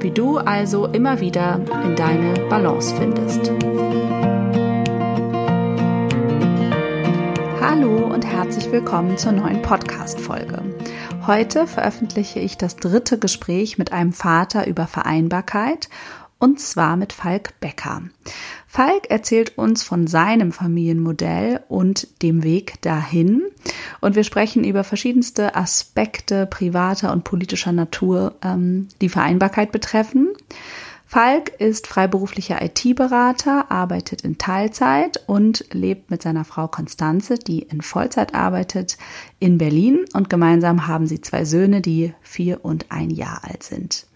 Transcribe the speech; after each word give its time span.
wie 0.00 0.10
du 0.10 0.38
also 0.38 0.86
immer 0.86 1.20
wieder 1.20 1.60
in 1.84 1.96
deine 1.96 2.34
Balance 2.48 2.94
findest. 2.94 3.50
Hallo 7.60 8.06
und 8.12 8.24
herzlich 8.24 8.70
willkommen 8.70 9.16
zur 9.16 9.32
neuen 9.32 9.62
Podcast-Folge. 9.62 10.62
Heute 11.26 11.66
veröffentliche 11.66 12.40
ich 12.40 12.56
das 12.56 12.76
dritte 12.76 13.18
Gespräch 13.18 13.78
mit 13.78 13.92
einem 13.92 14.12
Vater 14.12 14.66
über 14.66 14.86
Vereinbarkeit 14.86 15.88
und 16.38 16.60
zwar 16.60 16.96
mit 16.96 17.12
Falk 17.12 17.58
Becker. 17.60 18.02
Falk 18.76 19.08
erzählt 19.08 19.56
uns 19.56 19.82
von 19.82 20.06
seinem 20.06 20.52
Familienmodell 20.52 21.62
und 21.68 22.20
dem 22.20 22.42
Weg 22.42 22.74
dahin. 22.82 23.42
Und 24.02 24.16
wir 24.16 24.22
sprechen 24.22 24.64
über 24.64 24.84
verschiedenste 24.84 25.54
Aspekte 25.54 26.44
privater 26.44 27.10
und 27.10 27.24
politischer 27.24 27.72
Natur, 27.72 28.34
ähm, 28.44 28.88
die 29.00 29.08
Vereinbarkeit 29.08 29.72
betreffen. 29.72 30.28
Falk 31.06 31.58
ist 31.58 31.86
freiberuflicher 31.86 32.60
IT-Berater, 32.60 33.70
arbeitet 33.70 34.20
in 34.20 34.36
Teilzeit 34.36 35.24
und 35.26 35.64
lebt 35.72 36.10
mit 36.10 36.20
seiner 36.20 36.44
Frau 36.44 36.68
Konstanze, 36.68 37.38
die 37.38 37.60
in 37.60 37.80
Vollzeit 37.80 38.34
arbeitet, 38.34 38.98
in 39.38 39.56
Berlin. 39.56 40.04
Und 40.12 40.28
gemeinsam 40.28 40.86
haben 40.86 41.06
sie 41.06 41.22
zwei 41.22 41.46
Söhne, 41.46 41.80
die 41.80 42.12
vier 42.20 42.62
und 42.62 42.92
ein 42.92 43.08
Jahr 43.08 43.40
alt 43.42 43.62
sind. 43.62 44.06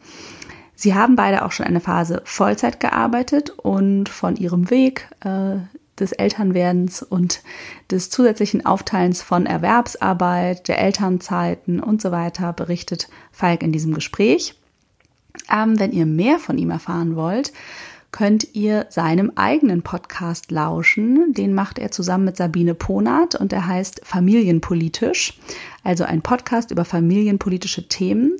Sie 0.81 0.95
haben 0.95 1.15
beide 1.15 1.45
auch 1.45 1.53
schon 1.53 1.67
eine 1.67 1.81
Phase 1.81 2.23
Vollzeit 2.25 2.81
gearbeitet 2.81 3.51
und 3.51 4.09
von 4.09 4.37
ihrem 4.37 4.71
Weg 4.71 5.09
äh, 5.23 5.59
des 5.99 6.13
Elternwerdens 6.13 7.03
und 7.03 7.43
des 7.91 8.09
zusätzlichen 8.09 8.65
Aufteilens 8.65 9.21
von 9.21 9.45
Erwerbsarbeit, 9.45 10.69
der 10.69 10.81
Elternzeiten 10.81 11.81
und 11.81 12.01
so 12.01 12.13
weiter 12.13 12.55
berichtet 12.55 13.11
Falk 13.31 13.63
in 13.63 13.73
diesem 13.73 13.93
Gespräch. 13.93 14.55
Ähm, 15.55 15.79
wenn 15.79 15.93
ihr 15.93 16.07
mehr 16.07 16.39
von 16.39 16.57
ihm 16.57 16.71
erfahren 16.71 17.15
wollt, 17.15 17.53
könnt 18.11 18.55
ihr 18.55 18.87
seinem 18.89 19.33
eigenen 19.35 19.83
Podcast 19.83 20.51
lauschen. 20.51 21.35
Den 21.35 21.53
macht 21.53 21.79
er 21.79 21.91
zusammen 21.91 22.25
mit 22.25 22.39
Sabine 22.39 22.75
Ponat 22.75 23.35
und 23.35 23.53
der 23.53 23.67
heißt 23.67 24.01
Familienpolitisch, 24.03 25.39
also 25.85 26.05
ein 26.05 26.23
Podcast 26.23 26.71
über 26.71 26.87
familienpolitische 26.87 27.87
Themen. 27.87 28.39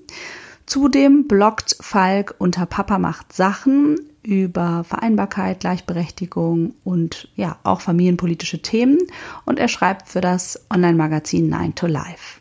Zudem 0.71 1.27
bloggt 1.27 1.77
Falk 1.81 2.37
unter 2.39 2.65
Papa 2.65 3.01
macht 3.01 3.33
Sachen 3.33 3.99
über 4.23 4.85
Vereinbarkeit, 4.85 5.59
Gleichberechtigung 5.59 6.75
und 6.85 7.27
ja, 7.35 7.59
auch 7.65 7.81
familienpolitische 7.81 8.63
Themen 8.63 8.99
und 9.45 9.59
er 9.59 9.67
schreibt 9.67 10.09
für 10.09 10.21
das 10.21 10.65
Online-Magazin 10.73 11.49
Nine 11.49 11.75
to 11.75 11.89
Life. 11.89 12.39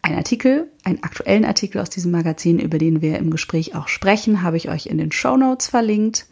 Ein 0.00 0.14
Artikel, 0.14 0.70
einen 0.84 1.02
aktuellen 1.02 1.44
Artikel 1.44 1.82
aus 1.82 1.90
diesem 1.90 2.10
Magazin, 2.10 2.58
über 2.58 2.78
den 2.78 3.02
wir 3.02 3.18
im 3.18 3.28
Gespräch 3.28 3.74
auch 3.74 3.88
sprechen, 3.88 4.40
habe 4.40 4.56
ich 4.56 4.70
euch 4.70 4.86
in 4.86 4.96
den 4.96 5.12
Show 5.12 5.36
Notes 5.36 5.66
verlinkt. 5.66 6.24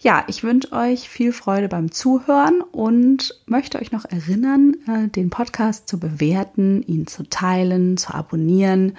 Ja, 0.00 0.24
ich 0.26 0.42
wünsche 0.42 0.72
euch 0.72 1.08
viel 1.08 1.32
Freude 1.32 1.68
beim 1.68 1.92
Zuhören 1.92 2.62
und 2.72 3.40
möchte 3.46 3.78
euch 3.78 3.92
noch 3.92 4.06
erinnern, 4.06 4.74
äh, 4.88 5.06
den 5.06 5.30
Podcast 5.30 5.88
zu 5.88 6.00
bewerten, 6.00 6.82
ihn 6.82 7.06
zu 7.06 7.22
teilen, 7.22 7.96
zu 7.96 8.12
abonnieren 8.12 8.94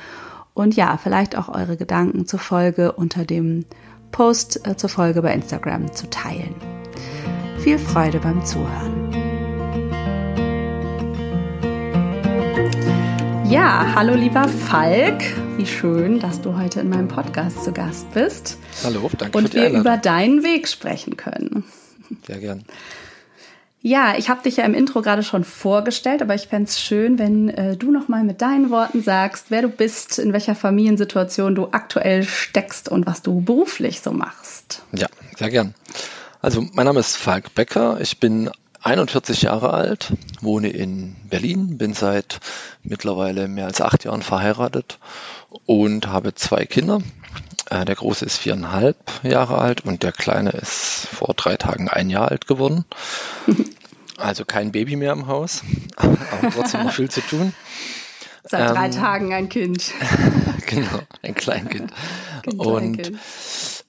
und 0.54 0.76
ja, 0.76 0.98
vielleicht 1.02 1.38
auch 1.38 1.50
eure 1.50 1.78
Gedanken 1.78 2.26
zur 2.26 2.40
Folge 2.40 2.92
unter 2.94 3.26
dem 3.26 3.66
Post 4.12 4.68
äh, 4.68 4.76
zur 4.76 4.90
Folge 4.90 5.22
bei 5.22 5.34
Instagram 5.34 5.94
zu 5.94 6.10
teilen. 6.10 6.56
Viel 7.60 7.78
Freude 7.78 8.20
beim 8.20 8.44
Zuhören. 8.46 9.10
Ja, 13.50 13.94
hallo 13.96 14.14
lieber 14.14 14.48
Falk. 14.48 15.24
Wie 15.58 15.66
schön, 15.66 16.20
dass 16.20 16.40
du 16.42 16.56
heute 16.58 16.82
in 16.82 16.90
meinem 16.90 17.08
Podcast 17.08 17.64
zu 17.64 17.72
Gast 17.72 18.12
bist. 18.14 18.58
Hallo, 18.84 19.10
danke 19.18 19.38
Und 19.38 19.46
für 19.46 19.50
die 19.50 19.56
wir 19.58 19.66
Einladung. 19.66 19.82
über 19.82 19.98
deinen 19.98 20.44
Weg 20.44 20.68
sprechen 20.68 21.18
können. 21.18 21.64
Sehr 22.28 22.38
gern. 22.40 22.64
Ja, 23.82 24.16
ich 24.18 24.30
habe 24.30 24.44
dich 24.44 24.58
ja 24.58 24.66
im 24.66 24.74
Intro 24.74 25.02
gerade 25.02 25.24
schon 25.24 25.46
vorgestellt, 25.46 26.22
aber 26.22 26.36
ich 26.36 26.48
fände 26.48 26.70
schön, 26.70 27.18
wenn 27.18 27.50
äh, 27.50 27.78
du 27.78 27.92
noch 27.92 28.10
mal 28.10 28.24
mit 28.24 28.42
deinen 28.42 28.72
Worten 28.72 29.02
sagst, 29.02 29.46
wer 29.50 29.62
du 29.62 29.70
bist, 29.70 30.20
in 30.20 30.34
welcher 30.34 30.54
Familiensituation 30.54 31.56
du 31.56 31.70
aktuell 31.72 32.24
steckst 32.24 32.90
und 32.90 33.06
was 33.06 33.22
du 33.22 33.40
beruflich 33.40 34.02
so 34.02 34.12
machst. 34.12 34.84
Ja, 34.92 35.08
sehr 35.38 35.50
gern. 35.50 35.76
Also, 36.42 36.66
mein 36.74 36.86
Name 36.86 37.00
ist 37.00 37.16
Falk 37.16 37.56
Becker. 37.56 38.00
Ich 38.02 38.20
bin 38.20 38.50
41 38.82 39.44
Jahre 39.44 39.74
alt, 39.74 40.14
wohne 40.42 40.70
in 40.70 41.16
Berlin, 41.30 41.78
bin 41.78 41.94
seit 41.94 42.40
mittlerweile 42.84 43.48
mehr 43.48 43.66
als 43.66 43.82
acht 43.82 44.04
Jahren 44.04 44.22
verheiratet 44.22 45.00
und 45.66 46.08
habe 46.08 46.36
zwei 46.36 46.66
Kinder. 46.66 47.02
Äh, 47.70 47.86
Der 47.86 47.96
große 47.96 48.26
ist 48.26 48.38
viereinhalb 48.38 48.98
Jahre 49.24 49.58
alt 49.60 49.82
und 49.86 50.04
der 50.04 50.12
kleine 50.12 50.52
ist 50.52 51.08
vor 51.12 51.34
drei 51.36 51.56
Tagen 51.58 51.90
ein 51.90 52.10
Jahr 52.10 52.30
alt 52.30 52.48
geworden. 52.48 52.86
Also 54.18 54.44
kein 54.44 54.74
Baby 54.74 54.98
mehr 54.98 55.14
im 55.14 55.28
Haus, 55.28 55.64
aber 55.96 56.52
trotzdem 56.52 56.84
noch 56.84 56.92
viel 56.92 57.10
zu 57.10 57.22
tun. 57.22 57.54
Seit 58.44 58.70
drei 58.76 58.88
Ähm, 58.88 58.92
Tagen 58.92 59.34
ein 59.34 59.48
Kind. 59.48 59.92
Genau, 60.66 61.00
ein 61.24 61.34
Kleinkind. 61.36 61.92
Ein 62.46 62.60
Und 62.60 62.98
Kleinkind. 62.98 63.20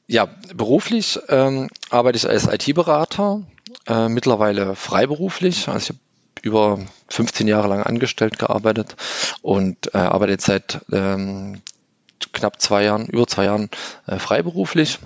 ja, 0.06 0.28
beruflich 0.54 1.18
ähm, 1.28 1.68
arbeite 1.90 2.16
ich 2.16 2.28
als 2.28 2.46
IT-Berater, 2.46 3.42
äh, 3.88 4.08
mittlerweile 4.08 4.76
freiberuflich. 4.76 5.68
Also 5.68 5.78
ich 5.80 5.88
habe 5.90 5.98
über 6.42 6.78
15 7.08 7.48
Jahre 7.48 7.66
lang 7.66 7.82
angestellt 7.82 8.38
gearbeitet 8.38 8.94
und 9.42 9.92
äh, 9.94 9.98
arbeite 9.98 10.32
jetzt 10.32 10.46
seit 10.46 10.80
ähm, 10.92 11.60
knapp 12.40 12.60
zwei 12.60 12.84
Jahren, 12.84 13.06
über 13.06 13.26
zwei 13.26 13.44
Jahren 13.44 13.70
äh, 14.06 14.18
freiberuflich 14.18 14.98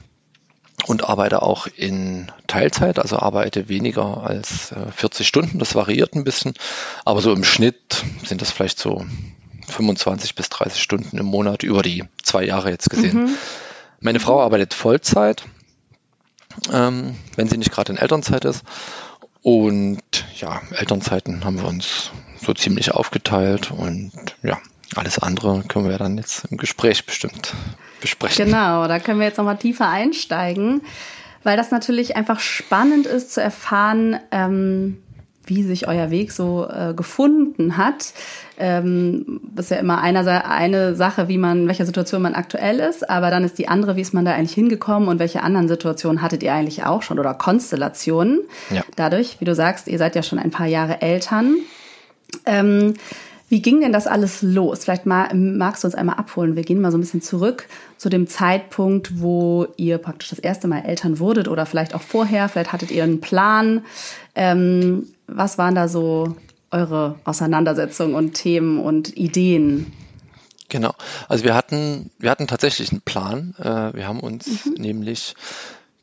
und 0.86 1.04
arbeite 1.08 1.42
auch 1.42 1.66
in 1.66 2.30
Teilzeit, 2.46 2.98
also 2.98 3.18
arbeite 3.18 3.68
weniger 3.68 4.24
als 4.24 4.72
äh, 4.72 4.90
40 4.90 5.26
Stunden. 5.26 5.58
Das 5.58 5.74
variiert 5.74 6.14
ein 6.14 6.24
bisschen, 6.24 6.54
aber 7.04 7.20
so 7.20 7.32
im 7.32 7.44
Schnitt 7.44 8.04
sind 8.24 8.40
das 8.40 8.50
vielleicht 8.50 8.78
so 8.78 9.04
25 9.68 10.34
bis 10.34 10.48
30 10.50 10.82
Stunden 10.82 11.18
im 11.18 11.26
Monat 11.26 11.62
über 11.62 11.82
die 11.82 12.04
zwei 12.22 12.44
Jahre 12.44 12.70
jetzt 12.70 12.90
gesehen. 12.90 13.36
Meine 14.00 14.20
Frau 14.20 14.42
arbeitet 14.42 14.74
Vollzeit, 14.74 15.44
ähm, 16.72 17.16
wenn 17.36 17.48
sie 17.48 17.56
nicht 17.56 17.72
gerade 17.72 17.92
in 17.92 17.98
Elternzeit 17.98 18.44
ist. 18.44 18.62
Und 19.42 20.02
ja, 20.36 20.62
Elternzeiten 20.70 21.44
haben 21.44 21.58
wir 21.60 21.66
uns 21.66 22.10
so 22.40 22.52
ziemlich 22.54 22.92
aufgeteilt 22.92 23.70
und 23.70 24.12
ja, 24.42 24.58
alles 24.96 25.18
andere 25.18 25.62
können 25.68 25.88
wir 25.88 25.98
dann 25.98 26.18
jetzt 26.18 26.44
im 26.50 26.56
Gespräch 26.56 27.06
bestimmt 27.06 27.54
besprechen. 28.00 28.46
Genau, 28.46 28.86
da 28.86 28.98
können 28.98 29.18
wir 29.18 29.26
jetzt 29.26 29.38
nochmal 29.38 29.58
tiefer 29.58 29.88
einsteigen, 29.88 30.82
weil 31.42 31.56
das 31.56 31.70
natürlich 31.70 32.16
einfach 32.16 32.40
spannend 32.40 33.06
ist 33.06 33.32
zu 33.32 33.40
erfahren, 33.40 34.18
ähm, 34.30 34.98
wie 35.46 35.62
sich 35.62 35.88
euer 35.88 36.10
Weg 36.10 36.32
so 36.32 36.66
äh, 36.68 36.94
gefunden 36.94 37.76
hat. 37.76 38.14
Ähm, 38.56 39.40
das 39.54 39.66
ist 39.66 39.70
ja 39.70 39.76
immer 39.78 40.00
einer, 40.00 40.48
eine 40.48 40.94
Sache, 40.94 41.28
wie 41.28 41.38
man, 41.38 41.62
in 41.62 41.68
welcher 41.68 41.86
Situation 41.86 42.22
man 42.22 42.34
aktuell 42.34 42.78
ist, 42.78 43.08
aber 43.08 43.30
dann 43.30 43.44
ist 43.44 43.58
die 43.58 43.68
andere, 43.68 43.96
wie 43.96 44.00
ist 44.00 44.14
man 44.14 44.24
da 44.24 44.32
eigentlich 44.32 44.54
hingekommen 44.54 45.08
und 45.08 45.18
welche 45.18 45.42
anderen 45.42 45.68
Situationen 45.68 46.22
hattet 46.22 46.42
ihr 46.42 46.52
eigentlich 46.52 46.84
auch 46.84 47.02
schon 47.02 47.18
oder 47.18 47.34
Konstellationen? 47.34 48.40
Ja. 48.70 48.82
Dadurch, 48.96 49.40
wie 49.40 49.44
du 49.44 49.54
sagst, 49.54 49.88
ihr 49.88 49.98
seid 49.98 50.14
ja 50.14 50.22
schon 50.22 50.38
ein 50.38 50.50
paar 50.50 50.66
Jahre 50.66 51.02
Eltern. 51.02 51.56
Ähm, 52.46 52.94
Wie 53.48 53.60
ging 53.60 53.80
denn 53.80 53.92
das 53.92 54.06
alles 54.06 54.42
los? 54.42 54.84
Vielleicht 54.84 55.06
mal, 55.06 55.32
magst 55.34 55.84
du 55.84 55.88
uns 55.88 55.94
einmal 55.94 56.16
abholen. 56.16 56.56
Wir 56.56 56.62
gehen 56.62 56.80
mal 56.80 56.90
so 56.90 56.98
ein 56.98 57.02
bisschen 57.02 57.22
zurück 57.22 57.68
zu 57.98 58.08
dem 58.08 58.26
Zeitpunkt, 58.26 59.20
wo 59.20 59.66
ihr 59.76 59.98
praktisch 59.98 60.30
das 60.30 60.38
erste 60.38 60.66
Mal 60.66 60.80
Eltern 60.80 61.18
wurdet 61.18 61.48
oder 61.48 61.66
vielleicht 61.66 61.94
auch 61.94 62.02
vorher. 62.02 62.48
Vielleicht 62.48 62.72
hattet 62.72 62.90
ihr 62.90 63.04
einen 63.04 63.20
Plan. 63.20 63.84
Ähm, 64.34 65.06
was 65.26 65.58
waren 65.58 65.74
da 65.74 65.88
so 65.88 66.36
eure 66.70 67.18
Auseinandersetzungen 67.24 68.14
und 68.14 68.34
Themen 68.34 68.80
und 68.80 69.16
Ideen? 69.16 69.92
Genau. 70.68 70.94
Also 71.28 71.44
wir 71.44 71.54
hatten, 71.54 72.10
wir 72.18 72.30
hatten 72.30 72.46
tatsächlich 72.46 72.90
einen 72.90 73.02
Plan. 73.02 73.54
Äh, 73.58 73.94
wir 73.94 74.08
haben 74.08 74.20
uns 74.20 74.66
mhm. 74.66 74.72
nämlich, 74.78 75.36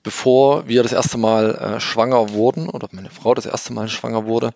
bevor 0.03 0.67
wir 0.67 0.83
das 0.83 0.93
erste 0.93 1.17
Mal 1.17 1.55
äh, 1.55 1.79
schwanger 1.79 2.29
wurden 2.29 2.69
oder 2.69 2.87
meine 2.91 3.09
Frau 3.09 3.33
das 3.33 3.47
erste 3.47 3.73
Mal 3.73 3.89
schwanger 3.89 4.25
wurde, 4.25 4.51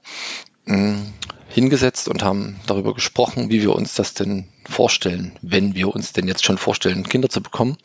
hingesetzt 1.56 2.10
und 2.10 2.22
haben 2.22 2.60
darüber 2.68 2.94
gesprochen, 2.94 3.50
wie 3.50 3.62
wir 3.62 3.74
uns 3.74 3.96
das 3.96 4.13
denn 4.13 4.50
vorstellen, 4.69 5.31
wenn 5.42 5.74
wir 5.74 5.88
uns 5.88 6.12
denn 6.12 6.28
jetzt 6.28 6.44
schon 6.44 6.57
vorstellen, 6.57 7.07
Kinder 7.07 7.30
zu 7.30 7.42
bekommen, 7.42 7.78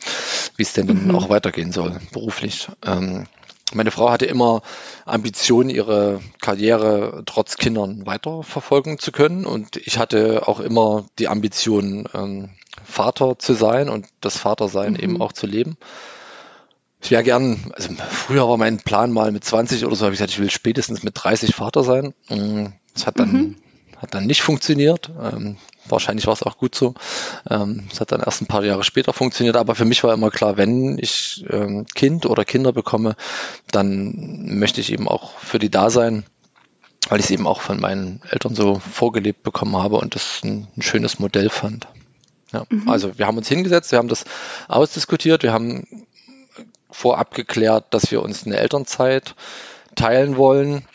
wie 0.57 0.63
es 0.63 0.73
denn 0.73 0.87
mhm. 0.87 1.07
dann 1.07 1.15
auch 1.15 1.29
weitergehen 1.29 1.71
soll, 1.71 2.01
beruflich. 2.11 2.67
Ähm, 2.85 3.27
meine 3.73 3.91
Frau 3.91 4.11
hatte 4.11 4.25
immer 4.25 4.61
Ambitionen, 5.05 5.69
ihre 5.69 6.19
Karriere 6.41 7.23
trotz 7.25 7.55
Kindern 7.55 8.05
weiterverfolgen 8.05 8.99
zu 8.99 9.13
können. 9.13 9.45
Und 9.45 9.77
ich 9.77 9.97
hatte 9.97 10.49
auch 10.49 10.59
immer 10.59 11.05
die 11.17 11.29
Ambition, 11.29 12.09
ähm, 12.13 12.49
Vater 12.83 13.39
zu 13.39 13.53
sein 13.53 13.87
und 13.87 14.05
das 14.19 14.37
Vatersein 14.37 14.93
mhm. 14.93 14.99
eben 14.99 15.21
auch 15.21 15.31
zu 15.31 15.47
leben. 15.47 15.77
Ich 17.01 17.09
wäre 17.09 17.23
gern, 17.23 17.71
also 17.73 17.89
früher 18.09 18.49
war 18.49 18.57
mein 18.57 18.79
Plan 18.79 19.11
mal 19.11 19.31
mit 19.31 19.45
20 19.45 19.85
oder 19.85 19.95
so, 19.95 20.03
habe 20.03 20.13
ich 20.13 20.19
gesagt, 20.19 20.33
ich 20.33 20.39
will 20.39 20.51
spätestens 20.51 21.01
mit 21.01 21.13
30 21.15 21.55
Vater 21.55 21.83
sein. 21.85 22.13
Das 22.93 23.07
hat 23.07 23.19
dann, 23.19 23.31
mhm. 23.31 23.55
hat 23.97 24.13
dann 24.13 24.25
nicht 24.25 24.41
funktioniert. 24.41 25.11
Ähm, 25.21 25.57
wahrscheinlich 25.85 26.27
war 26.27 26.33
es 26.33 26.43
auch 26.43 26.57
gut 26.57 26.75
so. 26.75 26.93
Ähm, 27.49 27.87
es 27.91 27.99
hat 27.99 28.11
dann 28.11 28.21
erst 28.21 28.41
ein 28.41 28.47
paar 28.47 28.63
Jahre 28.63 28.83
später 28.83 29.13
funktioniert, 29.13 29.55
aber 29.55 29.75
für 29.75 29.85
mich 29.85 30.03
war 30.03 30.13
immer 30.13 30.31
klar, 30.31 30.57
wenn 30.57 30.97
ich 30.97 31.45
ähm, 31.49 31.85
Kind 31.95 32.25
oder 32.25 32.45
Kinder 32.45 32.73
bekomme, 32.73 33.15
dann 33.71 34.57
möchte 34.59 34.81
ich 34.81 34.91
eben 34.91 35.07
auch 35.07 35.37
für 35.39 35.59
die 35.59 35.71
da 35.71 35.89
sein, 35.89 36.23
weil 37.09 37.19
ich 37.19 37.25
es 37.25 37.31
eben 37.31 37.47
auch 37.47 37.61
von 37.61 37.79
meinen 37.79 38.21
Eltern 38.29 38.55
so 38.55 38.79
vorgelebt 38.79 39.43
bekommen 39.43 39.77
habe 39.77 39.97
und 39.97 40.15
das 40.15 40.41
ein, 40.43 40.67
ein 40.77 40.81
schönes 40.81 41.19
Modell 41.19 41.49
fand. 41.49 41.87
Ja, 42.51 42.65
mhm. 42.69 42.89
Also 42.89 43.17
wir 43.17 43.27
haben 43.27 43.37
uns 43.37 43.47
hingesetzt, 43.47 43.91
wir 43.91 43.99
haben 43.99 44.09
das 44.09 44.25
ausdiskutiert, 44.67 45.43
wir 45.43 45.53
haben 45.53 46.05
vorab 46.89 47.33
geklärt, 47.33 47.85
dass 47.93 48.11
wir 48.11 48.21
uns 48.21 48.45
eine 48.45 48.57
Elternzeit 48.57 49.35
teilen 49.95 50.35
wollen 50.35 50.85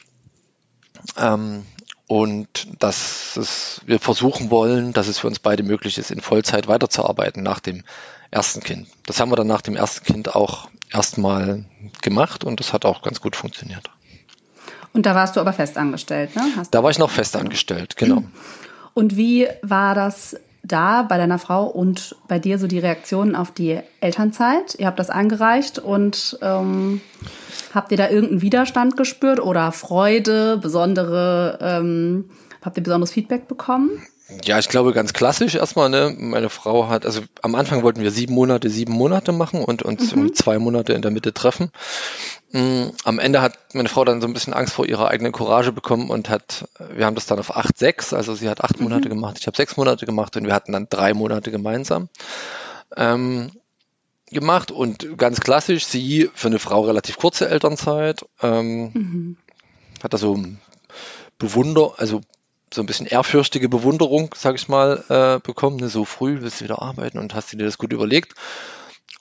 ähm, 1.19 1.65
und 2.09 2.69
dass 2.79 3.37
es, 3.37 3.81
wir 3.87 3.99
versuchen 3.99 4.51
wollen, 4.51 4.93
dass 4.93 5.09
es 5.09 5.19
für 5.19 5.27
uns 5.27 5.39
beide 5.39 5.63
möglich 5.63 5.99
ist, 5.99 6.11
in 6.11 6.21
Vollzeit 6.21 6.69
weiterzuarbeiten 6.69 7.43
nach 7.43 7.61
dem 7.61 7.83
ersten 8.31 8.61
Kind. 8.61 8.89
Das 9.07 9.21
haben 9.21 9.31
wir 9.31 9.37
dann 9.37 9.47
nach 9.47 9.63
dem 9.63 9.77
ersten 9.77 10.05
Kind 10.05 10.35
auch 10.35 10.69
erstmal 10.93 11.65
gemacht 12.03 12.45
und 12.45 12.61
das 12.61 12.73
hat 12.73 12.85
auch 12.85 13.03
ganz 13.03 13.21
gut 13.21 13.35
funktioniert. 13.35 13.91
Und 14.93 15.05
da 15.05 15.15
warst 15.15 15.37
du 15.37 15.41
aber 15.41 15.53
festangestellt, 15.53 16.35
ne? 16.37 16.43
Hast 16.57 16.75
da 16.75 16.83
war 16.83 16.91
ich 16.91 16.99
noch 16.99 17.11
festangestellt, 17.11 17.97
genau. 17.97 18.23
Und 18.95 19.17
wie 19.17 19.47
war 19.63 19.95
das 19.95 20.37
da 20.67 21.03
bei 21.03 21.19
deiner 21.19 21.39
Frau 21.39 21.67
und 21.67 22.17
bei 22.29 22.39
dir 22.39 22.59
so 22.59 22.67
die 22.67 22.79
Reaktionen 22.79 23.35
auf 23.35 23.51
die 23.51 23.81
Elternzeit? 24.01 24.75
Ihr 24.79 24.87
habt 24.87 24.99
das 24.99 25.11
eingereicht 25.11 25.79
und 25.79 26.39
ähm, 26.43 27.01
habt 27.75 27.91
ihr 27.93 27.99
da 27.99 28.09
irgendeinen 28.09 28.43
Widerstand 28.43 28.97
gespürt 28.97 29.41
oder 29.41 29.73
Freude, 29.73 30.59
besondere, 30.59 31.59
ähm, 31.61 32.31
habt 32.63 32.77
ihr 32.77 32.83
besonderes 32.83 33.13
Feedback 33.13 33.49
bekommen? 33.49 33.91
Ja, 34.45 34.59
ich 34.59 34.69
glaube 34.69 34.93
ganz 34.93 35.13
klassisch 35.13 35.55
erstmal, 35.55 35.89
ne, 35.89 36.13
meine 36.19 36.51
Frau 36.51 36.89
hat, 36.89 37.07
also 37.07 37.21
am 37.43 37.55
Anfang 37.55 37.85
wollten 37.85 38.03
wir 38.03 38.11
sieben 38.11 38.35
Monate, 38.35 38.71
sieben 38.71 38.93
Monate 38.93 39.31
machen 39.31 39.63
und 39.63 39.83
uns 39.83 40.15
mhm. 40.17 40.35
zwei 40.35 40.59
Monate 40.59 40.95
in 40.95 41.03
der 41.03 41.13
Mitte 41.13 41.33
treffen. 41.33 41.71
Mm, 42.51 42.87
am 43.05 43.21
Ende 43.21 43.41
hat 43.41 43.57
meine 43.73 43.89
Frau 43.89 44.05
dann 44.05 44.21
so 44.21 44.27
ein 44.27 44.33
bisschen 44.33 44.53
Angst 44.53 44.73
vor 44.73 44.85
ihrer 44.85 45.09
eigenen 45.09 45.31
Courage 45.31 45.71
bekommen 45.71 46.11
und 46.11 46.29
hat, 46.29 46.69
wir 46.93 47.07
haben 47.07 47.15
das 47.15 47.27
dann 47.27 47.39
auf 47.39 47.57
acht, 47.57 47.79
sechs, 47.79 48.13
also 48.13 48.35
sie 48.35 48.49
hat 48.49 48.65
acht 48.65 48.79
mhm. 48.79 48.85
Monate 48.85 49.09
gemacht, 49.09 49.37
ich 49.39 49.47
habe 49.47 49.57
sechs 49.57 49.77
Monate 49.77 50.07
gemacht 50.07 50.37
und 50.37 50.45
wir 50.45 50.55
hatten 50.55 50.73
dann 50.73 50.89
drei 50.91 51.15
Monate 51.15 51.53
gemeinsam. 51.53 52.09
Ähm, 52.97 53.53
gemacht 54.31 54.73
und 54.73 55.19
ganz 55.19 55.39
klassisch, 55.39 55.87
sie 55.87 56.31
für 56.35 56.49
eine 56.49 56.59
Frau 56.59 56.81
relativ 56.81 57.17
kurze 57.17 57.49
Elternzeit, 57.49 58.27
ähm, 58.43 58.91
mhm. 58.93 59.37
hat 60.03 60.13
da 60.13 60.19
so 60.19 60.37
Bewunder, 61.39 61.95
also 61.99 62.23
so 62.77 62.83
ein 62.83 62.87
bisschen 62.87 63.07
ehrfürchtige 63.07 63.69
Bewunderung, 63.69 64.35
sag 64.37 64.55
ich 64.55 64.69
mal, 64.69 65.03
äh, 65.09 65.41
bekommen. 65.45 65.79
Ne? 65.79 65.89
So 65.89 66.05
früh 66.05 66.43
willst 66.43 66.61
du 66.61 66.65
wieder 66.65 66.81
arbeiten 66.81 67.19
und 67.19 67.35
hast 67.35 67.53
du 67.53 67.57
dir 67.57 67.65
das 67.65 67.79
gut 67.79 67.93
überlegt. 67.93 68.35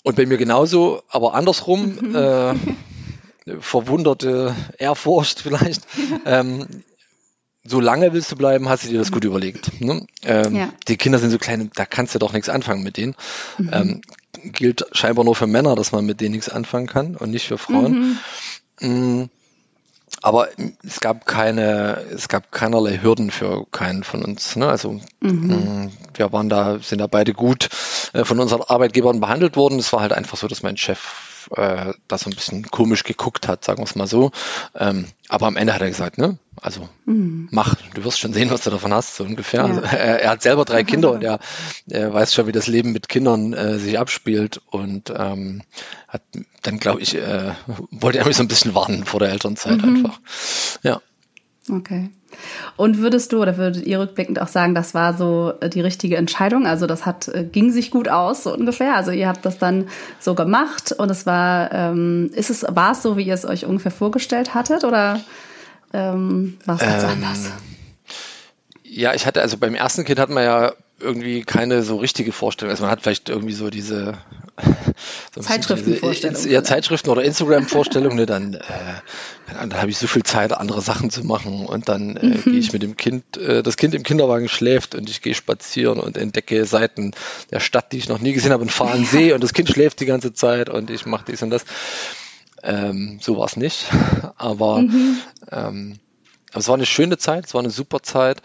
Und 0.04 0.16
bei 0.18 0.28
mir 0.28 0.38
genauso, 0.38 1.02
aber 1.10 1.34
andersrum, 1.34 1.98
mhm. 2.00 2.16
äh, 2.16 2.54
verwunderte 3.60 4.56
Ehrfurcht 4.78 5.40
vielleicht. 5.40 5.88
ähm, 6.26 6.68
so 7.64 7.80
lange 7.80 8.14
willst 8.14 8.32
du 8.32 8.36
bleiben, 8.36 8.70
hast 8.70 8.84
du 8.84 8.90
dir 8.90 9.00
das 9.00 9.12
gut 9.12 9.24
überlegt. 9.24 9.82
Ne? 9.82 10.06
Ähm, 10.24 10.56
ja. 10.56 10.70
Die 10.88 10.98
Kinder 10.98 11.18
sind 11.18 11.32
so 11.32 11.40
klein, 11.40 11.72
da 11.74 11.86
kannst 11.86 12.14
du 12.14 12.20
doch 12.20 12.34
nichts 12.34 12.50
anfangen 12.50 12.84
mit 12.84 12.98
denen. 12.98 13.16
Mhm. 13.58 13.70
Ähm, 13.74 14.02
gilt 14.44 14.86
scheinbar 14.92 15.26
nur 15.26 15.36
für 15.36 15.48
Männer, 15.48 15.76
dass 15.76 15.92
man 15.92 16.06
mit 16.06 16.22
denen 16.22 16.36
nichts 16.36 16.50
anfangen 16.50 16.86
kann 16.88 17.16
und 17.16 17.32
nicht 17.32 17.48
für 17.48 17.58
Frauen. 17.58 18.20
Mhm. 18.82 19.30
Aber 20.22 20.48
es 20.84 21.00
gab 21.00 21.26
keine, 21.26 22.02
es 22.14 22.28
gab 22.28 22.52
keinerlei 22.52 23.00
Hürden 23.02 23.32
für 23.32 23.66
keinen 23.72 24.04
von 24.04 24.24
uns. 24.24 24.56
Ne? 24.56 24.68
Also 24.68 25.00
mhm. 25.20 25.48
Mm, 25.48 25.92
wir 26.16 26.32
waren 26.32 26.50
da, 26.50 26.80
sind 26.80 27.00
da 27.00 27.08
beide 27.08 27.34
gut 27.34 27.70
äh, 28.14 28.26
von 28.26 28.40
unseren 28.40 28.62
Arbeitgebern 28.62 29.20
behandelt 29.20 29.56
worden. 29.56 29.80
Es 29.80 29.94
war 29.94 30.02
halt 30.02 30.14
einfach 30.14 30.38
so, 30.38 30.48
dass 30.48 30.64
mein 30.64 30.78
Chef 30.78 31.35
äh, 31.56 31.94
da 32.08 32.18
so 32.18 32.30
ein 32.30 32.36
bisschen 32.36 32.64
komisch 32.64 33.04
geguckt 33.04 33.48
hat, 33.48 33.64
sagen 33.64 33.80
wir 33.80 33.86
es 33.86 33.96
mal 33.96 34.08
so. 34.08 34.32
Ähm, 34.76 35.06
aber 35.28 35.48
am 35.48 35.58
Ende 35.58 35.74
hat 35.74 35.82
er 35.82 35.88
gesagt, 35.88 36.18
ne, 36.18 36.38
also 36.62 36.88
mhm. 37.06 37.48
mach, 37.52 37.76
du 37.94 38.04
wirst 38.04 38.20
schon 38.20 38.34
sehen, 38.34 38.50
was 38.50 38.64
du 38.64 38.70
davon 38.70 38.94
hast, 38.94 39.16
so 39.16 39.24
ungefähr. 39.24 39.66
Ja. 39.66 39.82
Er, 39.96 40.22
er, 40.22 40.30
hat 40.32 40.42
selber 40.42 40.66
drei 40.66 40.84
Kinder 40.84 41.12
und 41.12 41.24
er, 41.24 41.40
er, 41.90 42.14
weiß 42.14 42.34
schon, 42.34 42.48
wie 42.48 42.52
das 42.52 42.68
Leben 42.68 42.92
mit 42.92 43.10
Kindern 43.10 43.54
äh, 43.54 43.80
sich 43.80 43.98
abspielt 43.98 44.62
und 44.70 45.12
ähm, 45.16 45.62
hat 46.08 46.22
dann, 46.62 46.80
glaube 46.80 47.02
ich, 47.02 47.16
äh, 47.16 47.54
wollte 47.92 48.20
er 48.20 48.26
mich 48.26 48.36
so 48.36 48.44
ein 48.44 48.48
bisschen 48.48 48.76
warnen 48.76 49.06
vor 49.06 49.20
der 49.20 49.30
Elternzeit 49.30 49.78
mhm. 49.78 49.96
einfach. 49.96 50.20
Ja. 50.84 51.02
Okay. 51.70 52.10
Und 52.76 53.00
würdest 53.00 53.32
du 53.32 53.42
oder 53.42 53.58
würdet 53.58 53.86
ihr 53.86 54.00
rückblickend 54.00 54.42
auch 54.42 54.48
sagen, 54.48 54.76
das 54.76 54.94
war 54.94 55.16
so 55.16 55.54
äh, 55.62 55.70
die 55.70 55.82
richtige 55.82 56.18
Entscheidung? 56.18 56.68
Also 56.68 56.86
das 56.86 57.06
hat 57.06 57.28
äh, 57.30 57.44
ging 57.44 57.72
sich 57.72 57.92
gut 57.92 58.10
aus 58.10 58.44
so 58.44 58.54
ungefähr. 58.54 58.96
Also 58.96 59.12
ihr 59.12 59.28
habt 59.28 59.46
das 59.46 59.58
dann 59.58 59.88
so 60.20 60.36
gemacht 60.36 60.92
und 60.92 61.10
es 61.10 61.26
war 61.26 61.72
ähm, 61.72 62.30
ist 62.34 62.50
es 62.50 62.66
war 62.70 62.92
es 62.92 63.02
so, 63.02 63.18
wie 63.18 63.24
ihr 63.24 63.34
es 63.34 63.46
euch 63.46 63.66
ungefähr 63.66 63.92
vorgestellt 63.92 64.54
hattet 64.54 64.84
oder 64.84 65.20
ähm, 65.94 66.58
war 66.66 66.76
es 66.76 66.82
ganz 66.82 67.04
ähm, 67.04 67.10
anders? 67.10 67.52
Ja, 68.96 69.14
ich 69.14 69.26
hatte 69.26 69.42
also 69.42 69.58
beim 69.58 69.76
ersten 69.76 70.06
Kind 70.06 70.20
hat 70.20 70.30
man 70.30 70.46
ja 70.46 70.74
irgendwie 71.02 71.42
keine 71.42 71.84
so 71.84 71.98
richtige 71.98 72.32
Vorstellung. 72.32 72.72
Also 72.72 72.84
man 72.84 72.92
hat 72.92 73.02
vielleicht 73.02 73.28
irgendwie 73.28 73.54
so 73.54 73.70
diese 73.70 74.14
so 75.36 75.42
Zeitschriftenvorstellungen. 75.42 76.50
Ja, 76.50 76.64
Zeitschriften 76.64 77.10
oder 77.10 77.22
Instagram-Vorstellungen. 77.22 78.16
Ne, 78.16 78.26
dann, 78.26 78.54
äh, 78.54 78.62
dann 79.52 79.74
habe 79.74 79.90
ich 79.90 79.98
so 79.98 80.08
viel 80.08 80.24
Zeit, 80.24 80.54
andere 80.54 80.80
Sachen 80.80 81.10
zu 81.10 81.26
machen 81.26 81.66
und 81.66 81.90
dann 81.90 82.16
äh, 82.16 82.26
mhm. 82.26 82.44
gehe 82.46 82.58
ich 82.58 82.72
mit 82.72 82.84
dem 82.84 82.96
Kind, 82.96 83.36
äh, 83.36 83.64
das 83.64 83.76
Kind 83.76 83.96
im 83.96 84.04
Kinderwagen 84.04 84.48
schläft 84.48 84.96
und 84.96 85.10
ich 85.10 85.22
gehe 85.22 85.36
spazieren 85.36 86.00
und 86.00 86.16
entdecke 86.16 86.64
Seiten 86.64 87.12
der 87.52 87.60
Stadt, 87.60 87.92
die 87.92 87.98
ich 87.98 88.08
noch 88.08 88.20
nie 88.20 88.32
gesehen 88.32 88.54
habe 88.54 88.64
und 88.64 88.72
fahre 88.72 88.94
einen 88.94 89.06
See 89.06 89.34
und 89.34 89.44
das 89.44 89.52
Kind 89.52 89.68
schläft 89.68 90.00
die 90.00 90.06
ganze 90.06 90.34
Zeit 90.34 90.70
und 90.70 90.90
ich 90.90 91.06
mache 91.06 91.26
dies 91.28 91.44
und 91.44 91.50
das. 91.50 91.66
Ähm, 92.64 93.20
so 93.22 93.38
war 93.38 93.48
es 93.48 93.58
nicht. 93.58 93.88
Aber, 94.38 94.80
mhm. 94.80 95.18
ähm, 95.52 96.00
aber 96.52 96.62
es 96.62 96.70
war 96.70 96.76
eine 96.76 96.86
schöne 96.86 97.18
Zeit, 97.18 97.48
es 97.48 97.54
war 97.54 97.60
eine 97.60 97.70
super 97.70 98.02
Zeit. 98.02 98.42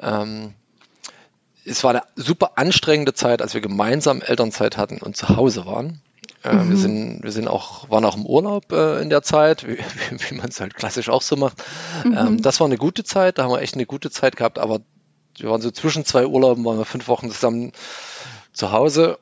Ähm, 0.00 0.54
es 1.64 1.82
war 1.82 1.90
eine 1.90 2.02
super 2.16 2.52
anstrengende 2.56 3.14
Zeit, 3.14 3.40
als 3.40 3.54
wir 3.54 3.60
gemeinsam 3.60 4.20
Elternzeit 4.20 4.76
hatten 4.76 4.98
und 4.98 5.16
zu 5.16 5.30
Hause 5.30 5.66
waren. 5.66 6.02
Äh, 6.42 6.54
mhm. 6.54 6.70
Wir 6.70 6.76
sind, 6.76 7.22
wir 7.22 7.32
sind 7.32 7.48
auch, 7.48 7.88
waren 7.90 8.04
auch 8.04 8.16
im 8.16 8.26
Urlaub 8.26 8.70
äh, 8.72 9.00
in 9.00 9.08
der 9.08 9.22
Zeit, 9.22 9.66
wie, 9.66 9.78
wie, 10.10 10.34
man 10.34 10.48
es 10.48 10.60
halt 10.60 10.74
klassisch 10.74 11.08
auch 11.08 11.22
so 11.22 11.36
macht. 11.36 11.62
Mhm. 12.04 12.16
Ähm, 12.16 12.42
das 12.42 12.60
war 12.60 12.66
eine 12.66 12.76
gute 12.76 13.04
Zeit, 13.04 13.38
da 13.38 13.44
haben 13.44 13.52
wir 13.52 13.62
echt 13.62 13.74
eine 13.74 13.86
gute 13.86 14.10
Zeit 14.10 14.36
gehabt, 14.36 14.58
aber 14.58 14.80
wir 15.38 15.50
waren 15.50 15.62
so 15.62 15.70
zwischen 15.70 16.04
zwei 16.04 16.26
Urlauben, 16.26 16.64
waren 16.64 16.78
wir 16.78 16.84
fünf 16.84 17.08
Wochen 17.08 17.30
zusammen 17.30 17.72
zu 18.52 18.70
Hause 18.70 19.18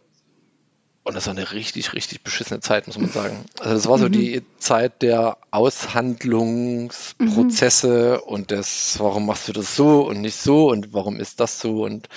und 1.05 1.15
das 1.15 1.27
war 1.27 1.35
eine 1.35 1.53
richtig, 1.53 1.93
richtig 1.95 2.23
beschissene 2.23 2.61
Zeit, 2.61 2.87
muss 2.87 2.97
man 2.97 3.11
sagen. 3.11 3.45
Also 3.59 3.75
das 3.75 3.89
war 3.89 3.99
so 3.99 4.07
mhm. 4.07 4.13
die 4.13 4.43
Zeit 4.59 5.03
der 5.03 5.37
Aushandlungsprozesse 5.51 8.21
mhm. 8.23 8.29
und 8.29 8.53
des, 8.53 8.95
warum 8.99 9.27
machst 9.27 9.49
du 9.49 9.53
das 9.53 9.75
so 9.75 10.07
und 10.07 10.21
nicht 10.21 10.37
so 10.37 10.71
und 10.71 10.93
warum 10.93 11.19
ist 11.19 11.41
das 11.41 11.59
so 11.61 11.83
und 11.85 12.09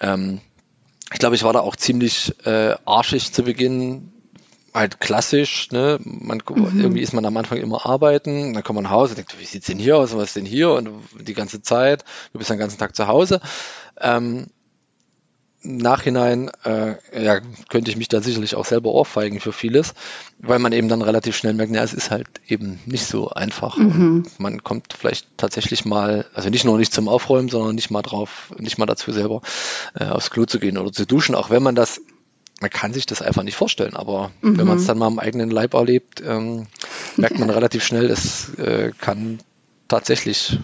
ähm, 0.00 0.40
ich 1.12 1.18
glaube, 1.18 1.34
ich 1.36 1.44
war 1.44 1.52
da 1.52 1.60
auch 1.60 1.76
ziemlich 1.76 2.34
äh, 2.44 2.74
arschig 2.84 3.32
zu 3.32 3.44
Beginn, 3.44 4.12
halt 4.76 5.00
klassisch, 5.00 5.70
ne? 5.72 5.98
Man, 6.04 6.42
mhm. 6.48 6.80
Irgendwie 6.80 7.00
ist 7.00 7.12
man 7.12 7.24
am 7.24 7.36
Anfang 7.36 7.58
immer 7.58 7.86
arbeiten, 7.86 8.52
dann 8.52 8.62
kommt 8.62 8.76
man 8.76 8.84
nach 8.84 8.90
Hause 8.90 9.12
und 9.12 9.18
denkt, 9.18 9.40
wie 9.40 9.44
sieht's 9.44 9.66
denn 9.66 9.78
hier 9.78 9.96
aus, 9.96 10.14
was 10.14 10.28
ist 10.28 10.36
denn 10.36 10.44
hier? 10.44 10.70
Und 10.70 10.90
die 11.18 11.34
ganze 11.34 11.62
Zeit, 11.62 12.04
du 12.32 12.38
bist 12.38 12.50
den 12.50 12.58
ganzen 12.58 12.78
Tag 12.78 12.94
zu 12.94 13.08
Hause. 13.08 13.40
Ähm, 14.00 14.48
Nachhinein 15.66 16.50
äh, 16.64 16.94
ja, 17.12 17.40
könnte 17.68 17.90
ich 17.90 17.96
mich 17.96 18.08
da 18.08 18.20
sicherlich 18.20 18.54
auch 18.54 18.64
selber 18.64 18.90
ohrfeigen 18.90 19.40
für 19.40 19.52
vieles, 19.52 19.94
weil 20.38 20.58
man 20.58 20.72
eben 20.72 20.88
dann 20.88 21.02
relativ 21.02 21.36
schnell 21.36 21.54
merkt, 21.54 21.74
ja, 21.74 21.82
es 21.82 21.94
ist 21.94 22.10
halt 22.10 22.28
eben 22.46 22.80
nicht 22.86 23.06
so 23.06 23.30
einfach. 23.30 23.76
Mhm. 23.76 24.24
Man 24.38 24.62
kommt 24.62 24.94
vielleicht 24.98 25.26
tatsächlich 25.36 25.84
mal, 25.84 26.26
also 26.34 26.50
nicht 26.50 26.64
nur 26.64 26.78
nicht 26.78 26.92
zum 26.92 27.08
Aufräumen, 27.08 27.48
sondern 27.48 27.74
nicht 27.74 27.90
mal 27.90 28.02
drauf, 28.02 28.52
nicht 28.58 28.78
mal 28.78 28.86
dazu 28.86 29.12
selber 29.12 29.42
äh, 29.94 30.04
aufs 30.04 30.30
Klo 30.30 30.44
zu 30.44 30.58
gehen 30.58 30.78
oder 30.78 30.92
zu 30.92 31.06
duschen, 31.06 31.34
auch 31.34 31.50
wenn 31.50 31.62
man 31.62 31.74
das, 31.74 32.00
man 32.60 32.70
kann 32.70 32.92
sich 32.92 33.06
das 33.06 33.20
einfach 33.20 33.42
nicht 33.42 33.56
vorstellen, 33.56 33.96
aber 33.96 34.30
mhm. 34.40 34.58
wenn 34.58 34.66
man 34.66 34.78
es 34.78 34.86
dann 34.86 34.98
mal 34.98 35.06
am 35.06 35.18
eigenen 35.18 35.50
Leib 35.50 35.74
erlebt, 35.74 36.22
ähm, 36.24 36.66
merkt 37.16 37.38
man 37.38 37.50
relativ 37.50 37.84
schnell, 37.84 38.10
es 38.10 38.54
äh, 38.54 38.92
kann 38.98 39.38
tatsächlich 39.88 40.58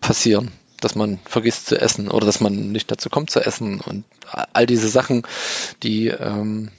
passieren 0.00 0.52
dass 0.80 0.94
man 0.94 1.18
vergisst 1.24 1.66
zu 1.66 1.80
essen 1.80 2.08
oder 2.08 2.26
dass 2.26 2.40
man 2.40 2.72
nicht 2.72 2.90
dazu 2.90 3.10
kommt 3.10 3.30
zu 3.30 3.40
essen 3.40 3.80
und 3.80 4.04
all 4.52 4.66
diese 4.66 4.88
Sachen, 4.88 5.22
die 5.82 6.08
ähm, 6.08 6.70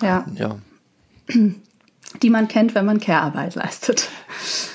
ja. 0.00 0.26
ja. 0.34 0.58
Die 2.20 2.28
man 2.28 2.46
kennt, 2.46 2.74
wenn 2.74 2.84
man 2.84 3.00
Care-Arbeit 3.00 3.54
leistet. 3.54 4.10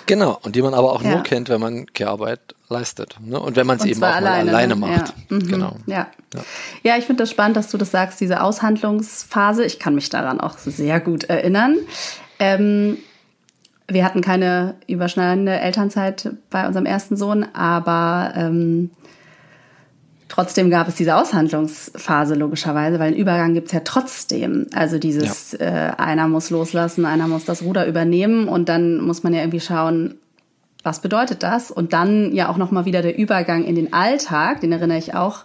Genau, 0.07 0.39
und 0.41 0.55
die 0.55 0.63
man 0.63 0.73
aber 0.73 0.91
auch 0.91 1.03
ja. 1.03 1.11
nur 1.11 1.23
kennt, 1.23 1.49
wenn 1.49 1.61
man 1.61 1.85
Care-Arbeit 1.85 2.55
leistet. 2.67 3.15
Ne? 3.19 3.39
Und 3.39 3.55
wenn 3.55 3.67
man 3.67 3.77
es 3.77 3.85
eben 3.85 4.03
auch 4.03 4.07
alleine, 4.07 4.49
alleine 4.49 4.75
ne? 4.75 4.79
macht. 4.79 5.09
Ja. 5.09 5.35
Mhm. 5.35 5.47
Genau. 5.47 5.75
Ja, 5.85 6.07
ja. 6.33 6.41
ja 6.81 6.97
ich 6.97 7.05
finde 7.05 7.23
das 7.23 7.29
spannend, 7.29 7.55
dass 7.55 7.69
du 7.69 7.77
das 7.77 7.91
sagst, 7.91 8.19
diese 8.19 8.41
Aushandlungsphase. 8.41 9.65
Ich 9.65 9.77
kann 9.77 9.93
mich 9.93 10.09
daran 10.09 10.39
auch 10.39 10.57
sehr 10.57 10.99
gut 10.99 11.25
erinnern. 11.25 11.77
Ähm, 12.39 12.97
wir 13.89 14.03
hatten 14.03 14.21
keine 14.21 14.75
überschneidende 14.87 15.59
Elternzeit 15.59 16.31
bei 16.49 16.67
unserem 16.67 16.85
ersten 16.85 17.15
Sohn, 17.15 17.45
aber 17.53 18.33
ähm, 18.35 18.89
trotzdem 20.27 20.69
gab 20.69 20.87
es 20.89 20.95
diese 20.95 21.15
Aushandlungsphase 21.15 22.35
logischerweise, 22.35 22.99
weil 22.99 23.07
einen 23.07 23.15
Übergang 23.17 23.53
gibt's 23.53 23.71
ja 23.71 23.79
trotzdem. 23.79 24.67
Also 24.73 24.99
dieses, 24.99 25.53
ja. 25.53 25.59
äh, 25.59 25.91
einer 25.97 26.27
muss 26.27 26.49
loslassen, 26.49 27.05
einer 27.05 27.27
muss 27.27 27.45
das 27.45 27.63
Ruder 27.63 27.87
übernehmen 27.87 28.49
und 28.49 28.67
dann 28.67 28.99
muss 28.99 29.23
man 29.23 29.33
ja 29.33 29.39
irgendwie 29.39 29.61
schauen, 29.61 30.15
was 30.83 31.01
bedeutet 31.01 31.43
das? 31.43 31.71
Und 31.71 31.93
dann 31.93 32.33
ja 32.33 32.49
auch 32.49 32.57
nochmal 32.57 32.85
wieder 32.85 33.01
der 33.01 33.17
Übergang 33.17 33.63
in 33.63 33.75
den 33.75 33.93
Alltag, 33.93 34.61
den 34.61 34.71
erinnere 34.71 34.97
ich 34.97 35.15
auch 35.15 35.43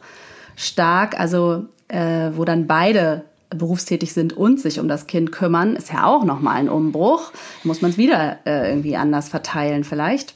stark, 0.56 1.18
also 1.18 1.66
äh, 1.88 2.30
wo 2.34 2.44
dann 2.44 2.66
beide 2.66 3.24
berufstätig 3.54 4.12
sind 4.12 4.32
und 4.32 4.60
sich 4.60 4.80
um 4.80 4.88
das 4.88 5.06
Kind 5.06 5.32
kümmern, 5.32 5.76
ist 5.76 5.92
ja 5.92 6.06
auch 6.06 6.24
nochmal 6.24 6.56
ein 6.56 6.68
Umbruch. 6.68 7.30
Da 7.32 7.68
muss 7.68 7.82
man 7.82 7.90
es 7.90 7.98
wieder 7.98 8.38
äh, 8.44 8.68
irgendwie 8.68 8.96
anders 8.96 9.28
verteilen 9.28 9.84
vielleicht. 9.84 10.34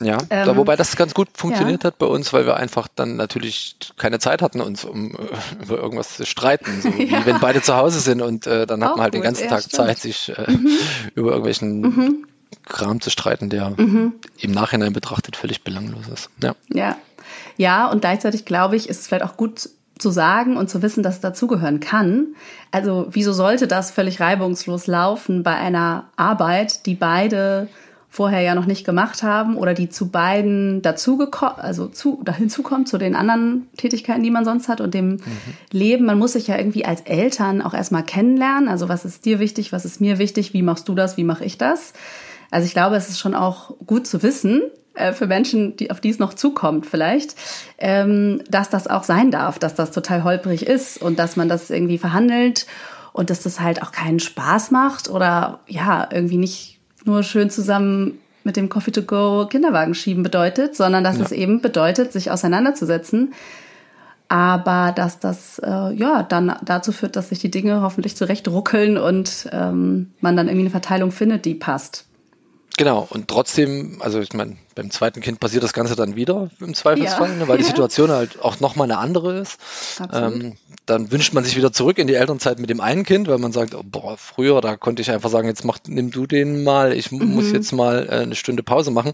Ja, 0.00 0.18
ähm, 0.30 0.46
da, 0.46 0.56
wobei 0.56 0.76
das 0.76 0.94
ganz 0.94 1.12
gut 1.12 1.28
funktioniert 1.34 1.82
ja. 1.82 1.88
hat 1.88 1.98
bei 1.98 2.06
uns, 2.06 2.32
weil 2.32 2.46
wir 2.46 2.56
einfach 2.56 2.86
dann 2.94 3.16
natürlich 3.16 3.76
keine 3.96 4.20
Zeit 4.20 4.42
hatten, 4.42 4.60
uns 4.60 4.84
um 4.84 5.16
äh, 5.16 5.18
über 5.62 5.78
irgendwas 5.78 6.16
zu 6.16 6.24
streiten. 6.24 6.80
So, 6.80 6.88
ja. 6.98 7.20
Wie 7.20 7.26
wenn 7.26 7.40
beide 7.40 7.62
zu 7.62 7.76
Hause 7.76 7.98
sind 7.98 8.22
und 8.22 8.46
äh, 8.46 8.66
dann 8.66 8.84
hat 8.84 8.92
man 8.92 9.02
halt 9.02 9.12
gut. 9.12 9.20
den 9.20 9.24
ganzen 9.24 9.44
ja, 9.44 9.50
Tag 9.50 9.62
stimmt. 9.62 9.74
Zeit, 9.74 9.98
sich 9.98 10.32
äh, 10.36 10.50
mhm. 10.50 10.70
über 11.14 11.30
irgendwelchen 11.30 11.80
mhm. 11.80 12.26
Kram 12.64 13.00
zu 13.00 13.10
streiten, 13.10 13.50
der 13.50 13.70
mhm. 13.70 14.14
im 14.38 14.52
Nachhinein 14.52 14.92
betrachtet 14.92 15.36
völlig 15.36 15.64
belanglos 15.64 16.06
ist. 16.08 16.30
Ja. 16.42 16.54
ja. 16.68 16.96
Ja, 17.56 17.90
und 17.90 18.00
gleichzeitig 18.00 18.44
glaube 18.44 18.76
ich, 18.76 18.88
ist 18.88 19.00
es 19.00 19.08
vielleicht 19.08 19.24
auch 19.24 19.36
gut 19.36 19.68
zu 19.98 20.10
sagen 20.10 20.56
und 20.56 20.70
zu 20.70 20.82
wissen, 20.82 21.02
dass 21.02 21.16
es 21.16 21.20
dazugehören 21.20 21.80
kann. 21.80 22.28
Also 22.70 23.06
wieso 23.10 23.32
sollte 23.32 23.66
das 23.66 23.90
völlig 23.90 24.20
reibungslos 24.20 24.86
laufen 24.86 25.42
bei 25.42 25.54
einer 25.54 26.08
Arbeit, 26.16 26.86
die 26.86 26.94
beide 26.94 27.68
vorher 28.10 28.40
ja 28.40 28.54
noch 28.54 28.66
nicht 28.66 28.86
gemacht 28.86 29.22
haben 29.22 29.56
oder 29.56 29.74
die 29.74 29.90
zu 29.90 30.08
beiden 30.08 30.80
dazugekommen, 30.80 31.58
also 31.58 31.86
zu, 31.86 32.20
da 32.24 32.34
hinzukommt, 32.34 32.88
zu 32.88 32.96
den 32.96 33.14
anderen 33.14 33.68
Tätigkeiten, 33.76 34.22
die 34.22 34.30
man 34.30 34.44
sonst 34.44 34.68
hat 34.68 34.80
und 34.80 34.94
dem 34.94 35.10
mhm. 35.10 35.20
Leben. 35.70 36.06
Man 36.06 36.18
muss 36.18 36.32
sich 36.32 36.46
ja 36.46 36.56
irgendwie 36.56 36.86
als 36.86 37.02
Eltern 37.02 37.60
auch 37.60 37.74
erstmal 37.74 38.02
kennenlernen. 38.02 38.68
Also 38.68 38.88
was 38.88 39.04
ist 39.04 39.26
dir 39.26 39.40
wichtig, 39.40 39.72
was 39.72 39.84
ist 39.84 40.00
mir 40.00 40.18
wichtig, 40.18 40.54
wie 40.54 40.62
machst 40.62 40.88
du 40.88 40.94
das, 40.94 41.16
wie 41.16 41.24
mache 41.24 41.44
ich 41.44 41.58
das? 41.58 41.92
Also 42.50 42.66
ich 42.66 42.72
glaube, 42.72 42.96
es 42.96 43.08
ist 43.08 43.18
schon 43.18 43.34
auch 43.34 43.74
gut 43.86 44.06
zu 44.06 44.22
wissen, 44.22 44.62
äh, 44.98 45.12
für 45.12 45.26
Menschen, 45.26 45.76
die, 45.76 45.90
auf 45.90 46.00
die 46.00 46.10
es 46.10 46.18
noch 46.18 46.34
zukommt 46.34 46.86
vielleicht, 46.86 47.36
ähm, 47.78 48.42
dass 48.50 48.70
das 48.70 48.86
auch 48.88 49.04
sein 49.04 49.30
darf, 49.30 49.58
dass 49.58 49.74
das 49.74 49.90
total 49.90 50.24
holprig 50.24 50.66
ist 50.66 51.00
und 51.00 51.18
dass 51.18 51.36
man 51.36 51.48
das 51.48 51.70
irgendwie 51.70 51.98
verhandelt 51.98 52.66
und 53.12 53.30
dass 53.30 53.42
das 53.42 53.60
halt 53.60 53.82
auch 53.82 53.92
keinen 53.92 54.20
Spaß 54.20 54.70
macht 54.70 55.08
oder 55.08 55.60
ja, 55.66 56.08
irgendwie 56.10 56.36
nicht 56.36 56.78
nur 57.04 57.22
schön 57.22 57.50
zusammen 57.50 58.18
mit 58.44 58.56
dem 58.56 58.68
Coffee 58.68 58.92
to 58.92 59.02
go 59.02 59.46
Kinderwagen 59.46 59.94
schieben 59.94 60.22
bedeutet, 60.22 60.74
sondern 60.74 61.04
dass 61.04 61.18
ja. 61.18 61.24
es 61.24 61.32
eben 61.32 61.60
bedeutet, 61.60 62.12
sich 62.12 62.30
auseinanderzusetzen. 62.30 63.34
Aber 64.30 64.92
dass 64.94 65.20
das 65.20 65.58
äh, 65.58 65.94
ja 65.94 66.22
dann 66.22 66.54
dazu 66.62 66.92
führt, 66.92 67.16
dass 67.16 67.30
sich 67.30 67.38
die 67.38 67.50
Dinge 67.50 67.80
hoffentlich 67.80 68.16
zurecht 68.16 68.46
ruckeln 68.48 68.98
und 68.98 69.48
ähm, 69.52 70.12
man 70.20 70.36
dann 70.36 70.48
irgendwie 70.48 70.64
eine 70.64 70.70
Verteilung 70.70 71.12
findet, 71.12 71.44
die 71.44 71.54
passt. 71.54 72.07
Genau, 72.78 73.08
und 73.10 73.26
trotzdem, 73.26 73.96
also 74.00 74.20
ich 74.20 74.32
meine, 74.34 74.56
beim 74.76 74.92
zweiten 74.92 75.20
Kind 75.20 75.40
passiert 75.40 75.64
das 75.64 75.72
Ganze 75.72 75.96
dann 75.96 76.14
wieder 76.14 76.48
im 76.60 76.74
Zweifelsfall, 76.74 77.30
ja. 77.30 77.34
ne, 77.34 77.48
weil 77.48 77.58
die 77.58 77.64
Situation 77.64 78.12
halt 78.12 78.40
auch 78.40 78.60
nochmal 78.60 78.84
eine 78.84 78.98
andere 78.98 79.36
ist. 79.36 79.58
Ähm, 80.12 80.56
dann 80.86 81.10
wünscht 81.10 81.34
man 81.34 81.42
sich 81.42 81.56
wieder 81.56 81.72
zurück 81.72 81.98
in 81.98 82.06
die 82.06 82.14
Elternzeit 82.14 82.60
mit 82.60 82.70
dem 82.70 82.80
einen 82.80 83.04
Kind, 83.04 83.26
weil 83.26 83.38
man 83.38 83.50
sagt, 83.50 83.74
oh, 83.74 83.82
boah, 83.84 84.16
früher, 84.16 84.60
da 84.60 84.76
konnte 84.76 85.02
ich 85.02 85.10
einfach 85.10 85.28
sagen, 85.28 85.48
jetzt 85.48 85.64
mach, 85.64 85.78
nimm 85.88 86.12
du 86.12 86.28
den 86.28 86.62
mal, 86.62 86.92
ich 86.92 87.10
mhm. 87.10 87.34
muss 87.34 87.50
jetzt 87.50 87.72
mal 87.72 88.06
äh, 88.08 88.22
eine 88.22 88.36
Stunde 88.36 88.62
Pause 88.62 88.92
machen. 88.92 89.12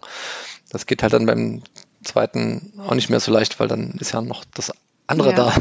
Das 0.69 0.85
geht 0.85 1.03
halt 1.03 1.15
dann 1.15 1.25
beim 1.25 1.63
zweiten 2.03 2.75
auch 2.87 2.95
nicht 2.95 3.09
mehr 3.09 3.21
so 3.21 3.33
leicht, 3.33 3.59
weil 3.61 3.69
dann 3.69 3.93
ist 3.93 4.13
ja 4.13 4.21
noch 4.21 4.45
das 4.53 4.73
andere 5.07 5.31
ja. 5.31 5.37
da, 5.37 5.55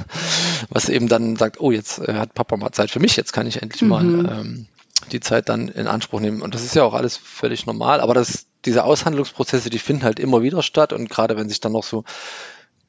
was 0.70 0.90
eben 0.90 1.08
dann 1.08 1.38
sagt, 1.38 1.62
oh, 1.62 1.72
jetzt 1.72 2.00
äh, 2.00 2.16
hat 2.16 2.34
Papa 2.34 2.58
mal 2.58 2.74
Zeit 2.74 2.92
für 2.92 3.00
mich, 3.00 3.16
jetzt 3.16 3.32
kann 3.32 3.48
ich 3.48 3.62
endlich 3.62 3.82
mhm. 3.82 3.88
mal 3.88 4.04
ähm, 4.04 4.68
die 5.12 5.20
Zeit 5.20 5.50
dann 5.50 5.68
in 5.68 5.88
Anspruch 5.88 6.20
nehmen. 6.20 6.42
Und 6.42 6.56
das 6.56 6.64
ist 6.64 6.76
ja 6.76 6.84
auch 6.84 6.94
alles 6.94 7.18
völlig 7.18 7.66
normal, 7.66 8.02
aber 8.02 8.14
das, 8.14 8.46
diese 8.66 8.84
Aushandlungsprozesse, 8.84 9.70
die 9.70 9.80
finden 9.80 10.04
halt 10.04 10.20
immer 10.20 10.42
wieder 10.42 10.64
statt 10.64 10.94
und 10.94 11.10
gerade 11.10 11.38
wenn 11.38 11.50
sich 11.50 11.60
dann 11.60 11.74
noch 11.74 11.84
so 11.84 12.04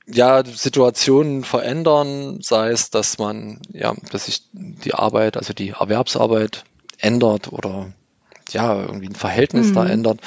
ja, 0.06 0.44
Situationen 0.44 1.44
verändern, 1.44 2.40
sei 2.42 2.70
es, 2.70 2.90
dass 2.90 3.18
man, 3.18 3.60
ja, 3.72 3.94
dass 4.12 4.26
sich 4.26 4.42
die 4.52 4.94
Arbeit, 4.94 5.36
also 5.36 5.54
die 5.54 5.70
Erwerbsarbeit 5.70 6.64
ändert 6.98 7.52
oder 7.52 7.92
ja, 8.50 8.82
irgendwie 8.82 9.08
ein 9.08 9.14
Verhältnis 9.14 9.68
mhm. 9.68 9.74
da 9.74 9.86
ändert, 9.86 10.20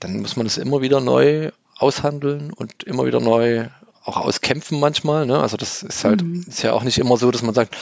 dann 0.00 0.20
muss 0.20 0.36
man 0.36 0.46
es 0.46 0.56
immer 0.56 0.82
wieder 0.82 1.00
neu 1.00 1.50
aushandeln 1.76 2.52
und 2.52 2.84
immer 2.84 3.06
wieder 3.06 3.20
neu 3.20 3.66
auch 4.04 4.16
auskämpfen 4.18 4.78
manchmal. 4.78 5.26
Ne? 5.26 5.40
Also 5.40 5.56
das 5.56 5.82
ist 5.82 6.04
halt, 6.04 6.22
mhm. 6.22 6.44
ist 6.46 6.62
ja 6.62 6.72
auch 6.72 6.84
nicht 6.84 6.98
immer 6.98 7.16
so, 7.16 7.30
dass 7.30 7.42
man 7.42 7.54
sagt, 7.54 7.76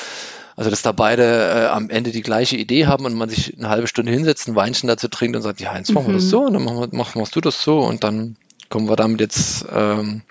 also, 0.57 0.71
dass 0.71 0.83
da 0.83 0.93
beide 0.93 1.23
äh, 1.23 1.67
am 1.67 1.89
Ende 1.89 2.11
die 2.11 2.23
gleiche 2.23 2.57
Idee 2.57 2.87
haben 2.87 3.05
und 3.05 3.15
man 3.15 3.29
sich 3.29 3.57
eine 3.57 3.69
halbe 3.69 3.89
Stunde 3.89 4.13
hinsetzt, 4.13 4.49
ein 4.49 4.57
Weinchen 4.57 4.89
dazu 4.89 5.09
trinkt 5.09 5.37
und 5.37 5.43
sagt, 5.43 5.61
ja, 5.61 5.77
jetzt 5.77 5.93
machen 5.93 6.09
wir 6.09 6.15
das 6.15 6.25
mhm. 6.25 6.29
so 6.29 6.41
und 6.43 6.53
dann 6.55 6.65
machen 6.65 6.81
wir, 6.81 6.89
mach, 6.93 7.15
machst 7.15 7.35
du 7.35 7.41
das 7.41 7.63
so 7.63 7.81
und 7.81 8.05
dann 8.05 8.37
kommen 8.69 8.89
wir 8.89 8.97
damit 8.97 9.21
jetzt, 9.21 9.65
ähm, 9.73 10.23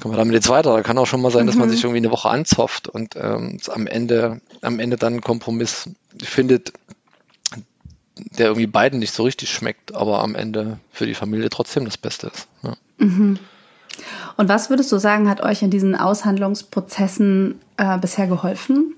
kommen 0.00 0.14
wir 0.14 0.18
damit 0.18 0.34
jetzt 0.34 0.48
weiter. 0.48 0.74
Da 0.74 0.82
kann 0.82 0.98
auch 0.98 1.06
schon 1.06 1.20
mal 1.20 1.32
sein, 1.32 1.46
dass 1.46 1.56
man 1.56 1.68
mhm. 1.68 1.72
sich 1.72 1.82
irgendwie 1.82 1.98
eine 1.98 2.10
Woche 2.10 2.30
anzopft 2.30 2.88
und 2.88 3.16
ähm, 3.16 3.58
am 3.68 3.86
Ende, 3.86 4.40
am 4.62 4.78
Ende 4.78 4.96
dann 4.96 5.14
einen 5.14 5.22
Kompromiss 5.22 5.90
findet, 6.22 6.72
der 8.38 8.46
irgendwie 8.46 8.66
beiden 8.66 8.98
nicht 8.98 9.12
so 9.12 9.24
richtig 9.24 9.50
schmeckt, 9.50 9.94
aber 9.94 10.20
am 10.20 10.34
Ende 10.34 10.78
für 10.92 11.06
die 11.06 11.14
Familie 11.14 11.50
trotzdem 11.50 11.84
das 11.84 11.98
Beste 11.98 12.28
ist. 12.28 12.48
Ja. 12.62 12.76
Mhm. 12.98 13.38
Und 14.36 14.48
was 14.48 14.70
würdest 14.70 14.90
du 14.92 14.98
sagen, 14.98 15.28
hat 15.28 15.42
euch 15.42 15.62
in 15.62 15.70
diesen 15.70 15.96
Aushandlungsprozessen 15.96 17.60
äh, 17.76 17.98
bisher 17.98 18.26
geholfen? 18.26 18.94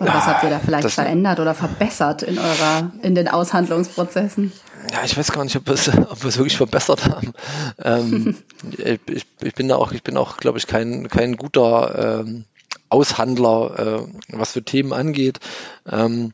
Oder 0.00 0.14
was 0.14 0.26
habt 0.26 0.42
ihr 0.44 0.50
da 0.50 0.58
vielleicht 0.58 0.86
das, 0.86 0.94
verändert 0.94 1.40
oder 1.40 1.54
verbessert 1.54 2.22
in 2.22 2.38
eurer, 2.38 2.90
in 3.02 3.14
den 3.14 3.28
Aushandlungsprozessen? 3.28 4.50
Ja, 4.92 5.04
ich 5.04 5.16
weiß 5.16 5.30
gar 5.30 5.44
nicht, 5.44 5.56
ob 5.56 5.66
wir 5.66 5.74
es, 5.74 5.88
ob 5.88 6.22
wir 6.22 6.28
es 6.28 6.38
wirklich 6.38 6.56
verbessert 6.56 7.06
haben. 7.06 7.32
Ähm, 7.82 8.36
ich, 8.78 9.26
ich, 9.42 9.54
bin 9.54 9.68
da 9.68 9.76
auch, 9.76 9.92
ich 9.92 10.02
bin 10.02 10.16
auch, 10.16 10.38
glaube 10.38 10.56
ich, 10.56 10.66
kein, 10.66 11.08
kein 11.08 11.36
guter 11.36 12.22
ähm, 12.24 12.46
Aushandler, 12.88 14.06
äh, 14.08 14.36
was 14.36 14.52
für 14.52 14.62
Themen 14.62 14.94
angeht. 14.94 15.38
Ähm, 15.86 16.32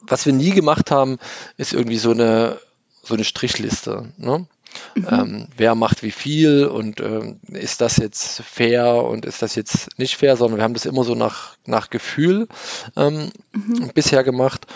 was 0.00 0.24
wir 0.24 0.32
nie 0.32 0.50
gemacht 0.50 0.90
haben, 0.90 1.18
ist 1.58 1.74
irgendwie 1.74 1.98
so 1.98 2.12
eine, 2.12 2.58
so 3.02 3.14
eine 3.14 3.24
Strichliste. 3.24 4.12
Ne? 4.16 4.46
Mhm. 4.94 5.06
Ähm, 5.10 5.48
wer 5.56 5.74
macht 5.74 6.02
wie 6.02 6.10
viel 6.10 6.66
und 6.66 7.00
ähm, 7.00 7.40
ist 7.48 7.80
das 7.80 7.96
jetzt 7.96 8.42
fair 8.42 9.02
und 9.04 9.24
ist 9.24 9.42
das 9.42 9.54
jetzt 9.54 9.98
nicht 9.98 10.16
fair, 10.16 10.36
sondern 10.36 10.58
wir 10.58 10.64
haben 10.64 10.74
das 10.74 10.86
immer 10.86 11.04
so 11.04 11.14
nach, 11.14 11.56
nach 11.66 11.90
Gefühl 11.90 12.48
ähm, 12.96 13.30
mhm. 13.52 13.90
bisher 13.94 14.24
gemacht. 14.24 14.66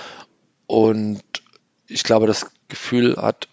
Und 0.66 1.22
ich 1.86 2.04
glaube, 2.04 2.26
das 2.26 2.46
Gefühl 2.68 3.16
hat 3.16 3.48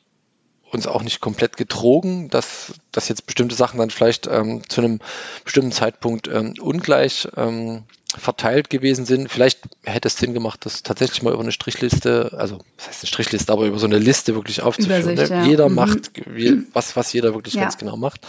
uns 0.71 0.87
auch 0.87 1.01
nicht 1.01 1.21
komplett 1.21 1.57
getrogen, 1.57 2.29
dass, 2.29 2.73
dass 2.91 3.09
jetzt 3.09 3.25
bestimmte 3.25 3.55
Sachen 3.55 3.79
dann 3.79 3.89
vielleicht 3.89 4.27
ähm, 4.27 4.61
zu 4.67 4.81
einem 4.81 4.99
bestimmten 5.43 5.71
Zeitpunkt 5.71 6.27
ähm, 6.27 6.53
ungleich 6.59 7.27
ähm, 7.37 7.83
verteilt 8.17 8.69
gewesen 8.69 9.05
sind. 9.05 9.31
Vielleicht 9.31 9.59
hätte 9.83 10.07
es 10.07 10.17
Sinn 10.17 10.33
gemacht, 10.33 10.65
das 10.65 10.83
tatsächlich 10.83 11.21
mal 11.21 11.33
über 11.33 11.41
eine 11.41 11.51
Strichliste, 11.51 12.31
also 12.37 12.59
was 12.77 12.87
heißt 12.87 13.03
eine 13.03 13.07
Strichliste, 13.07 13.53
aber 13.53 13.65
über 13.65 13.79
so 13.79 13.85
eine 13.85 13.99
Liste 13.99 14.35
wirklich 14.35 14.61
aufzuführen. 14.61 15.15
Ne? 15.15 15.25
Ja. 15.25 15.43
Jeder 15.45 15.69
mhm. 15.69 15.75
macht, 15.75 16.11
wie, 16.25 16.63
was, 16.73 16.95
was 16.95 17.13
jeder 17.13 17.33
wirklich 17.33 17.53
ja. 17.53 17.61
ganz 17.61 17.77
genau 17.77 17.97
macht. 17.97 18.21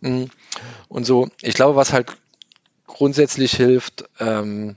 Mhm. 0.00 0.30
Und 0.88 1.04
so, 1.04 1.28
ich 1.42 1.54
glaube, 1.54 1.76
was 1.76 1.92
halt 1.92 2.08
grundsätzlich 2.86 3.54
hilft, 3.54 4.04
ähm, 4.20 4.76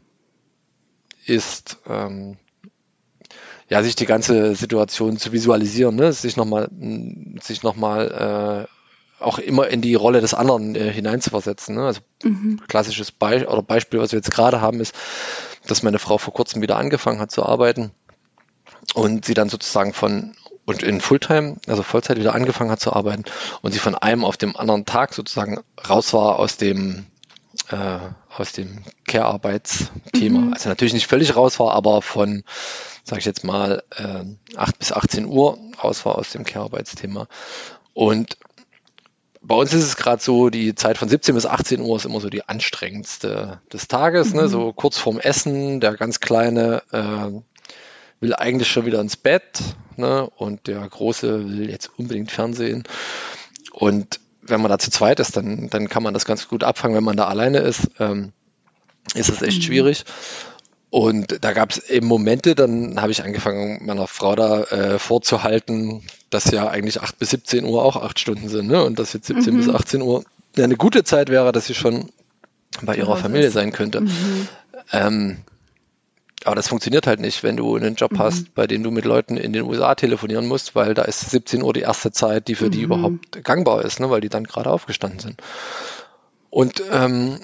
ist, 1.25 1.77
ähm, 1.87 2.37
ja, 3.69 3.83
sich 3.83 3.95
die 3.95 4.07
ganze 4.07 4.55
Situation 4.55 5.17
zu 5.17 5.31
visualisieren, 5.31 5.95
ne? 5.95 6.11
sich 6.11 6.35
nochmal, 6.37 6.69
sich 7.41 7.61
nochmal 7.61 8.67
äh, 8.67 8.78
auch 9.19 9.39
immer 9.39 9.67
in 9.67 9.81
die 9.81 9.95
Rolle 9.95 10.21
des 10.21 10.33
anderen 10.33 10.75
äh, 10.75 10.91
hineinzuversetzen. 10.91 11.75
Ne? 11.75 11.85
Also 11.85 12.01
mhm. 12.23 12.61
klassisches 12.67 13.11
Be 13.11 13.47
oder 13.47 13.61
Beispiel, 13.61 13.99
was 13.99 14.11
wir 14.11 14.19
jetzt 14.19 14.31
gerade 14.31 14.61
haben, 14.61 14.79
ist, 14.79 14.95
dass 15.67 15.83
meine 15.83 15.99
Frau 15.99 16.17
vor 16.17 16.33
kurzem 16.33 16.61
wieder 16.61 16.77
angefangen 16.77 17.19
hat 17.19 17.31
zu 17.31 17.45
arbeiten 17.45 17.91
und 18.93 19.25
sie 19.25 19.33
dann 19.33 19.49
sozusagen 19.49 19.93
von 19.93 20.35
und 20.65 20.83
in 20.83 21.01
Fulltime, 21.01 21.57
also 21.67 21.81
Vollzeit 21.81 22.19
wieder 22.19 22.35
angefangen 22.35 22.69
hat 22.69 22.79
zu 22.79 22.93
arbeiten 22.93 23.23
und 23.61 23.71
sie 23.71 23.79
von 23.79 23.95
einem 23.95 24.23
auf 24.23 24.37
dem 24.37 24.55
anderen 24.55 24.85
Tag 24.85 25.15
sozusagen 25.15 25.59
raus 25.87 26.13
war 26.13 26.37
aus 26.37 26.57
dem 26.57 27.07
äh, 27.69 27.99
aus 28.37 28.51
dem 28.51 28.83
Care-Arbeitsthema. 29.07 30.39
Mhm. 30.39 30.53
Also 30.53 30.69
natürlich 30.69 30.93
nicht 30.93 31.07
völlig 31.07 31.35
raus 31.35 31.59
war, 31.59 31.73
aber 31.73 32.01
von, 32.01 32.43
sage 33.03 33.19
ich 33.19 33.25
jetzt 33.25 33.43
mal, 33.43 33.83
äh, 33.95 34.23
8 34.55 34.79
bis 34.79 34.91
18 34.91 35.25
Uhr 35.25 35.57
raus 35.83 36.05
war 36.05 36.17
aus 36.17 36.29
dem 36.29 36.45
Care-Arbeitsthema. 36.45 37.27
Und 37.93 38.37
bei 39.49 39.55
uns 39.55 39.73
ist 39.73 39.83
es 39.83 39.97
gerade 39.97 40.21
so, 40.21 40.51
die 40.51 40.75
Zeit 40.75 40.99
von 40.99 41.09
17 41.09 41.33
bis 41.33 41.47
18 41.47 41.81
Uhr 41.81 41.95
ist 41.95 42.05
immer 42.05 42.21
so 42.21 42.29
die 42.29 42.47
anstrengendste 42.47 43.59
des 43.73 43.87
Tages, 43.87 44.27
ne? 44.27 44.41
mhm. 44.41 44.45
ne? 44.45 44.47
so 44.47 44.73
kurz 44.73 44.99
vorm 44.99 45.19
Essen. 45.19 45.79
Der 45.79 45.95
ganz 45.95 46.19
Kleine 46.19 46.83
äh, 46.91 47.31
will 48.19 48.35
eigentlich 48.35 48.69
schon 48.69 48.85
wieder 48.85 49.01
ins 49.01 49.17
Bett 49.17 49.59
ne? 49.97 50.29
und 50.37 50.67
der 50.67 50.87
Große 50.87 51.49
will 51.49 51.67
jetzt 51.67 51.89
unbedingt 51.97 52.29
Fernsehen. 52.29 52.83
Und 53.71 54.19
wenn 54.43 54.61
man 54.61 54.69
da 54.69 54.77
zu 54.77 54.91
zweit 54.91 55.19
ist, 55.19 55.35
dann, 55.35 55.67
dann 55.71 55.89
kann 55.89 56.03
man 56.03 56.13
das 56.13 56.25
ganz 56.25 56.47
gut 56.47 56.63
abfangen. 56.63 56.95
Wenn 56.95 57.03
man 57.03 57.17
da 57.17 57.25
alleine 57.25 57.57
ist, 57.57 57.89
ähm, 57.99 58.33
ist 59.15 59.29
es 59.29 59.41
echt 59.41 59.57
mhm. 59.57 59.63
schwierig. 59.63 60.05
Und 60.91 61.43
da 61.43 61.53
gab 61.53 61.71
es 61.71 61.89
eben 61.89 62.07
Momente, 62.07 62.55
dann 62.55 62.99
habe 62.99 63.11
ich 63.11 63.23
angefangen, 63.23 63.85
meiner 63.85 64.07
Frau 64.07 64.35
da 64.35 64.63
äh, 64.63 64.99
vorzuhalten, 64.99 66.01
dass 66.31 66.49
ja 66.49 66.67
eigentlich 66.67 67.01
8 67.01 67.19
bis 67.19 67.29
17 67.29 67.63
Uhr 67.63 67.83
auch 67.83 67.95
8 67.95 68.17
Stunden 68.19 68.49
sind, 68.49 68.67
ne? 68.67 68.83
Und 68.83 68.97
dass 68.97 69.13
jetzt 69.13 69.27
17 69.27 69.53
mhm. 69.53 69.57
bis 69.57 69.69
18 69.69 70.01
Uhr 70.01 70.23
eine 70.57 70.75
gute 70.75 71.03
Zeit 71.03 71.29
wäre, 71.29 71.51
dass 71.51 71.67
sie 71.67 71.75
schon 71.75 72.09
bei 72.81 72.95
ihrer 72.95 73.17
Familie 73.17 73.51
sein 73.51 73.71
könnte. 73.71 74.01
Mhm. 74.01 74.47
Ähm, 74.91 75.37
aber 76.45 76.55
das 76.55 76.69
funktioniert 76.69 77.05
halt 77.05 77.19
nicht, 77.19 77.43
wenn 77.43 77.57
du 77.57 77.75
einen 77.75 77.95
Job 77.95 78.13
mhm. 78.13 78.19
hast, 78.19 78.55
bei 78.55 78.65
dem 78.65 78.81
du 78.81 78.91
mit 78.91 79.05
Leuten 79.05 79.37
in 79.37 79.53
den 79.53 79.65
USA 79.65 79.93
telefonieren 79.93 80.47
musst, 80.47 80.73
weil 80.73 80.93
da 80.93 81.03
ist 81.03 81.29
17 81.29 81.61
Uhr 81.61 81.73
die 81.73 81.81
erste 81.81 82.11
Zeit, 82.11 82.47
die 82.47 82.55
für 82.55 82.67
mhm. 82.67 82.71
die 82.71 82.81
überhaupt 82.81 83.43
gangbar 83.43 83.83
ist, 83.83 83.99
ne, 83.99 84.09
weil 84.09 84.21
die 84.21 84.29
dann 84.29 84.45
gerade 84.45 84.71
aufgestanden 84.71 85.19
sind. 85.19 85.41
Und 86.49 86.81
ähm, 86.91 87.39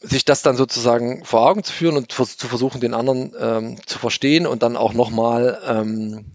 sich 0.00 0.24
das 0.24 0.42
dann 0.42 0.56
sozusagen 0.56 1.24
vor 1.24 1.48
Augen 1.48 1.64
zu 1.64 1.72
führen 1.72 1.96
und 1.96 2.12
zu 2.12 2.24
versuchen, 2.24 2.80
den 2.80 2.94
anderen 2.94 3.34
ähm, 3.38 3.76
zu 3.86 3.98
verstehen 3.98 4.46
und 4.46 4.62
dann 4.62 4.76
auch 4.76 4.92
nochmal, 4.92 5.60
ähm, 5.66 6.26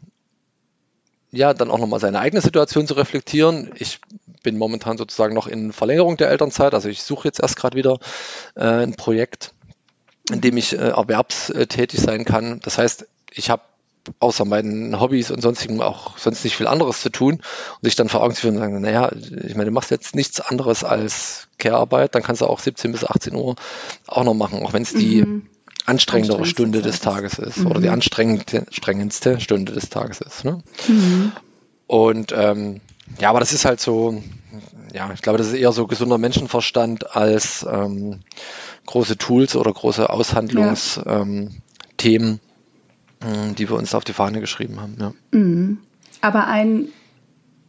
ja, 1.31 1.53
dann 1.53 1.71
auch 1.71 1.79
nochmal 1.79 1.99
seine 1.99 2.19
eigene 2.19 2.41
Situation 2.41 2.87
zu 2.87 2.93
reflektieren. 2.95 3.71
Ich 3.75 3.99
bin 4.43 4.57
momentan 4.57 4.97
sozusagen 4.97 5.33
noch 5.33 5.47
in 5.47 5.71
Verlängerung 5.71 6.17
der 6.17 6.29
Elternzeit, 6.29 6.73
also 6.73 6.89
ich 6.89 7.03
suche 7.03 7.27
jetzt 7.27 7.39
erst 7.39 7.55
gerade 7.55 7.77
wieder 7.77 7.99
äh, 8.55 8.65
ein 8.65 8.95
Projekt, 8.95 9.53
in 10.29 10.41
dem 10.41 10.57
ich 10.57 10.73
äh, 10.73 10.89
erwerbstätig 10.89 11.99
sein 12.01 12.25
kann. 12.25 12.59
Das 12.61 12.77
heißt, 12.77 13.07
ich 13.31 13.49
habe 13.49 13.63
außer 14.19 14.45
meinen 14.45 14.99
Hobbys 14.99 15.31
und 15.31 15.41
sonstigen 15.41 15.81
auch 15.81 16.17
sonst 16.17 16.43
nicht 16.43 16.55
viel 16.55 16.67
anderes 16.67 17.01
zu 17.01 17.09
tun 17.09 17.35
und 17.35 17.83
sich 17.83 17.95
dann 17.95 18.09
vor 18.09 18.21
Augen 18.21 18.33
zu 18.33 18.41
führen 18.41 18.55
und 18.55 18.61
sagen, 18.61 18.81
naja, 18.81 19.11
ich 19.13 19.55
meine, 19.55 19.65
du 19.65 19.71
machst 19.71 19.91
jetzt 19.91 20.15
nichts 20.15 20.41
anderes 20.41 20.83
als 20.83 21.47
Care-Arbeit, 21.57 22.15
dann 22.15 22.23
kannst 22.23 22.41
du 22.41 22.47
auch 22.47 22.59
17 22.59 22.91
bis 22.91 23.05
18 23.05 23.35
Uhr 23.35 23.55
auch 24.07 24.23
noch 24.23 24.33
machen, 24.33 24.63
auch 24.63 24.73
wenn 24.73 24.83
es 24.83 24.93
die 24.93 25.23
mhm. 25.23 25.47
anstrengendere 25.85 26.45
Stunde 26.45 26.81
des 26.81 26.99
Tages 26.99 27.39
ist 27.39 27.59
mhm. 27.59 27.67
oder 27.67 27.81
die 27.81 27.89
anstrengendste 27.89 29.39
Stunde 29.39 29.71
des 29.71 29.89
Tages 29.89 30.21
ist. 30.21 30.43
Ne? 30.43 30.61
Mhm. 30.87 31.31
Und 31.87 32.33
ähm, 32.35 32.81
ja, 33.19 33.29
aber 33.29 33.39
das 33.39 33.53
ist 33.53 33.65
halt 33.65 33.79
so, 33.79 34.21
ja, 34.93 35.11
ich 35.13 35.21
glaube, 35.21 35.37
das 35.37 35.47
ist 35.47 35.53
eher 35.53 35.71
so 35.71 35.87
gesunder 35.87 36.17
Menschenverstand 36.17 37.15
als 37.15 37.65
ähm, 37.69 38.21
große 38.85 39.17
Tools 39.17 39.55
oder 39.55 39.71
große 39.71 40.09
Aushandlungsthemen. 40.09 41.01
Ja. 41.05 41.21
Ähm, 41.21 41.61
Mhm, 42.03 42.39
die 43.57 43.69
wir 43.69 43.77
uns 43.77 43.95
auf 43.95 44.03
die 44.03 44.13
Fahne 44.13 44.39
geschrieben 44.39 44.79
haben. 44.81 44.95
Ja. 44.99 45.13
Mhm. 45.31 45.79
Aber 46.21 46.47
ein 46.47 46.87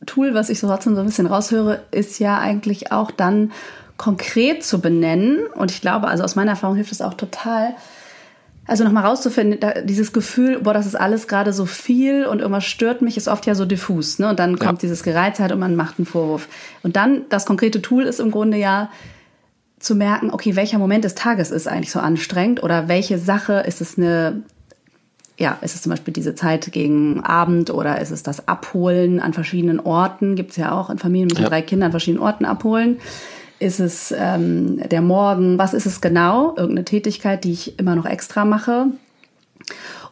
Tool, 0.06 0.34
was 0.34 0.50
ich 0.50 0.58
so 0.58 0.68
trotzdem 0.68 0.94
so 0.94 1.00
ein 1.00 1.06
bisschen 1.06 1.26
raushöre, 1.26 1.82
ist 1.90 2.18
ja 2.18 2.38
eigentlich 2.38 2.92
auch 2.92 3.10
dann 3.10 3.52
konkret 3.96 4.64
zu 4.64 4.80
benennen. 4.80 5.46
Und 5.54 5.70
ich 5.70 5.80
glaube, 5.80 6.08
also 6.08 6.24
aus 6.24 6.36
meiner 6.36 6.52
Erfahrung 6.52 6.76
hilft 6.76 6.92
es 6.92 7.00
auch 7.00 7.14
total, 7.14 7.74
also 8.66 8.84
nochmal 8.84 9.04
rauszufinden, 9.04 9.60
da, 9.60 9.80
dieses 9.82 10.12
Gefühl, 10.12 10.60
boah, 10.60 10.74
das 10.74 10.86
ist 10.86 10.94
alles 10.94 11.28
gerade 11.28 11.52
so 11.52 11.66
viel 11.66 12.26
und 12.26 12.40
irgendwas 12.40 12.64
stört 12.64 13.02
mich, 13.02 13.16
ist 13.16 13.28
oft 13.28 13.46
ja 13.46 13.54
so 13.54 13.64
diffus. 13.64 14.18
Ne? 14.18 14.28
Und 14.28 14.38
dann 14.38 14.58
kommt 14.58 14.82
ja. 14.82 14.88
dieses 14.88 15.02
Gereiztheit 15.02 15.52
und 15.52 15.58
man 15.58 15.76
macht 15.76 15.98
einen 15.98 16.06
Vorwurf. 16.06 16.48
Und 16.82 16.96
dann, 16.96 17.22
das 17.28 17.46
konkrete 17.46 17.82
Tool 17.82 18.04
ist 18.04 18.20
im 18.20 18.30
Grunde 18.30 18.56
ja 18.56 18.90
zu 19.78 19.94
merken, 19.94 20.30
okay, 20.30 20.56
welcher 20.56 20.78
Moment 20.78 21.04
des 21.04 21.14
Tages 21.14 21.50
ist 21.50 21.68
eigentlich 21.68 21.90
so 21.90 22.00
anstrengend 22.00 22.62
oder 22.62 22.88
welche 22.88 23.18
Sache 23.18 23.64
ist 23.66 23.80
es 23.82 23.98
eine 23.98 24.42
ja, 25.38 25.58
ist 25.62 25.74
es 25.74 25.82
zum 25.82 25.90
Beispiel 25.90 26.14
diese 26.14 26.34
Zeit 26.34 26.70
gegen 26.70 27.20
Abend 27.24 27.70
oder 27.70 28.00
ist 28.00 28.10
es 28.10 28.22
das 28.22 28.46
Abholen 28.46 29.20
an 29.20 29.32
verschiedenen 29.32 29.80
Orten? 29.80 30.36
Gibt 30.36 30.52
es 30.52 30.56
ja 30.56 30.72
auch 30.72 30.90
in 30.90 30.98
Familien 30.98 31.28
mit 31.28 31.38
ja. 31.38 31.48
drei 31.48 31.60
Kindern 31.60 31.86
an 31.86 31.92
verschiedenen 31.92 32.22
Orten 32.22 32.44
abholen. 32.44 32.98
Ist 33.58 33.80
es 33.80 34.14
ähm, 34.16 34.80
der 34.88 35.02
Morgen? 35.02 35.58
Was 35.58 35.74
ist 35.74 35.86
es 35.86 36.00
genau? 36.00 36.50
Irgendeine 36.56 36.84
Tätigkeit, 36.84 37.44
die 37.44 37.52
ich 37.52 37.78
immer 37.78 37.96
noch 37.96 38.06
extra 38.06 38.44
mache. 38.44 38.86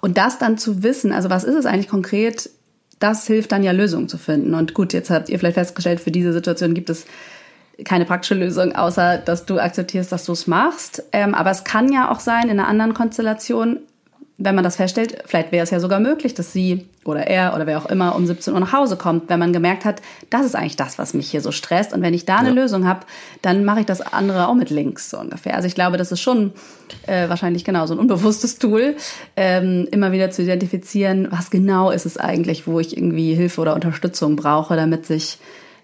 Und 0.00 0.18
das 0.18 0.38
dann 0.38 0.58
zu 0.58 0.82
wissen, 0.82 1.12
also 1.12 1.30
was 1.30 1.44
ist 1.44 1.54
es 1.54 1.66
eigentlich 1.66 1.88
konkret, 1.88 2.50
das 2.98 3.26
hilft 3.26 3.52
dann 3.52 3.62
ja 3.62 3.72
Lösungen 3.72 4.08
zu 4.08 4.18
finden. 4.18 4.54
Und 4.54 4.74
gut, 4.74 4.92
jetzt 4.92 5.10
habt 5.10 5.28
ihr 5.28 5.38
vielleicht 5.38 5.54
festgestellt, 5.54 6.00
für 6.00 6.10
diese 6.10 6.32
Situation 6.32 6.74
gibt 6.74 6.90
es 6.90 7.06
keine 7.84 8.04
praktische 8.04 8.34
Lösung, 8.34 8.74
außer 8.74 9.18
dass 9.18 9.46
du 9.46 9.58
akzeptierst, 9.58 10.10
dass 10.10 10.24
du 10.24 10.32
es 10.32 10.46
machst. 10.46 11.04
Ähm, 11.12 11.34
aber 11.34 11.50
es 11.50 11.64
kann 11.64 11.92
ja 11.92 12.10
auch 12.10 12.20
sein, 12.20 12.44
in 12.44 12.58
einer 12.58 12.68
anderen 12.68 12.94
Konstellation, 12.94 13.80
wenn 14.38 14.54
man 14.54 14.64
das 14.64 14.76
feststellt, 14.76 15.22
vielleicht 15.26 15.52
wäre 15.52 15.62
es 15.62 15.70
ja 15.70 15.78
sogar 15.78 16.00
möglich, 16.00 16.34
dass 16.34 16.52
sie 16.52 16.86
oder 17.04 17.26
er 17.26 17.54
oder 17.54 17.66
wer 17.66 17.78
auch 17.78 17.86
immer 17.86 18.14
um 18.14 18.26
17 18.26 18.54
Uhr 18.54 18.60
nach 18.60 18.72
Hause 18.72 18.96
kommt, 18.96 19.28
wenn 19.28 19.38
man 19.38 19.52
gemerkt 19.52 19.84
hat, 19.84 20.00
das 20.30 20.46
ist 20.46 20.54
eigentlich 20.54 20.76
das, 20.76 20.98
was 20.98 21.14
mich 21.14 21.30
hier 21.30 21.40
so 21.40 21.52
stresst. 21.52 21.92
Und 21.92 22.02
wenn 22.02 22.14
ich 22.14 22.24
da 22.24 22.38
eine 22.38 22.48
ja. 22.48 22.54
Lösung 22.54 22.86
habe, 22.86 23.00
dann 23.42 23.64
mache 23.64 23.80
ich 23.80 23.86
das 23.86 24.00
andere 24.00 24.48
auch 24.48 24.54
mit 24.54 24.70
links 24.70 25.10
so 25.10 25.18
ungefähr. 25.18 25.54
Also 25.54 25.68
ich 25.68 25.74
glaube, 25.74 25.96
das 25.96 26.12
ist 26.12 26.20
schon 26.20 26.52
äh, 27.06 27.28
wahrscheinlich 27.28 27.64
genau 27.64 27.86
so 27.86 27.94
ein 27.94 28.00
unbewusstes 28.00 28.58
Tool, 28.58 28.96
ähm, 29.36 29.86
immer 29.90 30.12
wieder 30.12 30.30
zu 30.30 30.42
identifizieren, 30.42 31.28
was 31.30 31.50
genau 31.50 31.90
ist 31.90 32.06
es 32.06 32.16
eigentlich, 32.16 32.66
wo 32.66 32.80
ich 32.80 32.96
irgendwie 32.96 33.34
Hilfe 33.34 33.60
oder 33.60 33.74
Unterstützung 33.74 34.36
brauche, 34.36 34.76
damit 34.76 35.06
sich 35.06 35.38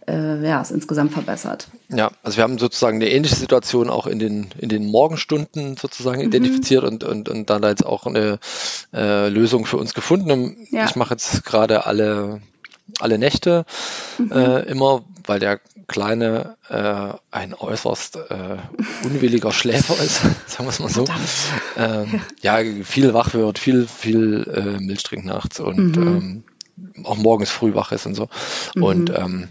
äh, 0.08 0.46
ja, 0.46 0.60
es 0.60 0.70
insgesamt 0.70 1.12
verbessert. 1.12 1.68
Ja, 1.88 2.10
also 2.22 2.38
wir 2.38 2.44
haben 2.44 2.58
sozusagen 2.58 2.96
eine 2.96 3.10
ähnliche 3.10 3.36
Situation 3.36 3.90
auch 3.90 4.06
in 4.06 4.18
den, 4.18 4.48
in 4.58 4.68
den 4.68 4.86
Morgenstunden 4.86 5.76
sozusagen 5.76 6.20
mhm. 6.20 6.28
identifiziert 6.28 6.84
und, 6.84 7.04
und, 7.04 7.28
und 7.28 7.50
dann 7.50 7.62
jetzt 7.62 7.84
auch 7.84 8.06
eine 8.06 8.38
äh, 8.94 9.28
Lösung 9.28 9.66
für 9.66 9.76
uns 9.76 9.94
gefunden. 9.94 10.66
Ja. 10.70 10.86
Ich 10.86 10.96
mache 10.96 11.14
jetzt 11.14 11.44
gerade 11.44 11.86
alle, 11.86 12.40
alle 12.98 13.18
Nächte 13.18 13.64
mhm. 14.18 14.32
äh, 14.32 14.60
immer, 14.62 15.04
weil 15.26 15.40
der 15.40 15.60
Kleine 15.86 16.56
äh, 16.68 17.14
ein 17.30 17.54
äußerst 17.54 18.16
äh, 18.16 18.58
unwilliger 19.04 19.52
Schläfer 19.52 19.94
ist, 20.02 20.20
sagen 20.46 20.64
wir 20.64 20.68
es 20.68 20.80
mal 20.80 20.90
so. 20.90 21.04
Äh, 21.76 22.04
ja, 22.42 22.58
viel 22.84 23.14
wach 23.14 23.32
wird, 23.32 23.58
viel, 23.58 23.86
viel 23.86 24.46
äh, 24.54 24.82
Milch 24.82 25.02
trinkt 25.02 25.24
nachts 25.24 25.60
und 25.60 25.96
mhm. 25.96 26.44
ähm, 26.86 27.04
auch 27.04 27.16
morgens 27.16 27.50
früh 27.50 27.74
wach 27.74 27.92
ist 27.92 28.04
und 28.04 28.14
so. 28.14 28.28
Mhm. 28.74 28.82
Und 28.82 29.10
ähm, 29.16 29.48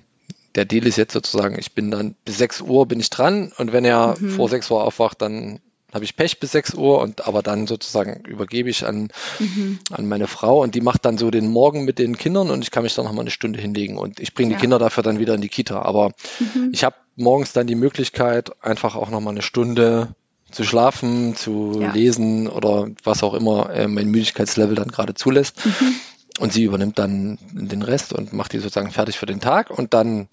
der 0.58 0.66
Deal 0.66 0.88
ist 0.88 0.98
jetzt 0.98 1.14
sozusagen, 1.14 1.58
ich 1.60 1.74
bin 1.74 1.92
dann 1.92 2.16
bis 2.26 2.40
6 2.40 2.62
Uhr 2.62 2.88
bin 2.88 3.00
ich 3.00 3.12
dran 3.12 3.54
und 3.58 3.72
wenn 3.74 3.86
er 3.86 4.16
mhm. 4.20 4.32
vor 4.32 4.50
6 4.50 4.72
Uhr 4.72 4.84
aufwacht, 4.84 5.22
dann 5.22 5.60
habe 5.94 6.04
ich 6.04 6.16
Pech 6.16 6.40
bis 6.40 6.52
6 6.52 6.74
Uhr 6.74 7.00
und 7.00 7.28
aber 7.28 7.44
dann 7.44 7.68
sozusagen 7.68 8.26
übergebe 8.26 8.70
ich 8.70 8.86
an, 8.86 9.10
mhm. 9.40 9.80
an 9.92 10.08
meine 10.08 10.28
Frau 10.28 10.62
und 10.64 10.74
die 10.74 10.82
macht 10.82 11.06
dann 11.06 11.20
so 11.20 11.30
den 11.30 11.48
Morgen 11.48 11.86
mit 11.86 12.00
den 12.00 12.18
Kindern 12.18 12.50
und 12.50 12.64
ich 12.64 12.72
kann 12.72 12.84
mich 12.84 12.96
dann 12.96 13.06
noch 13.06 13.14
mal 13.14 13.22
eine 13.22 13.30
Stunde 13.30 13.62
hinlegen 13.62 13.98
und 13.98 14.20
ich 14.20 14.34
bringe 14.34 14.52
ja. 14.52 14.58
die 14.58 14.62
Kinder 14.62 14.80
dafür 14.80 15.04
dann 15.04 15.20
wieder 15.20 15.36
in 15.36 15.42
die 15.42 15.48
Kita. 15.48 15.84
Aber 15.84 16.12
mhm. 16.40 16.72
ich 16.74 16.84
habe 16.84 16.96
morgens 17.16 17.54
dann 17.54 17.68
die 17.68 17.76
Möglichkeit, 17.76 18.52
einfach 18.64 18.96
auch 18.96 19.12
noch 19.12 19.22
mal 19.22 19.30
eine 19.30 19.44
Stunde 19.44 20.16
zu 20.52 20.64
schlafen, 20.64 21.36
zu 21.36 21.78
ja. 21.80 21.92
lesen 21.92 22.48
oder 22.48 22.90
was 23.04 23.22
auch 23.22 23.36
immer 23.36 23.70
äh, 23.70 23.88
mein 23.88 24.10
Müdigkeitslevel 24.10 24.76
dann 24.76 24.88
gerade 24.88 25.14
zulässt. 25.14 25.66
Mhm. 25.66 25.96
und 26.40 26.52
sie 26.52 26.64
übernimmt 26.64 27.00
dann 27.00 27.38
den 27.54 27.84
Rest 27.84 28.12
und 28.12 28.34
macht 28.34 28.54
die 28.54 28.60
sozusagen 28.60 28.92
fertig 28.92 29.18
für 29.18 29.26
den 29.26 29.40
Tag 29.40 29.70
und 29.70 29.94
dann 29.94 30.28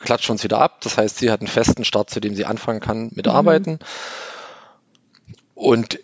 klatscht 0.00 0.30
uns 0.30 0.44
wieder 0.44 0.60
ab. 0.60 0.80
Das 0.82 0.98
heißt, 0.98 1.18
sie 1.18 1.30
hat 1.30 1.40
einen 1.40 1.48
festen 1.48 1.84
Start, 1.84 2.10
zu 2.10 2.20
dem 2.20 2.34
sie 2.34 2.44
anfangen 2.44 2.80
kann 2.80 3.10
mit 3.14 3.26
mhm. 3.26 3.32
Arbeiten. 3.32 3.78
Und 5.54 5.98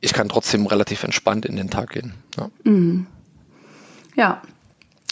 ich 0.00 0.12
kann 0.12 0.28
trotzdem 0.28 0.66
relativ 0.66 1.02
entspannt 1.04 1.46
in 1.46 1.56
den 1.56 1.70
Tag 1.70 1.90
gehen. 1.90 2.14
Ja. 2.36 2.50
Mhm. 2.64 3.06
ja. 4.14 4.42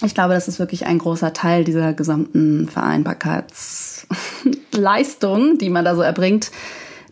Ich 0.04 0.14
glaube, 0.14 0.34
das 0.34 0.48
ist 0.48 0.58
wirklich 0.58 0.84
ein 0.86 0.98
großer 0.98 1.32
Teil 1.32 1.62
dieser 1.62 1.92
gesamten 1.92 2.68
Vereinbarkeitsleistung, 2.68 5.58
die 5.58 5.70
man 5.70 5.84
da 5.84 5.94
so 5.94 6.02
erbringt, 6.02 6.50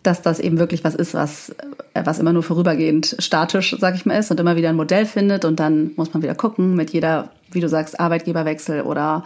dass 0.03 0.22
das 0.22 0.40
eben 0.40 0.59
wirklich 0.59 0.83
was 0.83 0.96
ist, 0.96 1.14
was, 1.14 1.55
was 1.94 2.18
immer 2.18 2.33
nur 2.33 2.42
vorübergehend 2.42 3.14
statisch, 3.20 3.76
sag 3.79 3.94
ich 3.94 4.07
mal, 4.07 4.18
ist 4.18 4.33
und 4.33 4.40
immer 4.40 4.57
wieder 4.57 4.70
ein 4.70 4.76
Modell 4.76 5.07
findet 5.07 5.44
und 5.44 5.61
dann 5.61 5.92
muss 5.94 6.12
man 6.12 6.24
wieder 6.24 6.35
gucken 6.35 6.74
mit 6.74 6.90
jeder, 6.90 7.31
wie 7.53 7.61
du 7.61 7.68
sagst, 7.68 8.00
Arbeitgeberwechsel 8.00 8.83
oder 8.83 9.22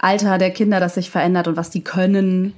Alter 0.00 0.38
der 0.38 0.50
Kinder, 0.50 0.80
das 0.80 0.94
sich 0.94 1.10
verändert 1.10 1.48
und 1.48 1.56
was 1.56 1.70
die 1.70 1.82
können. 1.82 2.54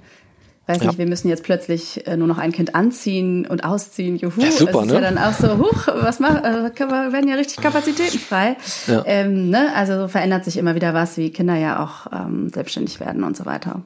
Weiß 0.67 0.79
ja. 0.79 0.87
nicht, 0.87 0.99
wir 0.99 1.07
müssen 1.07 1.29
jetzt 1.29 1.43
plötzlich 1.43 2.07
äh, 2.07 2.17
nur 2.17 2.29
noch 2.29 2.39
ein 2.39 2.53
Kind 2.53 2.77
anziehen 2.77 3.47
und 3.47 3.65
ausziehen. 3.65 4.17
Juhu, 4.17 4.41
ja, 4.41 4.53
super, 4.53 4.79
es 4.79 4.87
ist 4.87 4.93
ne? 4.93 4.95
ja 4.95 5.01
dann 5.01 5.19
auch 5.19 5.33
so, 5.33 5.59
huch, 5.59 5.89
was 5.89 6.21
macht, 6.21 6.45
äh, 6.45 7.13
werden 7.13 7.29
ja 7.29 7.35
richtig 7.35 7.59
Kapazitäten 7.59 8.19
frei. 8.19 8.57
Ja. 8.87 9.03
Ähm, 9.05 9.51
ne? 9.51 9.73
Also 9.75 10.07
verändert 10.07 10.45
sich 10.45 10.57
immer 10.57 10.77
wieder 10.77 10.95
was, 10.95 11.17
wie 11.17 11.31
Kinder 11.31 11.57
ja 11.57 11.83
auch 11.83 12.13
ähm, 12.13 12.49
selbstständig 12.49 13.01
werden 13.01 13.25
und 13.25 13.37
so 13.37 13.45
weiter. 13.45 13.83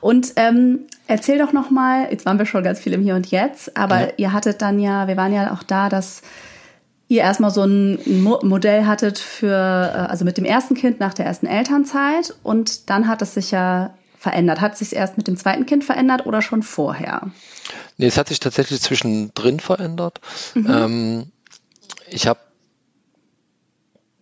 Und 0.00 0.32
ähm, 0.36 0.80
erzähl 1.06 1.38
doch 1.38 1.52
noch 1.52 1.70
mal, 1.70 2.08
jetzt 2.10 2.26
waren 2.26 2.38
wir 2.38 2.46
schon 2.46 2.64
ganz 2.64 2.80
viel 2.80 2.92
im 2.92 3.02
Hier 3.02 3.14
und 3.14 3.30
Jetzt, 3.30 3.76
aber 3.76 4.00
ja. 4.00 4.08
ihr 4.16 4.32
hattet 4.32 4.62
dann 4.62 4.80
ja, 4.80 5.06
wir 5.06 5.16
waren 5.16 5.32
ja 5.32 5.52
auch 5.52 5.62
da, 5.62 5.88
dass 5.88 6.22
ihr 7.08 7.22
erstmal 7.22 7.50
so 7.50 7.64
ein 7.64 7.98
Modell 8.22 8.86
hattet 8.86 9.18
für, 9.18 9.48
äh, 9.48 10.10
also 10.10 10.24
mit 10.24 10.36
dem 10.38 10.44
ersten 10.44 10.74
Kind 10.74 11.00
nach 11.00 11.14
der 11.14 11.26
ersten 11.26 11.46
Elternzeit 11.46 12.34
und 12.42 12.90
dann 12.90 13.08
hat 13.08 13.22
es 13.22 13.34
sich 13.34 13.50
ja 13.50 13.94
verändert. 14.18 14.60
Hat 14.60 14.72
es 14.72 14.78
sich 14.78 14.96
erst 14.96 15.16
mit 15.18 15.28
dem 15.28 15.36
zweiten 15.36 15.66
Kind 15.66 15.84
verändert 15.84 16.26
oder 16.26 16.40
schon 16.40 16.62
vorher? 16.62 17.30
Nee, 17.98 18.06
es 18.06 18.16
hat 18.16 18.28
sich 18.28 18.40
tatsächlich 18.40 18.80
zwischendrin 18.80 19.60
verändert. 19.60 20.20
Mhm. 20.54 20.70
Ähm, 20.70 21.26
ich 22.08 22.26
habe 22.26 22.40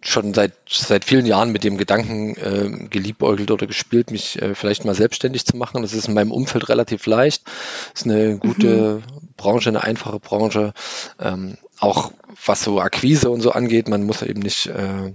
schon 0.05 0.35
seit, 0.35 0.55
seit 0.69 1.05
vielen 1.05 1.27
Jahren 1.27 1.53
mit 1.53 1.63
dem 1.63 1.79
Gedanken 1.79 2.35
äh, 2.37 2.89
geliebäugelt 2.89 3.53
oder 3.53 3.69
gespielt, 3.69 4.11
mich 4.11 4.41
äh, 4.43 4.57
vielleicht 4.57 4.85
mal 4.85 4.97
selbstständig 4.97 5.47
zu 5.47 5.57
machen. 5.57 5.83
Das 5.83 5.93
ist 5.93 6.09
in 6.09 6.15
meinem 6.15 6.33
Umfeld 6.33 6.69
relativ 6.69 7.07
leicht. 7.07 7.45
Das 7.93 8.03
ist 8.03 8.11
eine 8.11 8.39
gute 8.39 8.97
mhm. 9.07 9.33
Branche, 9.37 9.69
eine 9.69 9.85
einfache 9.85 10.19
Branche. 10.19 10.75
Ähm, 11.21 11.57
auch 11.83 12.13
was 12.45 12.63
so 12.63 12.81
Akquise 12.81 13.31
und 13.31 13.41
so 13.41 13.53
angeht, 13.53 13.89
man 13.89 14.05
muss 14.05 14.23
eben 14.23 14.41
nicht 14.41 14.67
äh, 14.67 15.13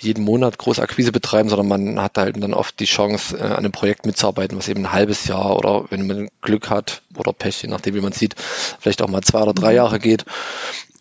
jeden 0.00 0.24
Monat 0.24 0.58
groß 0.58 0.80
Akquise 0.80 1.12
betreiben, 1.12 1.48
sondern 1.48 1.68
man 1.68 2.02
hat 2.02 2.18
halt 2.18 2.42
dann 2.42 2.54
oft 2.54 2.78
die 2.80 2.86
Chance, 2.86 3.38
äh, 3.38 3.42
an 3.42 3.58
einem 3.58 3.72
Projekt 3.72 4.04
mitzuarbeiten, 4.04 4.58
was 4.58 4.68
eben 4.68 4.84
ein 4.84 4.92
halbes 4.92 5.26
Jahr 5.26 5.56
oder 5.56 5.84
wenn 5.90 6.06
man 6.06 6.28
Glück 6.42 6.70
hat 6.70 7.02
oder 7.16 7.32
Pech, 7.32 7.62
je 7.62 7.68
nachdem 7.68 7.94
wie 7.94 8.00
man 8.00 8.12
sieht, 8.12 8.34
vielleicht 8.80 9.00
auch 9.00 9.08
mal 9.08 9.22
zwei 9.22 9.42
oder 9.42 9.54
drei 9.54 9.70
mhm. 9.70 9.76
Jahre 9.76 9.98
geht. 9.98 10.24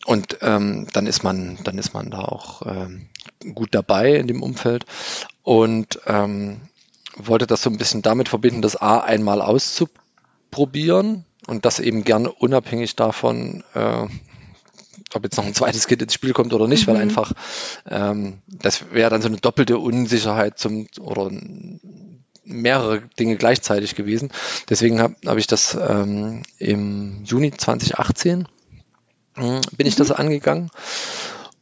Und 0.06 0.38
ähm, 0.41 0.88
dann 0.93 1.08
ist 1.08 1.23
man, 1.23 1.58
dann 1.63 1.78
ist 1.78 1.93
man 1.93 2.12
da 2.12 2.19
auch 2.19 2.62
ähm, 2.65 3.10
gut 3.56 3.69
dabei 3.71 4.15
in 4.15 4.28
dem 4.28 4.41
Umfeld. 4.41 4.86
Und 5.43 6.00
ähm, 6.06 6.62
wollte 7.17 7.47
das 7.47 7.63
so 7.63 7.69
ein 7.69 7.78
bisschen 7.78 8.04
damit 8.04 8.30
verbinden, 8.30 8.62
das 8.62 8.76
A 8.76 9.00
einmal 9.00 9.41
auszuprobieren 9.41 11.26
und 11.47 11.65
das 11.65 11.80
eben 11.80 12.04
gerne 12.04 12.32
unabhängig 12.32 12.95
davon, 12.95 13.63
äh, 13.73 14.06
ob 15.13 15.24
jetzt 15.24 15.38
noch 15.38 15.46
ein 15.46 15.54
zweites 15.54 15.88
Kind 15.88 16.02
ins 16.02 16.13
Spiel 16.13 16.34
kommt 16.34 16.54
oder 16.54 16.67
nicht, 16.67 16.88
mhm. 16.88 16.91
weil 16.91 17.02
einfach 17.02 17.32
ähm, 17.89 18.41
das 18.48 18.91
wäre 18.91 19.10
dann 19.10 19.22
so 19.22 19.28
eine 19.28 19.38
doppelte 19.38 19.78
Unsicherheit 19.78 20.60
zum 20.60 20.88
oder 21.00 21.32
mehrere 22.43 23.02
Dinge 23.20 23.36
gleichzeitig 23.36 23.96
gewesen. 23.96 24.30
Deswegen 24.70 25.02
habe 25.02 25.15
hab 25.26 25.38
ich 25.38 25.48
das 25.48 25.76
ähm, 25.76 26.43
im 26.60 27.24
Juni 27.26 27.52
2018 27.52 28.48
äh, 29.38 29.62
bin 29.76 29.88
ich 29.88 29.96
das 29.96 30.10
mhm. 30.10 30.15
angegangen. 30.15 30.72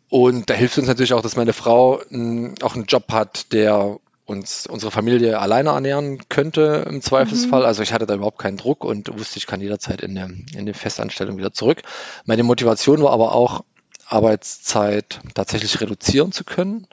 Und 0.09 0.49
da 0.49 0.53
hilft 0.53 0.77
uns 0.77 0.87
natürlich 0.87 1.13
auch, 1.13 1.21
dass 1.21 1.35
meine 1.35 1.53
Frau 1.53 2.01
äh, 2.01 2.53
auch 2.61 2.75
einen 2.75 2.85
Job 2.85 3.11
hat, 3.11 3.51
der 3.51 3.99
uns 4.25 4.65
unsere 4.67 4.91
Familie 4.91 5.39
alleine 5.39 5.69
ernähren 5.69 6.19
könnte 6.29 6.85
im 6.89 7.01
Zweifelsfall. 7.01 7.61
Mhm. 7.61 7.65
Also 7.65 7.83
ich 7.83 7.93
hatte 7.93 8.05
da 8.05 8.15
überhaupt 8.15 8.39
keinen 8.39 8.57
Druck 8.57 8.83
und 8.83 9.17
wusste, 9.17 9.37
ich 9.37 9.47
kann 9.47 9.61
jederzeit 9.61 10.01
in 10.01 10.17
eine, 10.17 10.33
in 10.53 10.59
eine 10.59 10.73
Festanstellung 10.73 11.37
wieder 11.37 11.53
zurück. 11.53 11.83
Meine 12.25 12.43
Motivation 12.43 13.01
war 13.03 13.11
aber 13.11 13.33
auch, 13.33 13.63
Arbeitszeit 14.07 15.19
tatsächlich 15.33 15.81
reduzieren 15.81 16.31
zu 16.31 16.43
können 16.43 16.87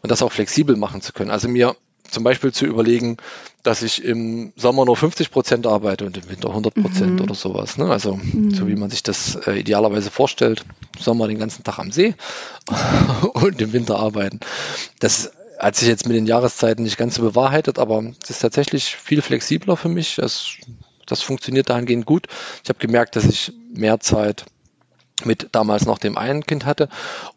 und 0.00 0.10
das 0.10 0.22
auch 0.22 0.30
flexibel 0.30 0.76
machen 0.76 1.00
zu 1.00 1.12
können. 1.12 1.30
Also 1.30 1.48
mir 1.48 1.74
zum 2.08 2.24
Beispiel 2.24 2.52
zu 2.52 2.66
überlegen, 2.66 3.16
dass 3.62 3.82
ich 3.82 4.04
im 4.04 4.52
Sommer 4.54 4.84
nur 4.84 4.96
50 4.96 5.30
Prozent 5.30 5.66
arbeite 5.66 6.04
und 6.04 6.16
im 6.16 6.28
Winter 6.28 6.50
100 6.50 6.74
Prozent 6.74 7.14
mhm. 7.14 7.20
oder 7.22 7.34
sowas. 7.34 7.78
Ne? 7.78 7.86
Also 7.86 8.16
mhm. 8.16 8.54
so 8.54 8.68
wie 8.68 8.76
man 8.76 8.90
sich 8.90 9.02
das 9.02 9.34
äh, 9.46 9.58
idealerweise 9.58 10.10
vorstellt, 10.10 10.64
Sommer 10.98 11.26
den 11.26 11.38
ganzen 11.38 11.64
Tag 11.64 11.78
am 11.78 11.90
See 11.90 12.14
und 13.32 13.60
im 13.60 13.72
Winter 13.72 13.98
arbeiten. 13.98 14.40
Das 15.00 15.32
hat 15.62 15.76
sich 15.76 15.88
jetzt 15.88 16.06
mit 16.06 16.16
den 16.16 16.26
Jahreszeiten 16.26 16.82
nicht 16.82 16.98
ganz 16.98 17.14
so 17.14 17.22
bewahrheitet, 17.22 17.78
aber 17.78 18.02
es 18.22 18.30
ist 18.30 18.40
tatsächlich 18.40 18.96
viel 18.96 19.22
flexibler 19.22 19.76
für 19.76 19.88
mich. 19.88 20.16
Das, 20.16 20.56
das 21.06 21.22
funktioniert 21.22 21.70
dahingehend 21.70 22.04
gut. 22.04 22.26
Ich 22.64 22.68
habe 22.68 22.80
gemerkt, 22.80 23.14
dass 23.14 23.24
ich 23.24 23.52
mehr 23.72 24.00
Zeit 24.00 24.44
mit 25.24 25.50
damals 25.52 25.86
noch 25.86 25.98
dem 25.98 26.18
einen 26.18 26.44
Kind 26.44 26.66
hatte 26.66 26.88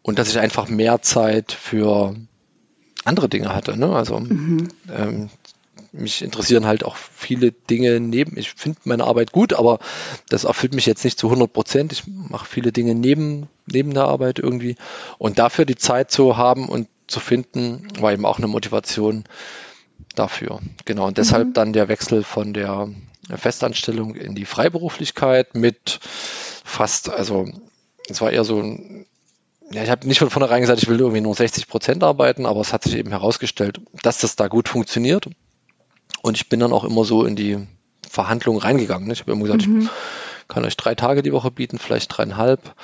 und 0.02 0.18
dass 0.18 0.28
ich 0.28 0.40
einfach 0.40 0.68
mehr 0.68 1.02
Zeit 1.02 1.52
für 1.52 2.16
andere 3.04 3.28
Dinge 3.28 3.54
hatte. 3.54 3.76
Ne? 3.76 3.94
Also 3.94 4.18
mhm. 4.18 4.68
ähm, 4.92 5.30
mich 5.92 6.22
interessieren 6.22 6.66
halt 6.66 6.84
auch 6.84 6.96
viele 6.96 7.52
Dinge 7.52 8.00
neben. 8.00 8.36
Ich 8.36 8.54
finde 8.54 8.80
meine 8.84 9.04
Arbeit 9.04 9.30
gut, 9.30 9.52
aber 9.52 9.78
das 10.28 10.42
erfüllt 10.42 10.74
mich 10.74 10.86
jetzt 10.86 11.04
nicht 11.04 11.16
zu 11.16 11.28
100 11.28 11.52
Prozent. 11.52 11.92
Ich 11.92 12.02
mache 12.08 12.44
viele 12.44 12.72
Dinge 12.72 12.96
neben, 12.96 13.48
neben 13.66 13.94
der 13.94 14.04
Arbeit 14.04 14.40
irgendwie. 14.40 14.74
Und 15.16 15.38
dafür 15.38 15.64
die 15.64 15.76
Zeit 15.76 16.10
zu 16.10 16.36
haben 16.36 16.68
und 16.68 16.88
zu 17.06 17.20
finden, 17.20 17.86
war 18.00 18.12
eben 18.12 18.26
auch 18.26 18.38
eine 18.38 18.48
Motivation 18.48 19.24
dafür. 20.14 20.60
Genau, 20.84 21.06
und 21.06 21.18
deshalb 21.18 21.48
mhm. 21.48 21.52
dann 21.52 21.72
der 21.72 21.88
Wechsel 21.88 22.22
von 22.22 22.52
der 22.52 22.88
Festanstellung 23.34 24.14
in 24.14 24.34
die 24.34 24.44
Freiberuflichkeit 24.44 25.54
mit 25.54 25.98
fast, 26.64 27.10
also 27.10 27.48
es 28.08 28.20
war 28.20 28.30
eher 28.30 28.44
so 28.44 28.60
ein, 28.60 29.06
ja, 29.70 29.82
ich 29.82 29.90
habe 29.90 30.06
nicht 30.06 30.20
von 30.20 30.30
vornherein 30.30 30.60
gesagt, 30.60 30.82
ich 30.82 30.88
will 30.88 31.00
irgendwie 31.00 31.20
nur 31.20 31.34
60 31.34 31.66
Prozent 31.66 32.04
arbeiten, 32.04 32.46
aber 32.46 32.60
es 32.60 32.72
hat 32.72 32.84
sich 32.84 32.94
eben 32.94 33.10
herausgestellt, 33.10 33.80
dass 34.02 34.18
das 34.18 34.36
da 34.36 34.46
gut 34.48 34.68
funktioniert. 34.68 35.28
Und 36.22 36.36
ich 36.36 36.48
bin 36.48 36.60
dann 36.60 36.72
auch 36.72 36.84
immer 36.84 37.04
so 37.04 37.24
in 37.24 37.36
die 37.36 37.66
Verhandlungen 38.08 38.60
reingegangen. 38.60 39.10
Ich 39.10 39.20
habe 39.20 39.32
immer 39.32 39.42
gesagt, 39.42 39.66
mhm. 39.66 39.82
ich 40.42 40.48
kann 40.48 40.64
euch 40.64 40.76
drei 40.76 40.94
Tage 40.94 41.22
die 41.22 41.32
Woche 41.32 41.50
bieten, 41.50 41.78
vielleicht 41.78 42.16
dreieinhalb. 42.16 42.74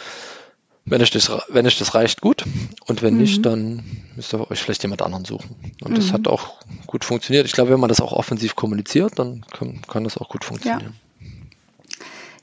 Wenn 0.85 1.01
euch 1.01 1.11
das, 1.11 1.31
wenn 1.49 1.67
euch 1.67 1.79
das 1.79 1.95
reicht, 1.95 2.21
gut. 2.21 2.45
Und 2.87 3.03
wenn 3.03 3.15
mhm. 3.15 3.21
nicht, 3.21 3.47
dann 3.47 3.83
müsst 4.17 4.35
ihr 4.35 4.51
euch 4.51 4.61
vielleicht 4.61 4.83
jemand 4.83 5.03
anderen 5.03 5.25
suchen. 5.25 5.57
Und 5.83 5.93
mhm. 5.93 5.95
das 5.95 6.13
hat 6.13 6.27
auch 6.27 6.55
gut 6.87 7.05
funktioniert. 7.05 7.47
Ich 7.47 7.53
glaube, 7.53 7.71
wenn 7.71 7.81
man 7.81 7.89
das 7.89 8.01
auch 8.01 8.13
offensiv 8.13 8.57
kommuniziert, 8.57 9.19
dann 9.19 9.45
kann, 9.53 9.81
kann 9.83 10.05
das 10.05 10.19
auch 10.19 10.29
gut 10.29 10.45
funktionieren. 10.45 10.95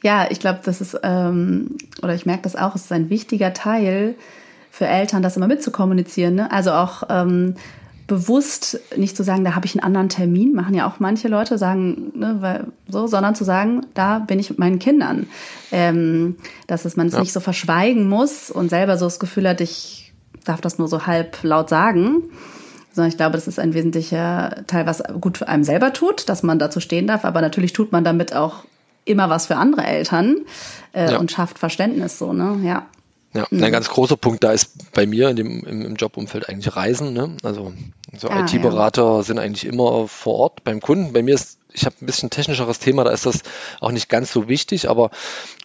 Ja, 0.01 0.23
ja 0.23 0.31
ich 0.31 0.39
glaube, 0.39 0.61
das 0.63 0.79
ist, 0.79 0.97
ähm, 1.03 1.77
oder 2.01 2.15
ich 2.15 2.25
merke 2.25 2.43
das 2.43 2.55
auch, 2.55 2.75
es 2.75 2.85
ist 2.85 2.91
ein 2.91 3.09
wichtiger 3.09 3.53
Teil 3.53 4.15
für 4.71 4.87
Eltern, 4.87 5.21
das 5.21 5.35
immer 5.35 5.47
mitzukommunizieren. 5.47 6.35
Ne? 6.35 6.51
Also 6.51 6.71
auch 6.71 7.03
ähm, 7.09 7.55
bewusst 8.09 8.79
nicht 8.97 9.15
zu 9.15 9.23
sagen, 9.23 9.45
da 9.45 9.55
habe 9.55 9.65
ich 9.65 9.75
einen 9.75 9.85
anderen 9.85 10.09
Termin, 10.09 10.53
machen 10.53 10.73
ja 10.73 10.85
auch 10.85 10.99
manche 10.99 11.29
Leute, 11.29 11.57
sagen, 11.57 12.11
ne, 12.15 12.37
weil, 12.39 12.65
so, 12.89 13.07
sondern 13.07 13.35
zu 13.35 13.45
sagen, 13.45 13.85
da 13.93 14.19
bin 14.19 14.39
ich 14.39 14.49
mit 14.49 14.59
meinen 14.59 14.79
Kindern. 14.79 15.27
Ähm, 15.71 16.35
dass 16.67 16.83
es, 16.83 16.97
man 16.97 17.07
es 17.07 17.13
ja. 17.13 17.21
nicht 17.21 17.31
so 17.31 17.39
verschweigen 17.39 18.09
muss 18.09 18.51
und 18.51 18.69
selber 18.69 18.97
so 18.97 19.05
das 19.05 19.19
Gefühl 19.19 19.47
hat, 19.47 19.61
ich 19.61 20.11
darf 20.43 20.59
das 20.59 20.79
nur 20.79 20.89
so 20.89 21.05
halb 21.05 21.37
laut 21.43 21.69
sagen. 21.69 22.23
Sondern 22.91 23.09
ich 23.09 23.17
glaube, 23.17 23.33
das 23.33 23.47
ist 23.47 23.59
ein 23.59 23.73
wesentlicher 23.73 24.63
Teil, 24.67 24.87
was 24.87 25.03
gut 25.21 25.37
für 25.37 25.47
einem 25.47 25.63
selber 25.63 25.93
tut, 25.93 26.27
dass 26.27 26.43
man 26.43 26.59
dazu 26.59 26.79
stehen 26.79 27.07
darf. 27.07 27.23
Aber 27.23 27.39
natürlich 27.39 27.71
tut 27.71 27.91
man 27.91 28.03
damit 28.03 28.35
auch 28.35 28.63
immer 29.05 29.29
was 29.29 29.47
für 29.47 29.55
andere 29.55 29.83
Eltern 29.83 30.37
äh, 30.93 31.11
ja. 31.11 31.19
und 31.19 31.31
schafft 31.31 31.59
Verständnis 31.59 32.17
so, 32.17 32.33
ne? 32.33 32.59
Ja. 32.63 32.87
Ja, 33.33 33.45
mhm. 33.49 33.63
ein 33.63 33.71
ganz 33.71 33.89
großer 33.89 34.17
Punkt 34.17 34.43
da 34.43 34.51
ist 34.51 34.91
bei 34.93 35.05
mir 35.05 35.29
in 35.29 35.35
dem, 35.35 35.63
im, 35.63 35.85
im 35.85 35.95
Jobumfeld 35.95 36.49
eigentlich 36.49 36.75
Reisen. 36.75 37.13
Ne? 37.13 37.37
Also 37.43 37.73
so 38.17 38.27
ah, 38.29 38.41
IT-Berater 38.41 39.17
ja. 39.17 39.23
sind 39.23 39.37
eigentlich 39.37 39.65
immer 39.65 40.07
vor 40.07 40.35
Ort 40.35 40.63
beim 40.63 40.81
Kunden. 40.81 41.13
Bei 41.13 41.21
mir 41.21 41.35
ist, 41.35 41.59
ich 41.71 41.85
habe 41.85 41.95
ein 42.01 42.07
bisschen 42.07 42.31
technischeres 42.31 42.79
Thema, 42.79 43.03
da 43.03 43.11
ist 43.11 43.27
das 43.27 43.41
auch 43.81 43.91
nicht 43.91 44.09
ganz 44.09 44.31
so 44.31 44.47
wichtig, 44.47 44.89
aber 44.89 45.11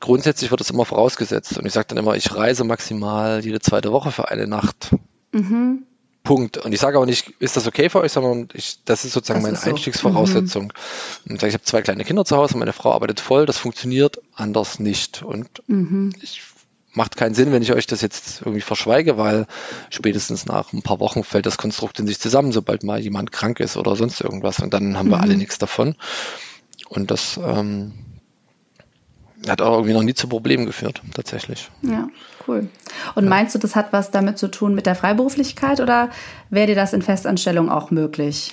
grundsätzlich 0.01 0.51
wird 0.51 0.61
das 0.61 0.71
immer 0.71 0.85
vorausgesetzt. 0.85 1.57
Und 1.57 1.65
ich 1.65 1.73
sage 1.73 1.87
dann 1.89 1.99
immer, 1.99 2.17
ich 2.17 2.35
reise 2.35 2.65
maximal 2.65 3.43
jede 3.43 3.61
zweite 3.61 3.93
Woche 3.93 4.13
für 4.13 4.29
eine 4.29 4.47
Nacht. 4.47 4.91
Mhm. 5.33 5.85
Punkt. 6.23 6.57
Und 6.59 6.73
ich 6.73 6.81
sage 6.81 6.99
auch 6.99 7.07
nicht, 7.07 7.35
ist 7.39 7.57
das 7.57 7.67
okay 7.67 7.89
für 7.91 8.01
euch, 8.01 8.13
sondern 8.13 8.49
ich, 8.55 8.79
das 8.85 9.05
ist 9.05 9.13
sozusagen 9.13 9.41
das 9.41 9.45
meine 9.45 9.59
ist 9.59 9.67
Einstiegsvoraussetzung. 9.67 10.65
Mhm. 10.65 11.31
Und 11.31 11.35
ich 11.35 11.41
sage, 11.41 11.49
ich 11.49 11.55
habe 11.55 11.65
zwei 11.65 11.83
kleine 11.83 12.05
Kinder 12.05 12.25
zu 12.25 12.37
Hause, 12.37 12.59
meine 12.59 12.73
Frau 12.73 12.93
arbeitet 12.93 13.21
voll, 13.21 13.47
das 13.47 13.59
funktioniert 13.59 14.21
anders 14.35 14.79
nicht. 14.79 15.23
Und 15.23 15.63
mhm. 15.67 16.13
ich 16.23 16.43
macht 16.95 17.17
keinen 17.17 17.35
Sinn, 17.35 17.53
wenn 17.53 17.63
ich 17.63 17.73
euch 17.73 17.87
das 17.87 18.01
jetzt 18.01 18.41
irgendwie 18.41 18.61
verschweige, 18.61 19.19
weil 19.19 19.47
spätestens 19.91 20.47
nach 20.47 20.73
ein 20.73 20.83
paar 20.83 21.01
Wochen 21.01 21.25
fällt 21.25 21.47
das 21.47 21.59
Konstrukt 21.59 21.99
in 21.99 22.07
sich 22.07 22.21
zusammen, 22.21 22.53
sobald 22.53 22.85
mal 22.85 23.01
jemand 23.01 23.33
krank 23.33 23.61
ist 23.61 23.77
oder 23.77 23.97
sonst 23.97 24.21
irgendwas. 24.21 24.61
Und 24.61 24.73
dann 24.73 24.97
haben 24.97 25.11
wir 25.11 25.21
alle 25.21 25.33
mhm. 25.33 25.41
nichts 25.41 25.59
davon. 25.59 25.97
Und 26.89 27.11
das 27.11 27.39
ähm, 27.43 27.93
hat 29.49 29.61
auch 29.61 29.75
irgendwie 29.75 29.93
noch 29.93 30.03
nie 30.03 30.15
zu 30.15 30.29
Problemen 30.29 30.67
geführt, 30.67 31.03
tatsächlich. 31.15 31.71
Ja, 31.83 32.09
cool. 32.47 32.69
Und 33.15 33.25
ja. 33.25 33.31
meinst 33.31 33.55
du, 33.55 33.59
das 33.59 33.75
hat 33.75 33.93
was 33.93 34.11
damit 34.11 34.39
zu 34.39 34.49
tun 34.49 34.75
mit 34.75 34.87
der 34.87 34.95
Freiberuflichkeit 34.95 35.81
oder 35.81 36.11
wäre 36.51 36.69
dir 36.69 36.77
das 36.77 36.93
in 36.93 37.03
Festanstellung 37.03 37.71
auch 37.71 37.91
möglich? 37.91 38.53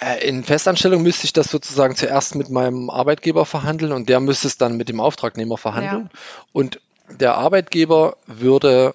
Äh, 0.00 0.28
in 0.28 0.44
Festanstellung 0.44 1.02
müsste 1.02 1.24
ich 1.24 1.32
das 1.32 1.50
sozusagen 1.50 1.96
zuerst 1.96 2.34
mit 2.34 2.50
meinem 2.50 2.90
Arbeitgeber 2.90 3.46
verhandeln 3.46 3.92
und 3.92 4.08
der 4.08 4.20
müsste 4.20 4.48
es 4.48 4.58
dann 4.58 4.76
mit 4.76 4.88
dem 4.88 5.00
Auftragnehmer 5.00 5.56
verhandeln. 5.56 6.10
Ja. 6.12 6.20
Und 6.52 6.80
der 7.10 7.36
Arbeitgeber 7.36 8.16
würde 8.26 8.94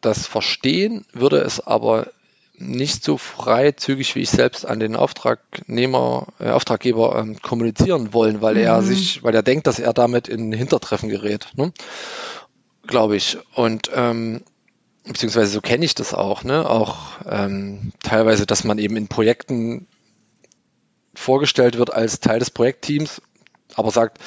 das 0.00 0.26
verstehen, 0.26 1.04
würde 1.12 1.38
es 1.38 1.60
aber 1.60 2.08
nicht 2.56 3.04
so 3.04 3.16
freizügig 3.16 4.14
wie 4.14 4.20
ich 4.20 4.30
selbst 4.30 4.66
an 4.66 4.80
den 4.80 4.94
Auftragnehmer, 4.94 6.26
äh, 6.38 6.50
Auftraggeber 6.50 7.18
ähm, 7.18 7.40
kommunizieren 7.40 8.12
wollen, 8.12 8.42
weil 8.42 8.54
mhm. 8.54 8.60
er 8.60 8.82
sich, 8.82 9.22
weil 9.22 9.34
er 9.34 9.42
denkt, 9.42 9.66
dass 9.66 9.78
er 9.78 9.94
damit 9.94 10.28
in 10.28 10.52
Hintertreffen 10.52 11.08
gerät, 11.08 11.48
ne? 11.56 11.72
glaube 12.86 13.16
ich. 13.16 13.38
Und 13.54 13.90
ähm, 13.94 14.42
beziehungsweise 15.04 15.50
so 15.50 15.60
kenne 15.60 15.84
ich 15.84 15.94
das 15.94 16.12
auch, 16.12 16.44
ne? 16.44 16.68
Auch 16.68 17.12
ähm, 17.26 17.92
teilweise, 18.02 18.46
dass 18.46 18.64
man 18.64 18.78
eben 18.78 18.96
in 18.96 19.08
Projekten 19.08 19.86
vorgestellt 21.14 21.78
wird 21.78 21.92
als 21.92 22.20
Teil 22.20 22.38
des 22.38 22.50
Projektteams, 22.50 23.22
aber 23.74 23.90
sagt, 23.90 24.18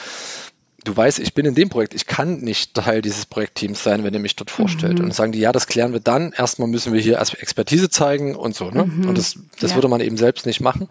du 0.83 0.95
weißt, 0.95 1.19
ich 1.19 1.33
bin 1.33 1.45
in 1.45 1.55
dem 1.55 1.69
Projekt, 1.69 1.93
ich 1.93 2.05
kann 2.05 2.39
nicht 2.39 2.73
Teil 2.73 3.01
dieses 3.01 3.25
Projektteams 3.25 3.83
sein, 3.83 4.03
wenn 4.03 4.13
ihr 4.13 4.19
mich 4.19 4.35
dort 4.35 4.51
vorstellt. 4.51 4.99
Mhm. 4.99 5.05
Und 5.05 5.13
sagen 5.13 5.31
die, 5.31 5.39
ja, 5.39 5.51
das 5.51 5.67
klären 5.67 5.93
wir 5.93 5.99
dann. 5.99 6.33
Erstmal 6.33 6.67
müssen 6.67 6.93
wir 6.93 7.01
hier 7.01 7.19
Expertise 7.19 7.89
zeigen 7.89 8.35
und 8.35 8.55
so. 8.55 8.69
Ne? 8.69 8.85
Mhm. 8.85 9.09
Und 9.09 9.17
das, 9.17 9.37
das 9.59 9.71
ja. 9.71 9.77
würde 9.77 9.87
man 9.87 10.01
eben 10.01 10.17
selbst 10.17 10.45
nicht 10.45 10.61
machen. 10.61 10.87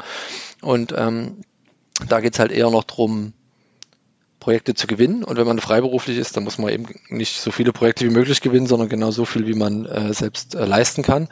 Und 0.61 0.95
ähm, 0.97 1.39
da 2.09 2.21
geht's 2.21 2.39
halt 2.39 2.53
eher 2.53 2.71
noch 2.71 2.85
drum, 2.85 3.33
Projekte 4.41 4.75
zu 4.75 4.89
gewinnen. 4.89 5.23
Und 5.23 5.37
wenn 5.37 5.47
man 5.47 5.61
freiberuflich 5.61 6.19
ist, 6.19 6.37
dann 6.37 6.43
muss 6.43 6.59
man 6.59 6.73
eben 6.73 6.87
nicht 7.09 7.41
so 7.41 7.53
viele 7.53 7.73
Projekte 7.73 8.05
wie 8.05 8.13
möglich 8.13 8.41
gewinnen, 8.41 8.67
sondern 8.67 8.89
genau 8.89 9.13
so 9.13 9.25
viel, 9.25 9.47
wie 9.47 9.55
man 9.55 9.87
äh, 9.87 10.13
selbst 10.13 10.57
äh, 10.57 10.65
leisten 10.65 11.05
kann. 11.05 11.29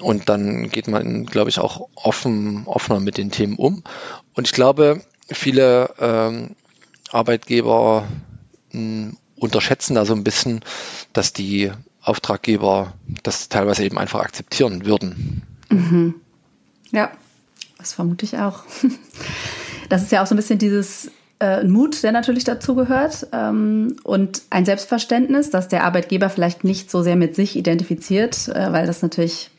Und 0.00 0.28
dann 0.28 0.68
geht 0.68 0.88
man, 0.88 1.24
glaube 1.26 1.50
ich, 1.50 1.60
auch 1.60 1.88
offen, 1.94 2.66
offener 2.66 2.98
mit 2.98 3.16
den 3.16 3.30
Themen 3.30 3.56
um. 3.56 3.84
Und 4.34 4.48
ich 4.48 4.52
glaube, 4.52 5.02
viele 5.30 5.94
ähm, 6.00 6.56
Arbeitgeber 7.12 8.06
mh, 8.72 8.80
hm, 8.80 9.16
unterschätzen 9.36 9.94
da 9.94 10.04
so 10.04 10.14
ein 10.14 10.24
bisschen, 10.24 10.60
dass 11.12 11.32
die 11.32 11.72
Auftraggeber 12.00 12.94
das 13.22 13.48
teilweise 13.48 13.84
eben 13.84 13.98
einfach 13.98 14.20
akzeptieren 14.20 14.84
würden. 14.86 15.42
Mhm. 15.68 16.14
Ja, 16.90 17.10
das 17.78 17.92
vermute 17.92 18.24
ich 18.24 18.38
auch. 18.38 18.64
Das 19.88 20.00
ist 20.00 20.10
ja 20.10 20.22
auch 20.22 20.26
so 20.26 20.34
ein 20.34 20.38
bisschen 20.38 20.58
dieses 20.58 21.10
äh, 21.38 21.64
Mut, 21.64 22.02
der 22.02 22.12
natürlich 22.12 22.44
dazu 22.44 22.74
gehört 22.74 23.26
ähm, 23.32 23.96
und 24.04 24.40
ein 24.48 24.64
Selbstverständnis, 24.64 25.50
dass 25.50 25.68
der 25.68 25.84
Arbeitgeber 25.84 26.30
vielleicht 26.30 26.64
nicht 26.64 26.90
so 26.90 27.02
sehr 27.02 27.16
mit 27.16 27.36
sich 27.36 27.56
identifiziert, 27.56 28.48
äh, 28.48 28.72
weil 28.72 28.86
das 28.86 29.02
natürlich 29.02 29.50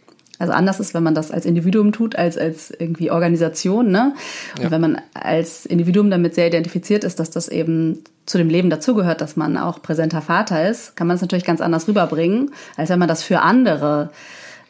also 0.43 0.53
anders 0.53 0.81
ist, 0.81 0.93
wenn 0.93 1.03
man 1.03 1.15
das 1.15 1.31
als 1.31 1.45
Individuum 1.45 1.93
tut, 1.93 2.17
als 2.17 2.37
als 2.37 2.69
irgendwie 2.69 3.11
Organisation. 3.11 3.91
Ne? 3.91 4.13
Und 4.57 4.63
ja. 4.65 4.71
wenn 4.71 4.81
man 4.81 5.01
als 5.13 5.65
Individuum 5.65 6.11
damit 6.11 6.35
sehr 6.35 6.47
identifiziert 6.47 7.05
ist, 7.05 7.19
dass 7.19 7.29
das 7.29 7.47
eben 7.47 8.03
zu 8.25 8.37
dem 8.37 8.49
Leben 8.49 8.69
dazugehört, 8.69 9.21
dass 9.21 9.37
man 9.37 9.57
auch 9.57 9.81
präsenter 9.81 10.21
Vater 10.21 10.69
ist, 10.69 10.97
kann 10.97 11.07
man 11.07 11.15
es 11.15 11.21
natürlich 11.21 11.45
ganz 11.45 11.61
anders 11.61 11.87
rüberbringen, 11.87 12.51
als 12.75 12.89
wenn 12.89 12.99
man 12.99 13.07
das 13.07 13.23
für 13.23 13.39
andere 13.39 14.09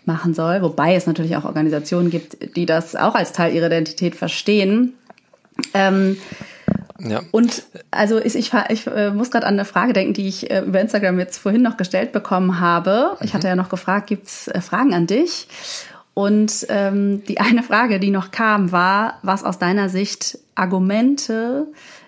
machen 0.06 0.36
soll. 0.36 0.62
Wobei 0.62 0.94
es 0.94 1.08
natürlich 1.08 1.36
auch 1.38 1.46
Organisationen 1.46 2.12
gibt, 2.12 2.56
die 2.56 2.68
das 2.68 2.96
auch 2.96 3.16
als 3.16 3.32
Teil 3.32 3.56
ihrer 3.56 3.68
Identität 3.68 4.16
verstehen. 4.16 4.94
Ähm, 5.74 6.18
ja. 7.00 7.22
Und 7.32 7.64
also 7.92 8.20
ich, 8.20 8.36
ich, 8.36 8.52
ich 8.70 8.88
äh, 8.88 9.12
muss 9.12 9.32
gerade 9.32 9.48
an 9.48 9.56
eine 9.56 9.66
Frage 9.66 9.94
denken, 9.94 10.14
die 10.14 10.28
ich 10.28 10.52
äh, 10.52 10.62
über 10.62 10.80
Instagram 10.80 11.20
jetzt 11.20 11.38
vorhin 11.38 11.62
noch 11.62 11.78
gestellt 11.78 12.12
bekommen 12.12 12.60
habe. 12.60 13.18
Ich 13.22 13.34
mhm. 13.34 13.38
hatte 13.38 13.48
ja 13.48 13.56
noch 13.56 13.70
gefragt, 13.70 14.08
gibt's 14.08 14.48
äh, 14.48 14.62
Fragen 14.62 14.94
an 14.94 15.08
dich? 15.08 15.48
Und 16.14 16.68
ähm, 16.70 17.24
die 17.26 17.40
eine 17.40 17.64
Frage, 17.64 18.00
die 18.00 18.12
noch 18.12 18.32
kam, 18.32 18.72
war, 18.72 19.20
was 19.24 19.44
aus 19.44 19.58
deiner 19.58 19.90
Sicht 19.90 20.38
Argumente 20.54 21.68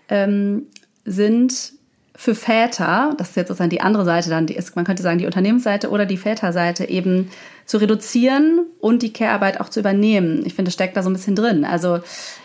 ähm, 0.09 0.67
sind 1.05 1.74
für 2.17 2.35
Väter, 2.35 3.13
das 3.17 3.29
ist 3.29 3.35
jetzt 3.35 3.49
sozusagen 3.49 3.69
die 3.69 3.81
andere 3.81 4.05
Seite 4.05 4.29
dann, 4.29 4.45
die 4.45 4.55
ist, 4.55 4.75
man 4.75 4.85
könnte 4.85 5.03
sagen 5.03 5.17
die 5.17 5.25
Unternehmensseite 5.25 5.89
oder 5.89 6.05
die 6.05 6.17
Väterseite 6.17 6.87
eben 6.87 7.29
zu 7.65 7.77
reduzieren 7.77 8.65
und 8.79 9.01
die 9.01 9.11
Care-Arbeit 9.11 9.59
auch 9.59 9.69
zu 9.69 9.79
übernehmen. 9.79 10.45
Ich 10.45 10.53
finde, 10.53 10.69
es 10.69 10.75
steckt 10.75 10.95
da 10.95 11.03
so 11.03 11.09
ein 11.09 11.13
bisschen 11.13 11.35
drin. 11.35 11.65
Also 11.65 11.99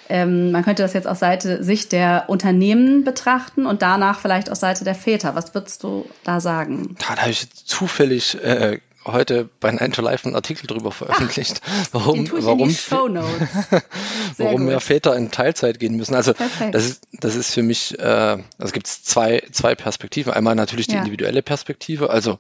ähm, 0.09 0.51
man 0.51 0.65
könnte 0.65 0.83
das 0.83 0.93
jetzt 0.93 1.07
aus 1.07 1.21
Seite 1.21 1.63
Sicht 1.63 1.93
der 1.93 2.25
Unternehmen 2.29 3.05
betrachten 3.05 3.67
und 3.67 3.83
danach 3.83 4.19
vielleicht 4.19 4.51
aus 4.51 4.61
Seite 4.61 4.85
der 4.85 4.95
Väter. 4.95 5.35
Was 5.35 5.55
würdest 5.55 5.85
du 5.85 6.07
da 6.25 6.41
sagen? 6.41 6.97
Da 6.99 7.17
habe 7.17 7.31
ich 7.31 7.49
zufällig 7.51 8.43
äh, 8.43 8.81
heute 9.05 9.49
bei 9.61 9.71
9 9.71 9.93
to 9.93 10.03
Life 10.03 10.27
einen 10.27 10.35
Artikel 10.35 10.67
drüber 10.67 10.93
veröffentlicht, 10.93 11.61
Ach, 11.67 11.87
warum, 11.93 12.31
warum, 12.31 12.71
warum 14.37 14.65
mehr 14.65 14.81
Väter 14.81 15.17
in 15.17 15.31
Teilzeit 15.31 15.79
gehen 15.79 15.97
müssen. 15.97 16.15
Also 16.15 16.35
das 16.73 16.85
ist, 16.85 17.09
das 17.13 17.35
ist 17.35 17.53
für 17.53 17.63
mich, 17.63 17.99
äh, 17.99 18.39
also 18.59 18.73
gibt 18.73 18.87
es 18.87 19.03
zwei, 19.03 19.43
zwei 19.53 19.75
Perspektiven. 19.75 20.33
Einmal 20.33 20.55
natürlich 20.55 20.87
die 20.87 20.95
ja. 20.95 21.01
individuelle 21.01 21.43
Perspektive. 21.43 22.11
Also 22.11 22.39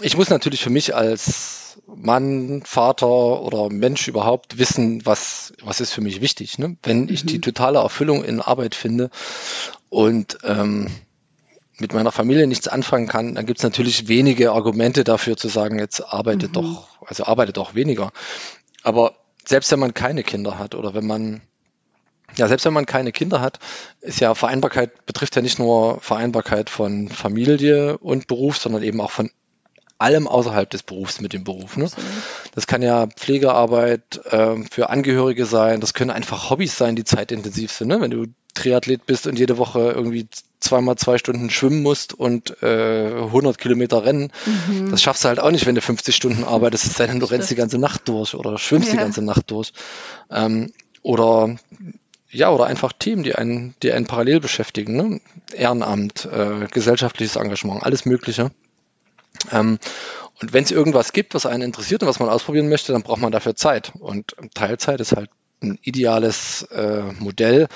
ich 0.00 0.16
muss 0.16 0.30
natürlich 0.30 0.62
für 0.62 0.70
mich 0.70 0.94
als 0.94 1.80
Mann, 1.86 2.62
Vater 2.64 3.42
oder 3.42 3.70
Mensch 3.70 4.08
überhaupt 4.08 4.58
wissen, 4.58 5.04
was, 5.04 5.52
was 5.62 5.80
ist 5.80 5.92
für 5.92 6.00
mich 6.00 6.20
wichtig. 6.20 6.58
Ne? 6.58 6.76
Wenn 6.82 7.08
ich 7.08 7.24
die 7.24 7.38
mhm. 7.38 7.42
totale 7.42 7.78
Erfüllung 7.78 8.24
in 8.24 8.40
Arbeit 8.40 8.74
finde 8.74 9.10
und 9.88 10.38
ähm, 10.44 10.88
mit 11.82 11.92
meiner 11.92 12.12
Familie 12.12 12.46
nichts 12.46 12.68
anfangen 12.68 13.08
kann, 13.08 13.34
dann 13.34 13.44
gibt 13.44 13.58
es 13.58 13.64
natürlich 13.64 14.08
wenige 14.08 14.52
Argumente 14.52 15.04
dafür 15.04 15.36
zu 15.36 15.48
sagen, 15.48 15.78
jetzt 15.78 16.00
arbeite 16.00 16.48
mhm. 16.48 16.52
doch, 16.52 16.88
also 17.04 17.24
arbeite 17.24 17.52
doch 17.52 17.74
weniger. 17.74 18.12
Aber 18.82 19.14
selbst 19.44 19.70
wenn 19.72 19.80
man 19.80 19.92
keine 19.92 20.22
Kinder 20.22 20.58
hat 20.58 20.74
oder 20.74 20.94
wenn 20.94 21.06
man 21.06 21.42
ja, 22.36 22.48
selbst 22.48 22.64
wenn 22.64 22.72
man 22.72 22.86
keine 22.86 23.12
Kinder 23.12 23.42
hat, 23.42 23.58
ist 24.00 24.20
ja 24.20 24.34
Vereinbarkeit, 24.34 25.04
betrifft 25.04 25.36
ja 25.36 25.42
nicht 25.42 25.58
nur 25.58 26.00
Vereinbarkeit 26.00 26.70
von 26.70 27.10
Familie 27.10 27.98
und 27.98 28.26
Beruf, 28.26 28.56
sondern 28.56 28.82
eben 28.82 29.02
auch 29.02 29.10
von 29.10 29.30
allem 29.98 30.26
außerhalb 30.26 30.70
des 30.70 30.82
Berufs 30.82 31.20
mit 31.20 31.34
dem 31.34 31.44
Beruf. 31.44 31.76
Ne? 31.76 31.88
Das 32.54 32.66
kann 32.66 32.80
ja 32.80 33.06
Pflegearbeit 33.06 34.20
äh, 34.30 34.56
für 34.70 34.88
Angehörige 34.88 35.44
sein, 35.44 35.80
das 35.80 35.92
können 35.92 36.10
einfach 36.10 36.48
Hobbys 36.48 36.78
sein, 36.78 36.96
die 36.96 37.04
zeitintensiv 37.04 37.70
sind. 37.70 37.88
Ne? 37.88 38.00
Wenn 38.00 38.10
du 38.10 38.26
Triathlet 38.54 39.04
bist 39.04 39.26
und 39.26 39.38
jede 39.38 39.58
Woche 39.58 39.92
irgendwie 39.92 40.26
zweimal 40.62 40.96
zwei 40.96 41.18
Stunden 41.18 41.50
schwimmen 41.50 41.82
musst 41.82 42.14
und 42.14 42.62
äh, 42.62 43.12
100 43.14 43.58
Kilometer 43.58 44.04
rennen, 44.04 44.32
mhm. 44.68 44.90
das 44.90 45.02
schaffst 45.02 45.24
du 45.24 45.28
halt 45.28 45.40
auch 45.40 45.50
nicht, 45.50 45.66
wenn 45.66 45.74
du 45.74 45.80
50 45.80 46.14
Stunden 46.14 46.44
arbeitest, 46.44 46.86
es 46.86 46.94
sei 46.94 47.06
denn, 47.06 47.20
du 47.20 47.26
rennst 47.26 47.50
die 47.50 47.56
ganze 47.56 47.78
Nacht 47.78 48.08
durch 48.08 48.34
oder 48.34 48.58
schwimmst 48.58 48.88
ja. 48.88 48.94
die 48.94 49.00
ganze 49.00 49.22
Nacht 49.22 49.50
durch. 49.50 49.72
Ähm, 50.30 50.72
oder 51.02 51.56
ja, 52.30 52.50
oder 52.50 52.64
einfach 52.64 52.92
Themen, 52.92 53.22
die 53.22 53.34
einen, 53.34 53.74
die 53.82 53.92
einen 53.92 54.06
parallel 54.06 54.40
beschäftigen, 54.40 54.96
ne? 54.96 55.20
Ehrenamt, 55.52 56.24
äh, 56.24 56.66
gesellschaftliches 56.70 57.36
Engagement, 57.36 57.82
alles 57.82 58.06
Mögliche. 58.06 58.50
Ähm, 59.50 59.78
und 60.40 60.52
wenn 60.52 60.64
es 60.64 60.70
irgendwas 60.70 61.12
gibt, 61.12 61.34
was 61.34 61.44
einen 61.44 61.62
interessiert 61.62 62.02
und 62.02 62.08
was 62.08 62.20
man 62.20 62.30
ausprobieren 62.30 62.70
möchte, 62.70 62.92
dann 62.92 63.02
braucht 63.02 63.20
man 63.20 63.32
dafür 63.32 63.54
Zeit. 63.54 63.92
Und 63.98 64.34
Teilzeit 64.54 65.00
ist 65.00 65.14
halt 65.14 65.30
ein 65.62 65.78
ideales 65.82 66.62
äh, 66.72 67.02
Modell, 67.18 67.68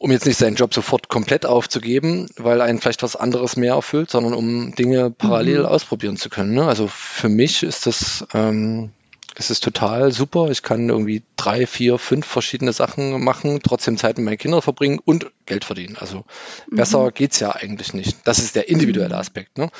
um 0.00 0.10
jetzt 0.10 0.24
nicht 0.24 0.38
seinen 0.38 0.56
Job 0.56 0.72
sofort 0.72 1.08
komplett 1.08 1.44
aufzugeben, 1.44 2.26
weil 2.38 2.62
einen 2.62 2.80
vielleicht 2.80 3.02
was 3.02 3.16
anderes 3.16 3.56
mehr 3.56 3.74
erfüllt, 3.74 4.10
sondern 4.10 4.32
um 4.32 4.74
Dinge 4.74 5.10
parallel 5.10 5.60
mhm. 5.60 5.66
ausprobieren 5.66 6.16
zu 6.16 6.30
können. 6.30 6.54
Ne? 6.54 6.66
Also 6.66 6.86
für 6.88 7.28
mich 7.28 7.62
ist 7.62 7.86
das 7.86 8.26
ähm, 8.32 8.92
es 9.36 9.50
ist 9.50 9.62
total 9.62 10.10
super. 10.10 10.50
Ich 10.50 10.62
kann 10.62 10.88
irgendwie 10.88 11.22
drei, 11.36 11.66
vier, 11.66 11.98
fünf 11.98 12.26
verschiedene 12.26 12.72
Sachen 12.72 13.22
machen, 13.22 13.60
trotzdem 13.62 13.98
Zeit 13.98 14.16
mit 14.16 14.24
meinen 14.24 14.38
Kindern 14.38 14.62
verbringen 14.62 15.00
und 15.04 15.30
Geld 15.44 15.66
verdienen. 15.66 15.98
Also 16.00 16.24
besser 16.70 17.04
mhm. 17.04 17.14
geht's 17.14 17.38
ja 17.38 17.54
eigentlich 17.54 17.92
nicht. 17.92 18.16
Das 18.24 18.38
ist 18.38 18.56
der 18.56 18.70
individuelle 18.70 19.14
mhm. 19.14 19.20
Aspekt. 19.20 19.58
Ne? 19.58 19.70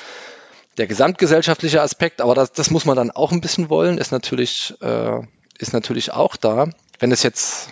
der 0.76 0.86
gesamtgesellschaftliche 0.86 1.82
Aspekt, 1.82 2.20
aber 2.22 2.34
das, 2.34 2.52
das 2.52 2.70
muss 2.70 2.86
man 2.86 2.96
dann 2.96 3.10
auch 3.10 3.32
ein 3.32 3.40
bisschen 3.40 3.68
wollen, 3.68 3.98
ist 3.98 4.12
natürlich, 4.12 4.72
äh, 4.80 5.20
ist 5.58 5.72
natürlich 5.72 6.12
auch 6.12 6.36
da. 6.36 6.68
Wenn 6.98 7.12
es 7.12 7.22
jetzt 7.22 7.70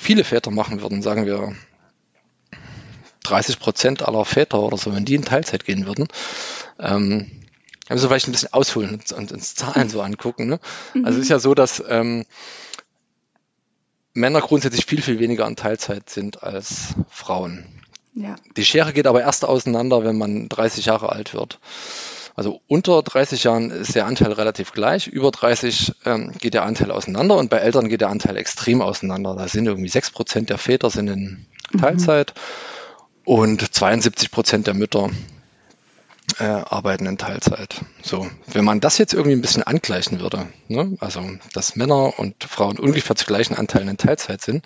viele 0.00 0.24
Väter 0.24 0.50
machen 0.50 0.80
würden, 0.80 1.02
sagen 1.02 1.26
wir 1.26 1.54
30 3.24 3.58
Prozent 3.58 4.02
aller 4.02 4.24
Väter 4.24 4.60
oder 4.60 4.76
so, 4.76 4.94
wenn 4.94 5.04
die 5.04 5.14
in 5.14 5.24
Teilzeit 5.24 5.64
gehen 5.64 5.86
würden, 5.86 6.08
ähm, 6.78 7.30
wir 7.88 7.98
vielleicht 7.98 8.28
ein 8.28 8.32
bisschen 8.32 8.52
ausholen 8.52 8.94
und, 8.94 9.12
und 9.12 9.32
uns 9.32 9.54
Zahlen 9.54 9.88
so 9.88 10.00
angucken. 10.00 10.46
Ne? 10.46 10.60
Mhm. 10.94 11.04
Also 11.04 11.18
es 11.18 11.24
ist 11.24 11.30
ja 11.30 11.38
so, 11.38 11.54
dass 11.54 11.82
ähm, 11.88 12.24
Männer 14.14 14.40
grundsätzlich 14.40 14.86
viel, 14.86 15.02
viel 15.02 15.18
weniger 15.18 15.44
an 15.44 15.56
Teilzeit 15.56 16.08
sind 16.08 16.42
als 16.42 16.94
Frauen. 17.10 17.66
Ja. 18.14 18.36
Die 18.56 18.64
Schere 18.64 18.92
geht 18.92 19.06
aber 19.06 19.22
erst 19.22 19.44
auseinander, 19.44 20.04
wenn 20.04 20.16
man 20.16 20.48
30 20.48 20.86
Jahre 20.86 21.10
alt 21.10 21.34
wird. 21.34 21.58
Also 22.34 22.60
unter 22.66 23.02
30 23.02 23.44
Jahren 23.44 23.70
ist 23.70 23.94
der 23.94 24.06
Anteil 24.06 24.32
relativ 24.32 24.72
gleich, 24.72 25.06
über 25.06 25.30
30 25.30 25.94
ähm, 26.04 26.32
geht 26.38 26.54
der 26.54 26.64
Anteil 26.64 26.90
auseinander 26.90 27.36
und 27.36 27.48
bei 27.48 27.58
Eltern 27.58 27.88
geht 27.88 28.00
der 28.00 28.08
Anteil 28.08 28.36
extrem 28.36 28.82
auseinander. 28.82 29.36
Da 29.36 29.46
sind 29.46 29.66
irgendwie 29.66 29.88
6 29.88 30.10
Prozent 30.10 30.50
der 30.50 30.58
Väter 30.58 30.90
sind 30.90 31.08
in 31.08 31.46
mhm. 31.72 31.78
Teilzeit 31.78 32.34
mhm. 32.34 33.32
und 33.32 33.74
72 33.74 34.32
Prozent 34.32 34.66
der 34.66 34.74
Mütter 34.74 35.10
äh, 36.40 36.44
arbeiten 36.44 37.06
in 37.06 37.18
Teilzeit. 37.18 37.82
So, 38.02 38.26
wenn 38.48 38.64
man 38.64 38.80
das 38.80 38.98
jetzt 38.98 39.14
irgendwie 39.14 39.36
ein 39.36 39.42
bisschen 39.42 39.62
angleichen 39.62 40.18
würde, 40.18 40.46
ne? 40.66 40.96
also 40.98 41.22
dass 41.52 41.76
Männer 41.76 42.18
und 42.18 42.42
Frauen 42.42 42.78
ungefähr 42.80 43.14
zu 43.14 43.26
gleichen 43.26 43.54
Anteilen 43.54 43.88
in 43.88 43.96
Teilzeit 43.96 44.40
sind, 44.40 44.64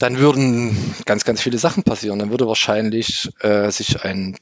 dann 0.00 0.18
würden 0.18 0.94
ganz, 1.06 1.24
ganz 1.24 1.40
viele 1.40 1.58
Sachen 1.58 1.84
passieren. 1.84 2.18
Dann 2.18 2.30
würde 2.30 2.48
wahrscheinlich 2.48 3.30
äh, 3.40 3.70
sich 3.70 4.02
ein 4.02 4.36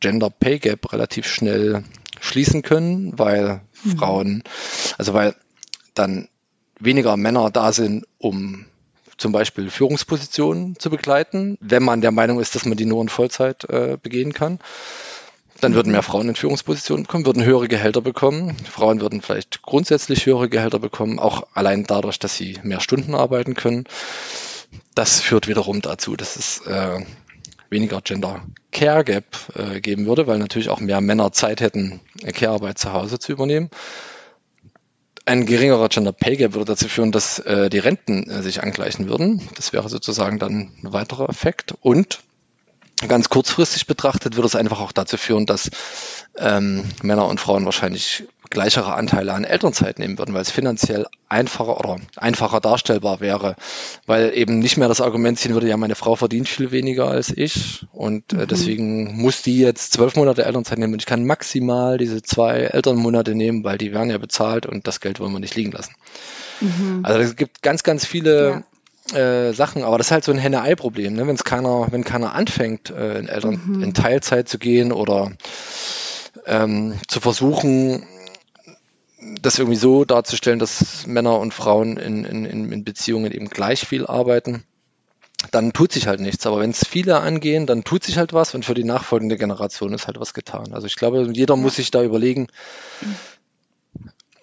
Gender 0.00 0.30
Pay 0.30 0.58
Gap 0.58 0.92
relativ 0.92 1.26
schnell 1.26 1.84
schließen 2.20 2.62
können, 2.62 3.18
weil 3.18 3.60
mhm. 3.84 3.98
Frauen, 3.98 4.42
also 4.98 5.14
weil 5.14 5.34
dann 5.94 6.28
weniger 6.78 7.16
Männer 7.16 7.50
da 7.50 7.72
sind, 7.72 8.06
um 8.18 8.66
zum 9.16 9.32
Beispiel 9.32 9.70
Führungspositionen 9.70 10.78
zu 10.78 10.90
begleiten, 10.90 11.58
wenn 11.60 11.82
man 11.82 12.00
der 12.00 12.10
Meinung 12.10 12.40
ist, 12.40 12.54
dass 12.54 12.64
man 12.64 12.76
die 12.76 12.86
nur 12.86 13.02
in 13.02 13.08
Vollzeit 13.08 13.64
äh, 13.68 13.98
begehen 14.02 14.32
kann. 14.32 14.58
Dann 15.60 15.74
würden 15.74 15.92
mehr 15.92 16.02
Frauen 16.02 16.30
in 16.30 16.36
Führungspositionen 16.36 17.06
kommen, 17.06 17.26
würden 17.26 17.44
höhere 17.44 17.68
Gehälter 17.68 18.00
bekommen. 18.00 18.56
Frauen 18.64 19.02
würden 19.02 19.20
vielleicht 19.20 19.60
grundsätzlich 19.60 20.24
höhere 20.24 20.48
Gehälter 20.48 20.78
bekommen, 20.78 21.18
auch 21.18 21.46
allein 21.52 21.84
dadurch, 21.84 22.18
dass 22.18 22.34
sie 22.34 22.58
mehr 22.62 22.80
Stunden 22.80 23.14
arbeiten 23.14 23.54
können. 23.54 23.84
Das 24.94 25.20
führt 25.20 25.48
wiederum 25.48 25.82
dazu, 25.82 26.16
dass 26.16 26.36
es 26.36 26.66
äh, 26.66 27.04
weniger 27.70 28.00
Gender 28.02 28.42
Care 28.72 29.04
Gap 29.04 29.24
äh, 29.54 29.80
geben 29.80 30.06
würde, 30.06 30.26
weil 30.26 30.38
natürlich 30.38 30.68
auch 30.68 30.80
mehr 30.80 31.00
Männer 31.00 31.32
Zeit 31.32 31.60
hätten, 31.60 32.00
Care-Arbeit 32.34 32.78
zu 32.78 32.92
Hause 32.92 33.18
zu 33.18 33.32
übernehmen. 33.32 33.70
Ein 35.26 35.46
geringerer 35.46 35.88
Gender 35.88 36.12
Pay 36.12 36.36
Gap 36.36 36.54
würde 36.54 36.64
dazu 36.66 36.88
führen, 36.88 37.12
dass 37.12 37.38
äh, 37.40 37.70
die 37.70 37.78
Renten 37.78 38.28
äh, 38.28 38.42
sich 38.42 38.62
angleichen 38.62 39.08
würden. 39.08 39.48
Das 39.54 39.72
wäre 39.72 39.88
sozusagen 39.88 40.38
dann 40.38 40.72
ein 40.82 40.92
weiterer 40.92 41.28
Effekt. 41.28 41.74
Und 41.80 42.20
ganz 43.06 43.28
kurzfristig 43.28 43.86
betrachtet 43.86 44.36
würde 44.36 44.46
es 44.46 44.56
einfach 44.56 44.80
auch 44.80 44.92
dazu 44.92 45.16
führen, 45.16 45.46
dass 45.46 45.70
ähm, 46.36 46.84
Männer 47.02 47.26
und 47.26 47.40
Frauen 47.40 47.64
wahrscheinlich 47.64 48.24
gleichere 48.50 48.94
Anteile 48.94 49.32
an 49.32 49.44
Elternzeit 49.44 49.98
nehmen 49.98 50.18
würden, 50.18 50.34
weil 50.34 50.42
es 50.42 50.50
finanziell 50.50 51.06
einfacher 51.28 51.78
oder 51.78 51.96
einfacher 52.16 52.60
darstellbar 52.60 53.20
wäre, 53.20 53.54
weil 54.06 54.32
eben 54.34 54.58
nicht 54.58 54.76
mehr 54.76 54.88
das 54.88 55.00
Argument 55.00 55.38
ziehen 55.38 55.54
würde, 55.54 55.68
ja, 55.68 55.76
meine 55.76 55.94
Frau 55.94 56.16
verdient 56.16 56.48
viel 56.48 56.72
weniger 56.72 57.08
als 57.08 57.30
ich 57.30 57.86
und 57.92 58.32
äh, 58.32 58.36
mhm. 58.36 58.48
deswegen 58.48 59.16
muss 59.16 59.42
die 59.42 59.58
jetzt 59.58 59.92
zwölf 59.92 60.16
Monate 60.16 60.44
Elternzeit 60.44 60.78
nehmen 60.78 60.94
und 60.94 61.02
ich 61.02 61.06
kann 61.06 61.24
maximal 61.24 61.96
diese 61.96 62.22
zwei 62.22 62.58
Elternmonate 62.58 63.34
nehmen, 63.36 63.62
weil 63.62 63.78
die 63.78 63.92
werden 63.92 64.10
ja 64.10 64.18
bezahlt 64.18 64.66
und 64.66 64.86
das 64.86 65.00
Geld 65.00 65.20
wollen 65.20 65.32
wir 65.32 65.40
nicht 65.40 65.54
liegen 65.54 65.70
lassen. 65.70 65.94
Mhm. 66.60 67.00
Also 67.04 67.20
es 67.20 67.36
gibt 67.36 67.62
ganz, 67.62 67.84
ganz 67.84 68.04
viele 68.04 68.64
ja. 69.12 69.18
äh, 69.18 69.52
Sachen, 69.54 69.84
aber 69.84 69.96
das 69.96 70.08
ist 70.08 70.12
halt 70.12 70.24
so 70.24 70.32
ein 70.32 70.38
Henne-Ei-Problem, 70.38 71.14
ne? 71.14 71.26
wenn 71.28 71.36
es 71.36 71.44
keiner, 71.44 71.86
wenn 71.92 72.02
keiner 72.02 72.34
anfängt, 72.34 72.90
äh, 72.90 73.18
in 73.18 73.28
Eltern 73.28 73.60
mhm. 73.64 73.82
in 73.82 73.94
Teilzeit 73.94 74.48
zu 74.48 74.58
gehen 74.58 74.90
oder 74.90 75.30
ähm, 76.46 76.94
zu 77.06 77.20
versuchen, 77.20 78.02
das 79.42 79.58
irgendwie 79.58 79.78
so 79.78 80.04
darzustellen, 80.04 80.58
dass 80.58 81.06
Männer 81.06 81.38
und 81.38 81.52
Frauen 81.52 81.96
in, 81.96 82.24
in, 82.24 82.44
in 82.44 82.84
Beziehungen 82.84 83.32
eben 83.32 83.48
gleich 83.48 83.86
viel 83.86 84.06
arbeiten, 84.06 84.64
dann 85.50 85.72
tut 85.72 85.92
sich 85.92 86.06
halt 86.06 86.20
nichts. 86.20 86.46
Aber 86.46 86.60
wenn 86.60 86.70
es 86.70 86.86
viele 86.86 87.20
angehen, 87.20 87.66
dann 87.66 87.84
tut 87.84 88.04
sich 88.04 88.18
halt 88.18 88.32
was 88.32 88.54
und 88.54 88.64
für 88.64 88.74
die 88.74 88.84
nachfolgende 88.84 89.36
Generation 89.36 89.94
ist 89.94 90.06
halt 90.06 90.20
was 90.20 90.34
getan. 90.34 90.72
Also 90.72 90.86
ich 90.86 90.96
glaube, 90.96 91.28
jeder 91.32 91.56
muss 91.56 91.76
sich 91.76 91.90
da 91.90 92.02
überlegen, 92.02 92.48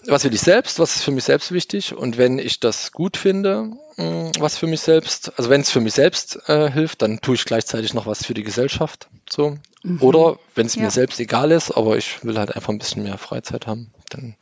was 0.05 0.23
will 0.23 0.33
ich 0.33 0.41
selbst, 0.41 0.79
was 0.79 0.95
ist 0.95 1.03
für 1.03 1.11
mich 1.11 1.25
selbst 1.25 1.51
wichtig 1.51 1.93
und 1.93 2.17
wenn 2.17 2.39
ich 2.39 2.59
das 2.59 2.91
gut 2.93 3.17
finde, 3.17 3.71
mm, 3.97 4.31
was 4.39 4.57
für 4.57 4.67
mich 4.67 4.79
selbst, 4.79 5.37
also 5.37 5.49
wenn 5.49 5.61
es 5.61 5.69
für 5.69 5.81
mich 5.81 5.93
selbst 5.93 6.39
äh, 6.47 6.71
hilft, 6.71 7.01
dann 7.01 7.19
tue 7.19 7.35
ich 7.35 7.45
gleichzeitig 7.45 7.93
noch 7.93 8.05
was 8.05 8.25
für 8.25 8.33
die 8.33 8.43
Gesellschaft. 8.43 9.09
So. 9.29 9.57
Mhm. 9.83 10.01
Oder 10.01 10.39
wenn 10.55 10.65
es 10.65 10.75
ja. 10.75 10.83
mir 10.83 10.91
selbst 10.91 11.19
egal 11.19 11.51
ist, 11.51 11.71
aber 11.71 11.97
ich 11.97 12.23
will 12.23 12.37
halt 12.37 12.55
einfach 12.55 12.69
ein 12.69 12.77
bisschen 12.77 13.03
mehr 13.03 13.17
Freizeit 13.17 13.67
haben, 13.67 13.91
dann 14.09 14.35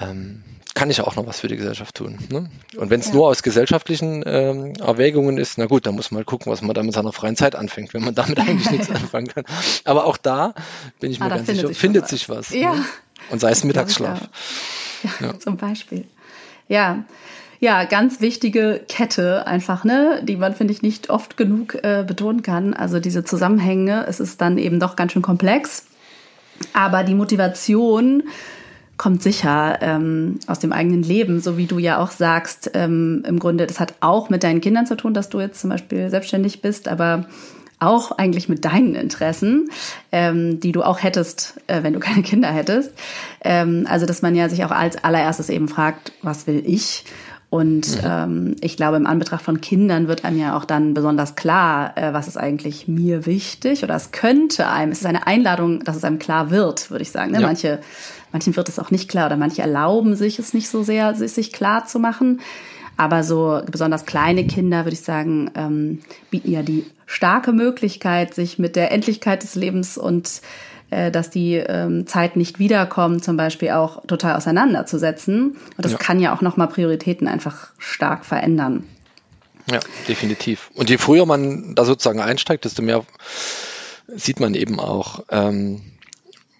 ähm, 0.00 0.42
kann 0.74 0.90
ich 0.90 1.00
auch 1.00 1.16
noch 1.16 1.26
was 1.26 1.40
für 1.40 1.48
die 1.48 1.56
Gesellschaft 1.56 1.96
tun. 1.96 2.18
Ne? 2.30 2.48
Und 2.76 2.90
wenn 2.90 3.00
es 3.00 3.08
ja. 3.08 3.14
nur 3.14 3.28
aus 3.28 3.42
gesellschaftlichen 3.42 4.22
ähm, 4.26 4.74
Erwägungen 4.74 5.38
ist, 5.38 5.58
na 5.58 5.66
gut, 5.66 5.86
dann 5.86 5.96
muss 5.96 6.10
man 6.10 6.20
mal 6.20 6.24
gucken, 6.24 6.52
was 6.52 6.62
man 6.62 6.74
da 6.74 6.82
mit 6.82 6.94
seiner 6.94 7.12
freien 7.12 7.36
Zeit 7.36 7.56
anfängt, 7.56 7.94
wenn 7.94 8.04
man 8.04 8.14
damit 8.14 8.38
eigentlich 8.38 8.70
nichts 8.70 8.90
anfangen 8.94 9.26
kann. 9.26 9.44
Aber 9.84 10.06
auch 10.06 10.16
da 10.16 10.54
bin 11.00 11.10
ich 11.10 11.20
ah, 11.20 11.24
mir 11.24 11.30
ganz 11.30 11.46
sicher, 11.48 11.68
sich 11.68 11.78
findet 11.78 12.06
sich 12.06 12.28
was. 12.28 12.50
Ja. 12.50 12.74
Ne? 12.74 12.84
Und 13.30 13.40
sei 13.40 13.50
es 13.50 13.64
Mittagsschlaf. 13.64 14.28
Ja, 15.02 15.26
ja, 15.26 15.38
zum 15.38 15.56
Beispiel. 15.56 16.06
Ja. 16.68 17.04
Ja, 17.60 17.82
ganz 17.84 18.20
wichtige 18.20 18.84
Kette 18.88 19.48
einfach, 19.48 19.82
ne, 19.82 20.22
die 20.22 20.36
man, 20.36 20.54
finde 20.54 20.72
ich, 20.72 20.82
nicht 20.82 21.10
oft 21.10 21.36
genug 21.36 21.74
äh, 21.82 22.04
betonen 22.06 22.42
kann. 22.42 22.72
Also 22.72 23.00
diese 23.00 23.24
Zusammenhänge, 23.24 24.06
es 24.06 24.20
ist 24.20 24.40
dann 24.40 24.58
eben 24.58 24.78
doch 24.78 24.94
ganz 24.94 25.10
schön 25.10 25.22
komplex. 25.22 25.86
Aber 26.72 27.02
die 27.02 27.14
Motivation 27.14 28.22
kommt 28.98 29.22
sicher 29.22 29.78
ähm, 29.80 30.40
aus 30.46 30.58
dem 30.58 30.72
eigenen 30.72 31.02
Leben, 31.02 31.40
so 31.40 31.56
wie 31.56 31.66
du 31.66 31.78
ja 31.78 31.98
auch 31.98 32.10
sagst. 32.10 32.72
Ähm, 32.74 33.22
Im 33.26 33.38
Grunde, 33.38 33.66
das 33.66 33.80
hat 33.80 33.94
auch 34.00 34.28
mit 34.28 34.42
deinen 34.42 34.60
Kindern 34.60 34.86
zu 34.86 34.96
tun, 34.96 35.14
dass 35.14 35.28
du 35.28 35.40
jetzt 35.40 35.60
zum 35.60 35.70
Beispiel 35.70 36.10
selbstständig 36.10 36.60
bist, 36.60 36.88
aber 36.88 37.26
auch 37.80 38.12
eigentlich 38.12 38.48
mit 38.48 38.64
deinen 38.64 38.96
Interessen, 38.96 39.70
ähm, 40.10 40.58
die 40.58 40.72
du 40.72 40.82
auch 40.82 41.02
hättest, 41.02 41.60
äh, 41.68 41.82
wenn 41.84 41.92
du 41.92 42.00
keine 42.00 42.22
Kinder 42.22 42.48
hättest. 42.48 42.92
Ähm, 43.42 43.86
also, 43.88 44.04
dass 44.04 44.20
man 44.20 44.34
ja 44.34 44.48
sich 44.48 44.64
auch 44.64 44.72
als 44.72 45.02
allererstes 45.02 45.48
eben 45.48 45.68
fragt, 45.68 46.12
was 46.22 46.46
will 46.46 46.62
ich? 46.66 47.04
Und 47.50 48.02
mhm. 48.02 48.02
ähm, 48.04 48.56
ich 48.60 48.76
glaube, 48.76 48.98
im 48.98 49.06
Anbetracht 49.06 49.42
von 49.42 49.62
Kindern 49.62 50.06
wird 50.06 50.24
einem 50.24 50.38
ja 50.38 50.56
auch 50.56 50.66
dann 50.66 50.92
besonders 50.92 51.34
klar, 51.34 51.96
äh, 51.96 52.12
was 52.12 52.28
ist 52.28 52.36
eigentlich 52.36 52.88
mir 52.88 53.24
wichtig 53.24 53.84
oder 53.84 53.94
es 53.94 54.10
könnte 54.10 54.68
einem, 54.68 54.92
es 54.92 54.98
ist 54.98 55.06
eine 55.06 55.26
Einladung, 55.26 55.82
dass 55.82 55.96
es 55.96 56.04
einem 56.04 56.18
klar 56.18 56.50
wird, 56.50 56.90
würde 56.90 57.02
ich 57.02 57.10
sagen. 57.10 57.32
Ne? 57.32 57.40
Ja. 57.40 57.46
Manche, 57.46 57.78
manchen 58.32 58.56
wird 58.56 58.68
es 58.68 58.78
auch 58.78 58.90
nicht 58.90 59.08
klar 59.08 59.26
oder 59.26 59.36
manche 59.36 59.62
erlauben 59.62 60.16
sich 60.16 60.38
es 60.38 60.54
nicht 60.54 60.68
so 60.68 60.82
sehr, 60.82 61.14
sich 61.14 61.52
klar 61.52 61.86
zu 61.86 61.98
machen. 61.98 62.40
Aber 62.96 63.22
so 63.22 63.62
besonders 63.70 64.06
kleine 64.06 64.44
Kinder, 64.46 64.84
würde 64.84 64.94
ich 64.94 65.02
sagen, 65.02 65.52
ähm, 65.54 66.00
bieten 66.30 66.50
ja 66.50 66.62
die 66.62 66.84
starke 67.06 67.52
Möglichkeit, 67.52 68.34
sich 68.34 68.58
mit 68.58 68.74
der 68.74 68.90
Endlichkeit 68.90 69.44
des 69.44 69.54
Lebens 69.54 69.96
und 69.96 70.42
äh, 70.90 71.10
dass 71.10 71.30
die 71.30 71.54
ähm, 71.54 72.06
Zeit 72.06 72.36
nicht 72.36 72.58
wiederkommt, 72.58 73.22
zum 73.22 73.36
Beispiel 73.36 73.70
auch 73.70 74.04
total 74.06 74.36
auseinanderzusetzen. 74.36 75.50
Und 75.76 75.84
das 75.84 75.92
ja. 75.92 75.98
kann 75.98 76.18
ja 76.18 76.34
auch 76.34 76.40
nochmal 76.40 76.68
Prioritäten 76.68 77.28
einfach 77.28 77.68
stark 77.78 78.24
verändern. 78.24 78.84
Ja, 79.70 79.80
definitiv. 80.08 80.70
Und 80.74 80.88
je 80.88 80.98
früher 80.98 81.26
man 81.26 81.74
da 81.74 81.84
sozusagen 81.84 82.20
einsteigt, 82.20 82.64
desto 82.64 82.82
mehr 82.82 83.04
sieht 84.08 84.40
man 84.40 84.54
eben 84.54 84.80
auch, 84.80 85.24
ähm, 85.30 85.82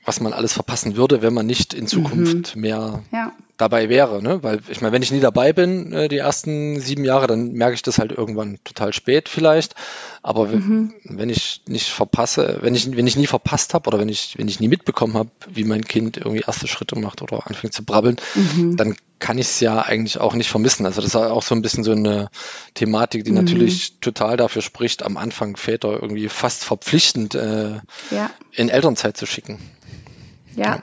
was 0.09 0.21
man 0.21 0.33
alles 0.33 0.55
verpassen 0.55 0.97
würde, 0.97 1.21
wenn 1.21 1.35
man 1.35 1.47
nicht 1.47 1.75
in 1.75 1.87
Zukunft 1.87 2.57
mhm. 2.57 2.63
mehr 2.63 3.03
ja. 3.13 3.33
dabei 3.59 3.91
wäre. 3.91 4.23
Ne? 4.23 4.43
Weil 4.43 4.61
ich 4.69 4.81
meine, 4.81 4.95
wenn 4.95 5.03
ich 5.03 5.13
nie 5.13 5.21
dabei 5.21 5.53
bin, 5.53 5.93
äh, 5.93 6.09
die 6.09 6.17
ersten 6.17 6.81
sieben 6.81 7.05
Jahre, 7.05 7.27
dann 7.27 7.53
merke 7.53 7.75
ich 7.75 7.83
das 7.83 7.99
halt 7.99 8.11
irgendwann 8.11 8.59
total 8.65 8.95
spät 8.95 9.29
vielleicht. 9.29 9.75
Aber 10.23 10.47
mhm. 10.47 10.95
wenn 11.05 11.29
ich 11.29 11.61
nicht 11.69 11.91
verpasse, 11.91 12.59
wenn 12.63 12.75
ich, 12.75 12.97
wenn 12.97 13.07
ich 13.07 13.17
nie 13.17 13.27
verpasst 13.27 13.75
habe 13.75 13.87
oder 13.87 13.99
wenn 13.99 14.09
ich, 14.09 14.39
wenn 14.39 14.49
ich 14.49 14.61
nie 14.61 14.69
mitbekommen 14.69 15.13
habe, 15.13 15.29
wie 15.53 15.65
mein 15.65 15.85
Kind 15.85 16.17
irgendwie 16.17 16.43
erste 16.47 16.69
Schritte 16.69 16.99
macht 16.99 17.21
oder 17.21 17.47
anfängt 17.47 17.75
zu 17.75 17.85
brabbeln, 17.85 18.17
mhm. 18.35 18.79
dann 18.79 18.97
kann 19.19 19.37
ich 19.37 19.47
es 19.47 19.61
ja 19.61 19.83
eigentlich 19.83 20.19
auch 20.21 20.33
nicht 20.33 20.49
vermissen. 20.49 20.87
Also 20.87 21.03
das 21.03 21.11
ist 21.11 21.17
auch 21.17 21.43
so 21.43 21.55
ein 21.55 21.61
bisschen 21.61 21.85
so 21.85 21.93
eine 21.93 22.31
Thematik, 22.73 23.25
die 23.25 23.33
mhm. 23.33 23.39
natürlich 23.39 24.01
total 24.01 24.39
dafür 24.39 24.63
spricht, 24.63 25.03
am 25.03 25.19
Anfang 25.19 25.57
Väter 25.57 26.01
irgendwie 26.01 26.31
fast 26.31 26.65
verpflichtend 26.65 27.35
äh, 27.35 27.81
ja. 28.11 28.31
in 28.53 28.71
Elternzeit 28.71 29.19
zu 29.19 29.27
schicken. 29.27 29.59
Ja. 30.67 30.79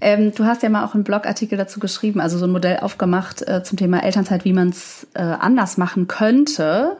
Ähm, 0.00 0.32
du 0.34 0.44
hast 0.44 0.62
ja 0.62 0.68
mal 0.68 0.84
auch 0.84 0.94
einen 0.94 1.04
Blogartikel 1.04 1.56
dazu 1.56 1.78
geschrieben, 1.78 2.20
also 2.20 2.38
so 2.38 2.46
ein 2.46 2.50
Modell 2.50 2.78
aufgemacht 2.80 3.42
äh, 3.42 3.62
zum 3.62 3.78
Thema 3.78 4.02
Elternzeit, 4.02 4.44
wie 4.44 4.52
man 4.52 4.70
es 4.70 5.06
äh, 5.14 5.20
anders 5.22 5.76
machen 5.76 6.08
könnte. 6.08 6.96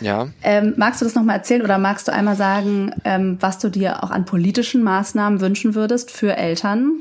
Ja. 0.00 0.28
Ähm, 0.42 0.74
magst 0.76 1.00
du 1.00 1.04
das 1.04 1.14
nochmal 1.14 1.36
erzählen 1.36 1.62
oder 1.62 1.78
magst 1.78 2.08
du 2.08 2.12
einmal 2.12 2.36
sagen, 2.36 2.92
ähm, 3.04 3.38
was 3.40 3.58
du 3.58 3.70
dir 3.70 4.02
auch 4.02 4.10
an 4.10 4.24
politischen 4.24 4.82
Maßnahmen 4.82 5.40
wünschen 5.40 5.74
würdest 5.74 6.10
für 6.10 6.36
Eltern? 6.36 7.00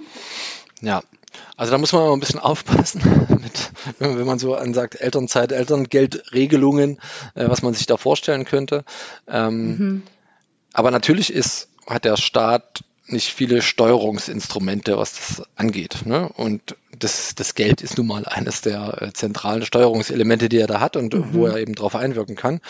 Ja, 0.82 1.02
also 1.58 1.72
da 1.72 1.78
muss 1.78 1.94
man 1.94 2.04
mal 2.04 2.14
ein 2.14 2.20
bisschen 2.20 2.40
aufpassen, 2.42 3.02
mit, 3.30 3.72
wenn 4.00 4.26
man 4.26 4.40
so 4.40 4.56
ansagt, 4.56 5.00
Elternzeit, 5.00 5.52
Elterngeldregelungen, 5.52 7.00
äh, 7.34 7.50
was 7.50 7.62
man 7.62 7.74
sich 7.74 7.86
da 7.86 7.98
vorstellen 7.98 8.46
könnte. 8.46 8.84
Ähm, 9.28 9.78
mhm. 9.78 10.04
Aber 10.74 10.91
natürlich 10.91 11.34
ist, 11.34 11.70
hat 11.88 12.06
der 12.06 12.18
Staat 12.18 12.84
nicht 13.08 13.34
viele 13.34 13.62
Steuerungsinstrumente, 13.62 14.97
was 14.97 15.14
das 15.14 15.47
angeht. 15.56 16.06
Ne? 16.06 16.30
Und 16.30 16.76
das, 16.97 17.36
das 17.36 17.56
Geld 17.56 17.82
ist 17.82 17.97
nun 17.97 18.08
mal 18.08 18.26
eines 18.26 18.62
der 18.62 19.01
äh, 19.01 19.14
zentralen 19.14 19.66
Steuerungselemente, 19.66 20.49
die 20.49 20.58
er 20.58 20.68
da 20.68 20.80
hat 20.80 20.95
und 20.95 21.14
mhm. 21.14 21.34
wo 21.34 21.45
er 21.45 21.58
eben 21.58 21.76
darauf 21.76 21.95
einwirken 21.95 22.36
kann. 22.36 22.56
Und 22.56 22.62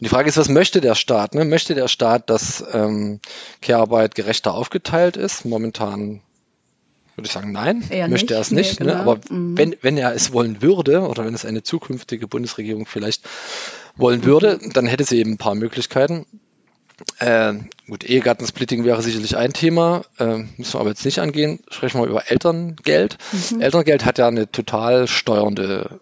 die 0.00 0.08
Frage 0.08 0.28
ist, 0.28 0.36
was 0.36 0.48
möchte 0.48 0.80
der 0.80 0.94
Staat? 0.94 1.34
Ne? 1.34 1.44
Möchte 1.44 1.74
der 1.74 1.88
Staat, 1.88 2.30
dass 2.30 2.64
ähm, 2.72 3.20
Care-Arbeit 3.62 4.14
gerechter 4.14 4.54
aufgeteilt 4.54 5.16
ist? 5.16 5.44
Momentan 5.44 6.20
würde 7.16 7.26
ich 7.26 7.32
sagen, 7.32 7.52
nein, 7.52 7.84
Eher 7.90 8.08
möchte 8.08 8.34
er 8.34 8.40
es 8.40 8.50
nicht. 8.50 8.80
Nee, 8.80 8.86
ne? 8.86 8.92
genau. 8.92 9.02
Aber 9.02 9.20
mhm. 9.28 9.56
wenn, 9.56 9.76
wenn 9.82 9.96
er 9.96 10.14
es 10.14 10.32
wollen 10.32 10.62
würde 10.62 11.00
oder 11.02 11.24
wenn 11.24 11.34
es 11.34 11.44
eine 11.44 11.62
zukünftige 11.62 12.26
Bundesregierung 12.26 12.86
vielleicht 12.86 13.24
wollen 13.96 14.20
mhm. 14.20 14.24
würde, 14.24 14.58
dann 14.72 14.86
hätte 14.86 15.04
sie 15.04 15.18
eben 15.18 15.32
ein 15.32 15.38
paar 15.38 15.54
Möglichkeiten. 15.54 16.26
Äh, 17.18 17.54
gut, 17.88 18.04
Ehegattensplitting 18.04 18.84
wäre 18.84 19.02
sicherlich 19.02 19.36
ein 19.36 19.52
Thema, 19.52 20.04
äh, 20.18 20.44
müssen 20.56 20.74
wir 20.74 20.80
aber 20.80 20.90
jetzt 20.90 21.04
nicht 21.04 21.18
angehen. 21.18 21.60
Sprechen 21.68 22.00
wir 22.00 22.06
über 22.06 22.30
Elterngeld. 22.30 23.18
Mhm. 23.50 23.60
Elterngeld 23.60 24.04
hat 24.04 24.18
ja 24.18 24.28
eine 24.28 24.50
total 24.50 25.08
steuernde 25.08 26.00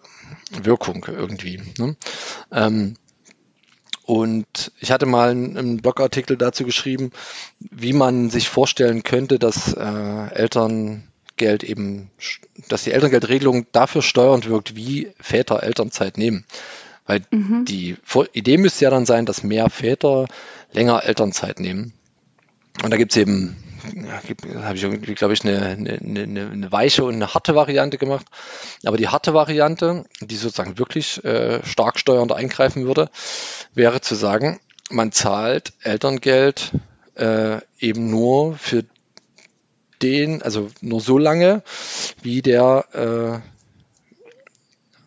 Wirkung 0.63 1.07
irgendwie. 1.09 1.63
Ne? 1.79 1.97
Ähm, 2.51 2.95
und 4.05 4.73
ich 4.81 4.91
hatte 4.91 5.07
mal 5.07 5.31
einen, 5.31 5.79
Blogartikel 5.79 6.37
dazu 6.37 6.65
geschrieben, 6.65 7.13
wie 7.61 7.93
man 7.93 8.31
sich 8.31 8.49
vorstellen 8.49 9.03
könnte, 9.05 9.39
dass 9.39 9.73
äh, 9.73 10.35
Elterngeld 10.35 11.63
eben, 11.63 12.11
dass 12.69 12.85
die 12.85 12.93
Elterngeldregelung 12.93 13.67
dafür 13.73 14.03
steuernd 14.03 14.49
wirkt, 14.49 14.77
wie 14.77 15.13
Väter 15.21 15.63
Elternzeit 15.63 16.19
nehmen. 16.19 16.45
Weil 17.07 17.23
mhm. 17.31 17.65
die 17.65 17.97
Idee 18.33 18.59
müsste 18.59 18.85
ja 18.85 18.91
dann 18.91 19.07
sein, 19.07 19.27
dass 19.27 19.43
mehr 19.43 19.71
Väter 19.71 20.27
länger 20.73 21.05
Elternzeit 21.05 21.61
nehmen. 21.61 21.93
Und 22.83 22.91
da 22.91 22.97
gibt's 22.97 23.17
eben, 23.17 23.57
ja, 23.95 24.63
habe 24.63 24.77
ich 24.77 24.83
irgendwie, 24.83 25.15
glaube 25.15 25.35
ich, 25.35 25.45
eine, 25.45 25.61
eine, 25.61 26.23
eine, 26.23 26.73
weiche 26.73 27.05
und 27.05 27.15
eine 27.15 27.35
harte 27.35 27.55
Variante 27.55 27.99
gemacht. 27.99 28.27
Aber 28.85 28.97
die 28.97 29.09
harte 29.09 29.35
Variante, 29.35 30.05
die 30.21 30.37
sozusagen 30.37 30.79
wirklich 30.79 31.23
äh, 31.25 31.65
stark 31.65 31.99
steuernd 31.99 32.33
eingreifen 32.33 32.87
würde, 32.87 33.11
wäre 33.75 34.01
zu 34.01 34.15
sagen, 34.15 34.61
man 34.91 35.13
zahlt 35.13 35.73
Elterngeld 35.83 36.73
äh, 37.15 37.59
eben 37.79 38.11
nur 38.11 38.57
für 38.57 38.85
den, 40.03 40.43
also 40.43 40.69
nur 40.81 41.01
so 41.01 41.19
lange, 41.19 41.63
wie 42.23 42.43
der, 42.43 42.85
äh, 42.93 43.49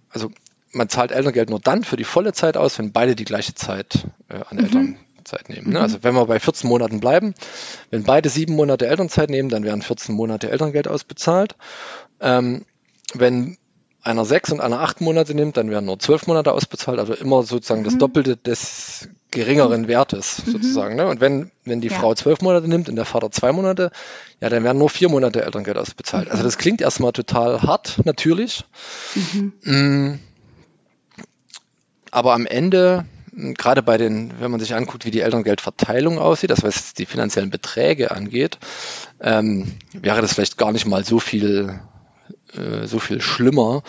also 0.10 0.32
man 0.76 0.90
zahlt 0.90 1.12
Elterngeld 1.12 1.50
nur 1.50 1.60
dann 1.60 1.84
für 1.84 1.96
die 1.96 2.04
volle 2.04 2.34
Zeit 2.34 2.58
aus, 2.58 2.78
wenn 2.78 2.92
beide 2.92 3.16
die 3.16 3.26
gleiche 3.26 3.56
Zeit 3.56 4.08
äh, 4.30 4.36
an 4.36 4.58
mhm. 4.58 4.64
Eltern 4.64 4.98
Elternzeit 5.26 5.50
nehmen. 5.50 5.72
Ne? 5.72 5.80
Mhm. 5.80 5.84
Also 5.84 5.98
wenn 6.04 6.14
wir 6.14 6.26
bei 6.26 6.40
14 6.40 6.70
Monaten 6.70 7.00
bleiben, 7.00 7.34
wenn 7.90 8.04
beide 8.04 8.30
sieben 8.30 8.56
Monate 8.56 8.88
Elternzeit 8.88 9.30
nehmen, 9.30 9.50
dann 9.50 9.64
werden 9.64 9.82
14 9.82 10.16
Monate 10.16 10.50
Elterngeld 10.50 10.88
ausbezahlt. 10.88 11.56
Ähm, 12.22 12.66
wenn 13.14 13.58
einer 14.02 14.24
sechs 14.24 14.52
und 14.52 14.62
einer 14.62 14.82
acht 14.82 15.02
Monate 15.02 15.34
nimmt, 15.34 15.58
dann 15.58 15.72
werden 15.72 15.86
nur 15.86 15.98
zwölf 15.98 16.28
Monate 16.28 16.52
ausbezahlt, 16.52 17.00
also 17.00 17.14
immer 17.16 17.42
sozusagen 17.42 17.82
mhm. 17.82 17.86
das 17.86 17.98
Doppelte 17.98 18.38
des 18.38 19.10
geringeren 19.32 19.84
mhm. 19.84 19.88
Wertes 19.88 20.46
mhm. 20.46 20.52
sozusagen. 20.52 20.96
Ne? 20.96 21.08
Und 21.08 21.22
wenn, 21.22 21.50
wenn 21.64 21.82
die 21.82 21.88
ja. 21.88 21.98
Frau 21.98 22.14
zwölf 22.14 22.42
Monate 22.42 22.68
nimmt 22.68 22.88
und 22.88 22.98
der 22.98 23.06
Vater 23.06 23.32
zwei 23.32 23.52
Monate, 23.52 23.90
ja, 24.42 24.50
dann 24.50 24.64
werden 24.64 24.78
nur 24.78 24.90
vier 24.90 25.10
Monate 25.10 25.44
Elterngeld 25.44 25.78
ausbezahlt. 25.78 26.30
Also 26.30 26.44
mhm. 26.44 26.46
das 26.46 26.58
klingt 26.60 26.82
erstmal 26.82 27.14
total 27.14 27.64
hart, 27.64 28.02
natürlich. 28.06 28.64
Mhm. 29.16 30.20
Aber 32.16 32.34
am 32.34 32.46
Ende 32.46 33.04
gerade 33.34 33.84
bei 33.84 33.98
den, 33.98 34.32
wenn 34.40 34.50
man 34.50 34.62
sich 34.62 34.74
anguckt, 34.74 35.04
wie 35.04 35.12
die 35.12 35.20
Elterngeldverteilung 35.20 36.18
aussieht, 36.18 36.50
das 36.50 36.64
was 36.64 36.94
die 36.94 37.06
finanziellen 37.06 37.50
Beträge 37.50 38.12
angeht, 38.12 38.58
ähm, 39.20 39.74
wäre 39.92 40.22
das 40.22 40.34
vielleicht 40.34 40.58
gar 40.58 40.72
nicht 40.72 40.86
mal 40.86 41.04
so 41.04 41.20
viel, 41.20 41.82
äh, 42.54 42.88
so 42.88 43.00
viel 43.00 43.20
schlimmer, 43.20 43.84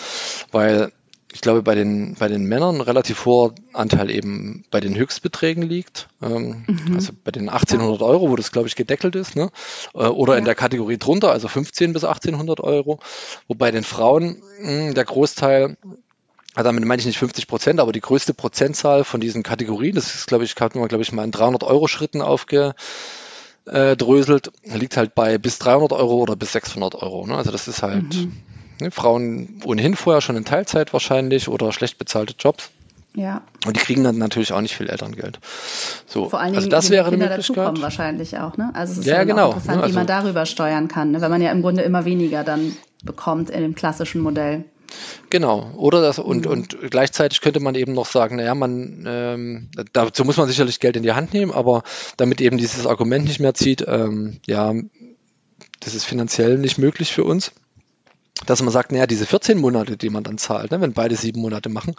weil 0.50 0.90
ich 1.32 1.40
glaube, 1.40 1.62
bei 1.62 1.76
den, 1.76 2.14
bei 2.14 2.26
den 2.26 2.46
Männern 2.46 2.76
ein 2.76 2.80
relativ 2.80 3.26
hoher 3.26 3.54
Anteil 3.72 4.10
eben 4.10 4.64
bei 4.72 4.80
den 4.80 4.96
Höchstbeträgen 4.96 5.62
liegt. 5.62 6.08
Ähm, 6.20 6.64
mhm. 6.66 6.94
Also 6.94 7.12
bei 7.22 7.30
den 7.30 7.48
1800 7.48 8.02
Euro, 8.02 8.30
wo 8.30 8.36
das, 8.36 8.50
glaube 8.50 8.66
ich, 8.68 8.74
gedeckelt 8.74 9.14
ist. 9.14 9.36
Ne? 9.36 9.50
Äh, 9.94 10.06
oder 10.06 10.32
ja. 10.32 10.38
in 10.40 10.46
der 10.46 10.54
Kategorie 10.54 10.96
drunter, 10.96 11.30
also 11.30 11.46
15 11.46 11.92
bis 11.92 12.04
1800 12.04 12.60
Euro. 12.60 12.98
Wobei 13.48 13.70
den 13.70 13.84
Frauen 13.84 14.42
mh, 14.62 14.94
der 14.94 15.04
Großteil 15.04 15.76
also 16.56 16.68
damit 16.68 16.84
meine 16.86 16.98
ich 16.98 17.06
nicht 17.06 17.18
50 17.18 17.46
Prozent, 17.48 17.80
aber 17.80 17.92
die 17.92 18.00
größte 18.00 18.32
Prozentzahl 18.32 19.04
von 19.04 19.20
diesen 19.20 19.42
Kategorien, 19.42 19.94
das 19.94 20.14
ist, 20.14 20.26
glaube 20.26 20.44
ich, 20.44 20.54
hat 20.58 20.74
man, 20.74 20.88
glaube 20.88 21.02
ich, 21.02 21.12
mal 21.12 21.22
in 21.22 21.30
300 21.30 21.62
Euro 21.62 21.86
Schritten 21.86 22.22
aufgedröselt, 22.22 24.52
liegt 24.64 24.96
halt 24.96 25.14
bei 25.14 25.36
bis 25.36 25.58
300 25.58 25.92
Euro 25.92 26.16
oder 26.16 26.34
bis 26.34 26.52
600 26.52 26.94
Euro. 26.94 27.26
Ne? 27.26 27.36
Also 27.36 27.50
das 27.50 27.68
ist 27.68 27.82
halt 27.82 28.14
mhm. 28.14 28.32
ne, 28.80 28.90
Frauen 28.90 29.60
ohnehin 29.64 29.96
vorher 29.96 30.22
schon 30.22 30.36
in 30.36 30.46
Teilzeit 30.46 30.94
wahrscheinlich 30.94 31.48
oder 31.48 31.72
schlecht 31.72 31.98
bezahlte 31.98 32.34
Jobs. 32.38 32.70
Ja. 33.14 33.42
Und 33.66 33.76
die 33.76 33.80
kriegen 33.80 34.02
dann 34.02 34.16
natürlich 34.16 34.54
auch 34.54 34.62
nicht 34.62 34.74
viel 34.74 34.88
Elterngeld. 34.88 35.38
So, 36.06 36.30
Vor 36.30 36.40
allen 36.40 36.52
Dingen, 36.52 36.56
also 36.56 36.70
das 36.70 36.88
wäre 36.88 37.10
Kinder 37.10 37.28
dazukommen 37.28 37.82
wahrscheinlich 37.82 38.38
auch, 38.38 38.56
ne? 38.56 38.70
Also 38.72 38.94
es 38.94 39.00
ist 39.00 39.06
ja, 39.06 39.16
ja 39.16 39.24
genau, 39.24 39.48
interessant, 39.48 39.76
ne? 39.76 39.82
also, 39.82 39.94
wie 39.94 39.98
man 39.98 40.06
darüber 40.06 40.46
steuern 40.46 40.88
kann, 40.88 41.10
ne? 41.10 41.20
weil 41.20 41.28
man 41.28 41.42
ja 41.42 41.50
im 41.50 41.60
Grunde 41.60 41.82
immer 41.82 42.06
weniger 42.06 42.44
dann 42.44 42.74
bekommt 43.04 43.50
in 43.50 43.60
dem 43.60 43.74
klassischen 43.74 44.22
Modell. 44.22 44.64
Genau, 45.30 45.72
oder 45.76 46.00
das 46.00 46.18
und, 46.18 46.44
mhm. 46.44 46.50
und 46.50 46.76
gleichzeitig 46.90 47.40
könnte 47.40 47.60
man 47.60 47.74
eben 47.74 47.92
noch 47.92 48.06
sagen, 48.06 48.36
naja, 48.36 48.54
man 48.54 49.04
ähm, 49.06 49.70
dazu 49.92 50.24
muss 50.24 50.36
man 50.36 50.48
sicherlich 50.48 50.80
Geld 50.80 50.96
in 50.96 51.02
die 51.02 51.12
Hand 51.12 51.32
nehmen, 51.32 51.52
aber 51.52 51.82
damit 52.16 52.40
eben 52.40 52.58
dieses 52.58 52.86
Argument 52.86 53.26
nicht 53.26 53.40
mehr 53.40 53.54
zieht, 53.54 53.84
ähm, 53.86 54.40
ja, 54.46 54.74
das 55.80 55.94
ist 55.94 56.04
finanziell 56.04 56.58
nicht 56.58 56.78
möglich 56.78 57.12
für 57.12 57.24
uns, 57.24 57.52
dass 58.46 58.62
man 58.62 58.72
sagt, 58.72 58.92
naja, 58.92 59.06
diese 59.06 59.26
14 59.26 59.58
Monate, 59.58 59.96
die 59.96 60.10
man 60.10 60.24
dann 60.24 60.38
zahlt, 60.38 60.70
ne, 60.70 60.80
wenn 60.80 60.92
beide 60.92 61.16
sieben 61.16 61.40
Monate 61.40 61.68
machen, 61.68 61.94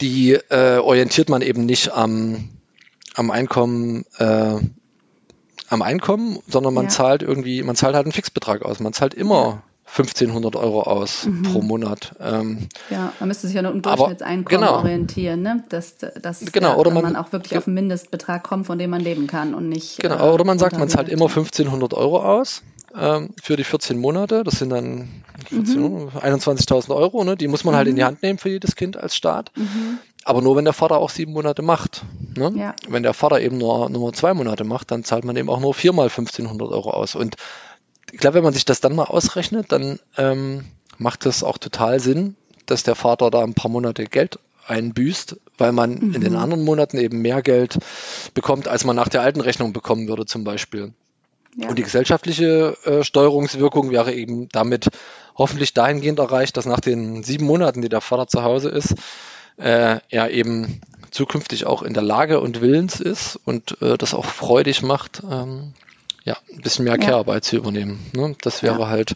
die 0.00 0.32
äh, 0.32 0.78
orientiert 0.78 1.28
man 1.28 1.42
eben 1.42 1.64
nicht 1.64 1.92
am, 1.92 2.50
am 3.14 3.30
Einkommen 3.30 4.04
äh, 4.18 4.58
am 5.72 5.80
Einkommen, 5.80 6.38
sondern 6.46 6.74
man 6.74 6.84
ja. 6.84 6.90
zahlt 6.90 7.22
irgendwie, 7.22 7.62
man 7.62 7.76
zahlt 7.76 7.94
halt 7.94 8.04
einen 8.04 8.12
Fixbetrag 8.12 8.62
aus. 8.62 8.78
Man 8.78 8.92
zahlt 8.92 9.14
immer 9.14 9.62
1500 9.92 10.56
Euro 10.56 10.82
aus 10.82 11.26
mhm. 11.26 11.42
pro 11.42 11.60
Monat. 11.60 12.14
Ähm, 12.18 12.68
ja, 12.88 13.12
man 13.20 13.28
müsste 13.28 13.46
sich 13.46 13.54
ja 13.54 13.60
nur 13.60 13.72
im 13.72 13.82
Durchschnittseinkommen 13.82 14.62
genau. 14.62 14.78
orientieren, 14.78 15.42
ne? 15.42 15.64
dass, 15.68 15.96
dass 15.98 16.40
genau, 16.50 16.78
oder 16.78 16.90
man, 16.90 17.02
man, 17.02 17.16
auch 17.16 17.32
wirklich 17.32 17.58
auf 17.58 17.66
einen 17.66 17.74
Mindestbetrag 17.74 18.42
kommt, 18.42 18.66
von 18.66 18.78
dem 18.78 18.88
man 18.88 19.02
leben 19.02 19.26
kann 19.26 19.52
und 19.52 19.68
nicht. 19.68 19.98
Genau, 19.98 20.16
äh, 20.16 20.32
oder 20.32 20.44
man 20.44 20.58
sagt, 20.58 20.78
man 20.78 20.88
zahlt 20.88 21.10
immer 21.10 21.26
1500 21.26 21.92
Euro 21.92 22.22
aus 22.22 22.62
ähm, 22.98 23.34
für 23.42 23.56
die 23.56 23.64
14 23.64 23.98
Monate. 23.98 24.44
Das 24.44 24.58
sind 24.58 24.70
dann 24.70 25.10
mhm. 25.50 26.08
21.000 26.08 26.94
Euro, 26.94 27.22
ne? 27.24 27.36
die 27.36 27.48
muss 27.48 27.64
man 27.64 27.74
mhm. 27.74 27.76
halt 27.76 27.88
in 27.88 27.96
die 27.96 28.02
mhm. 28.02 28.06
Hand 28.06 28.22
nehmen 28.22 28.38
für 28.38 28.48
jedes 28.48 28.76
Kind 28.76 28.96
als 28.96 29.14
Staat. 29.14 29.52
Mhm. 29.56 29.98
Aber 30.24 30.40
nur 30.40 30.56
wenn 30.56 30.64
der 30.64 30.72
Vater 30.72 30.96
auch 30.96 31.10
sieben 31.10 31.32
Monate 31.32 31.62
macht. 31.62 32.02
Ne? 32.36 32.52
Ja. 32.54 32.74
Wenn 32.88 33.02
der 33.02 33.12
Vater 33.12 33.40
eben 33.40 33.58
nur, 33.58 33.90
nur 33.90 34.12
zwei 34.12 34.32
Monate 34.34 34.64
macht, 34.64 34.90
dann 34.90 35.04
zahlt 35.04 35.24
man 35.24 35.36
eben 35.36 35.50
auch 35.50 35.60
nur 35.60 35.74
viermal 35.74 36.06
1500 36.06 36.70
Euro 36.70 36.90
aus. 36.90 37.14
Und 37.14 37.36
ich 38.12 38.18
glaube, 38.18 38.34
wenn 38.34 38.44
man 38.44 38.52
sich 38.52 38.64
das 38.64 38.80
dann 38.80 38.94
mal 38.94 39.04
ausrechnet, 39.04 39.72
dann 39.72 39.98
ähm, 40.16 40.64
macht 40.98 41.26
es 41.26 41.42
auch 41.42 41.58
total 41.58 41.98
Sinn, 41.98 42.36
dass 42.66 42.82
der 42.82 42.94
Vater 42.94 43.30
da 43.30 43.42
ein 43.42 43.54
paar 43.54 43.70
Monate 43.70 44.04
Geld 44.04 44.38
einbüßt, 44.66 45.36
weil 45.58 45.72
man 45.72 45.94
mhm. 45.94 46.14
in 46.14 46.20
den 46.20 46.34
mhm. 46.34 46.38
anderen 46.38 46.64
Monaten 46.64 46.98
eben 46.98 47.20
mehr 47.20 47.42
Geld 47.42 47.78
bekommt, 48.34 48.68
als 48.68 48.84
man 48.84 48.94
nach 48.94 49.08
der 49.08 49.22
alten 49.22 49.40
Rechnung 49.40 49.72
bekommen 49.72 50.08
würde 50.08 50.26
zum 50.26 50.44
Beispiel. 50.44 50.92
Ja. 51.56 51.68
Und 51.68 51.78
die 51.78 51.82
gesellschaftliche 51.82 52.76
äh, 52.84 53.02
Steuerungswirkung 53.02 53.90
wäre 53.90 54.12
eben 54.12 54.48
damit 54.50 54.88
hoffentlich 55.34 55.74
dahingehend 55.74 56.18
erreicht, 56.18 56.56
dass 56.56 56.66
nach 56.66 56.80
den 56.80 57.22
sieben 57.22 57.46
Monaten, 57.46 57.82
die 57.82 57.88
der 57.88 58.00
Vater 58.00 58.28
zu 58.28 58.42
Hause 58.42 58.68
ist, 58.68 58.94
äh, 59.56 59.98
er 60.08 60.30
eben 60.30 60.80
zukünftig 61.10 61.66
auch 61.66 61.82
in 61.82 61.94
der 61.94 62.02
Lage 62.02 62.40
und 62.40 62.60
willens 62.60 63.00
ist 63.00 63.38
und 63.44 63.80
äh, 63.82 63.98
das 63.98 64.14
auch 64.14 64.24
freudig 64.24 64.82
macht, 64.82 65.22
ähm, 65.30 65.74
ja, 66.24 66.36
ein 66.52 66.60
bisschen 66.60 66.84
mehr 66.84 66.98
Care-Arbeit 66.98 67.44
zu 67.44 67.56
übernehmen. 67.56 67.98
Ne? 68.14 68.36
Das 68.42 68.62
wäre 68.62 68.80
ja. 68.80 68.88
halt, 68.88 69.14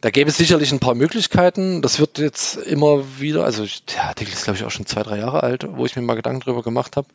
da 0.00 0.10
gäbe 0.10 0.30
es 0.30 0.36
sicherlich 0.36 0.72
ein 0.72 0.80
paar 0.80 0.94
Möglichkeiten. 0.94 1.82
Das 1.82 1.98
wird 1.98 2.18
jetzt 2.18 2.56
immer 2.56 3.02
wieder, 3.18 3.44
also 3.44 3.64
der 3.94 4.04
Artikel 4.04 4.32
ist 4.32 4.44
glaube 4.44 4.58
ich 4.58 4.64
auch 4.64 4.70
schon 4.70 4.86
zwei, 4.86 5.02
drei 5.02 5.18
Jahre 5.18 5.42
alt, 5.42 5.66
wo 5.68 5.86
ich 5.86 5.96
mir 5.96 6.02
mal 6.02 6.14
Gedanken 6.14 6.40
drüber 6.40 6.62
gemacht 6.62 6.96
habe. 6.96 7.08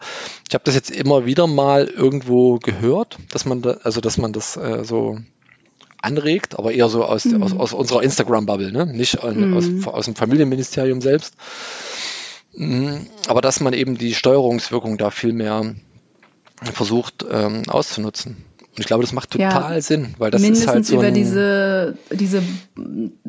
Ich 0.47 0.53
habe 0.53 0.63
das 0.63 0.75
jetzt 0.75 0.91
immer 0.91 1.25
wieder 1.25 1.47
mal 1.47 1.85
irgendwo 1.87 2.57
gehört, 2.57 3.17
dass 3.31 3.45
man 3.45 3.61
da, 3.61 3.77
also 3.83 4.01
dass 4.01 4.17
man 4.17 4.33
das 4.33 4.57
äh, 4.57 4.83
so 4.83 5.19
anregt, 6.01 6.57
aber 6.57 6.71
eher 6.71 6.89
so 6.89 7.05
aus, 7.05 7.25
mhm. 7.25 7.43
aus, 7.43 7.53
aus 7.53 7.73
unserer 7.73 8.01
Instagram-Bubble, 8.01 8.71
ne? 8.71 8.87
nicht 8.87 9.23
mhm. 9.23 9.55
aus, 9.55 9.87
aus 9.87 10.05
dem 10.05 10.15
Familienministerium 10.15 11.01
selbst. 11.01 11.35
Mhm. 12.53 13.07
Aber 13.27 13.41
dass 13.41 13.59
man 13.59 13.73
eben 13.73 13.97
die 13.97 14.15
Steuerungswirkung 14.15 14.97
da 14.97 15.11
viel 15.11 15.33
mehr 15.33 15.75
versucht 16.73 17.25
ähm, 17.29 17.63
auszunutzen. 17.67 18.45
Und 18.73 18.79
ich 18.79 18.85
glaube, 18.85 19.03
das 19.03 19.11
macht 19.11 19.31
total 19.31 19.75
ja, 19.75 19.81
Sinn, 19.81 20.15
weil 20.17 20.31
das 20.31 20.41
mindestens 20.41 20.69
ist 20.69 20.73
halt 20.73 20.85
so 20.85 20.95
über 20.95 21.11
diese, 21.11 21.97
diese 22.09 22.41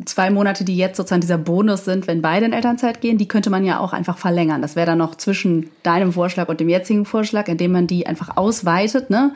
zwei 0.05 0.31
Monate, 0.31 0.65
die 0.65 0.77
jetzt 0.77 0.97
sozusagen 0.97 1.21
dieser 1.21 1.39
Bonus 1.39 1.85
sind, 1.85 2.07
wenn 2.07 2.23
beide 2.23 2.47
in 2.47 2.53
Elternzeit 2.53 3.01
gehen, 3.01 3.19
die 3.19 3.27
könnte 3.27 3.51
man 3.51 3.65
ja 3.65 3.81
auch 3.81 3.93
einfach 3.93 4.19
verlängern. 4.19 4.63
Das 4.63 4.77
wäre 4.77 4.87
dann 4.87 4.99
noch 4.99 5.17
zwischen 5.17 5.71
deinem 5.83 6.13
Vorschlag 6.13 6.49
und 6.49 6.61
dem 6.61 6.69
jetzigen 6.69 7.05
Vorschlag, 7.05 7.49
indem 7.49 7.73
man 7.73 7.89
die 7.89 8.07
einfach 8.07 8.37
ausweitet, 8.37 9.11
ne? 9.11 9.33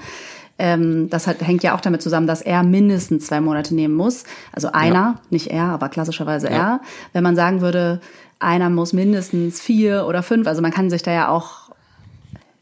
Ähm, 0.59 1.11
das 1.11 1.26
hat, 1.26 1.42
hängt 1.42 1.62
ja 1.62 1.74
auch 1.74 1.80
damit 1.80 2.00
zusammen, 2.00 2.26
dass 2.26 2.40
er 2.40 2.62
mindestens 2.62 3.26
zwei 3.26 3.40
Monate 3.40 3.74
nehmen 3.74 3.94
muss. 3.94 4.24
Also 4.52 4.72
einer, 4.72 4.94
ja. 4.94 5.20
nicht 5.28 5.48
er, 5.48 5.64
aber 5.64 5.88
klassischerweise 5.88 6.46
ja. 6.46 6.52
er. 6.52 6.80
Wenn 7.12 7.24
man 7.24 7.36
sagen 7.36 7.61
würde, 7.61 8.00
einer 8.38 8.70
muss 8.70 8.92
mindestens 8.92 9.61
vier 9.61 10.07
oder 10.07 10.22
fünf, 10.22 10.46
also 10.46 10.62
man 10.62 10.70
kann 10.70 10.88
sich 10.88 11.02
da 11.02 11.12
ja 11.12 11.28
auch 11.28 11.66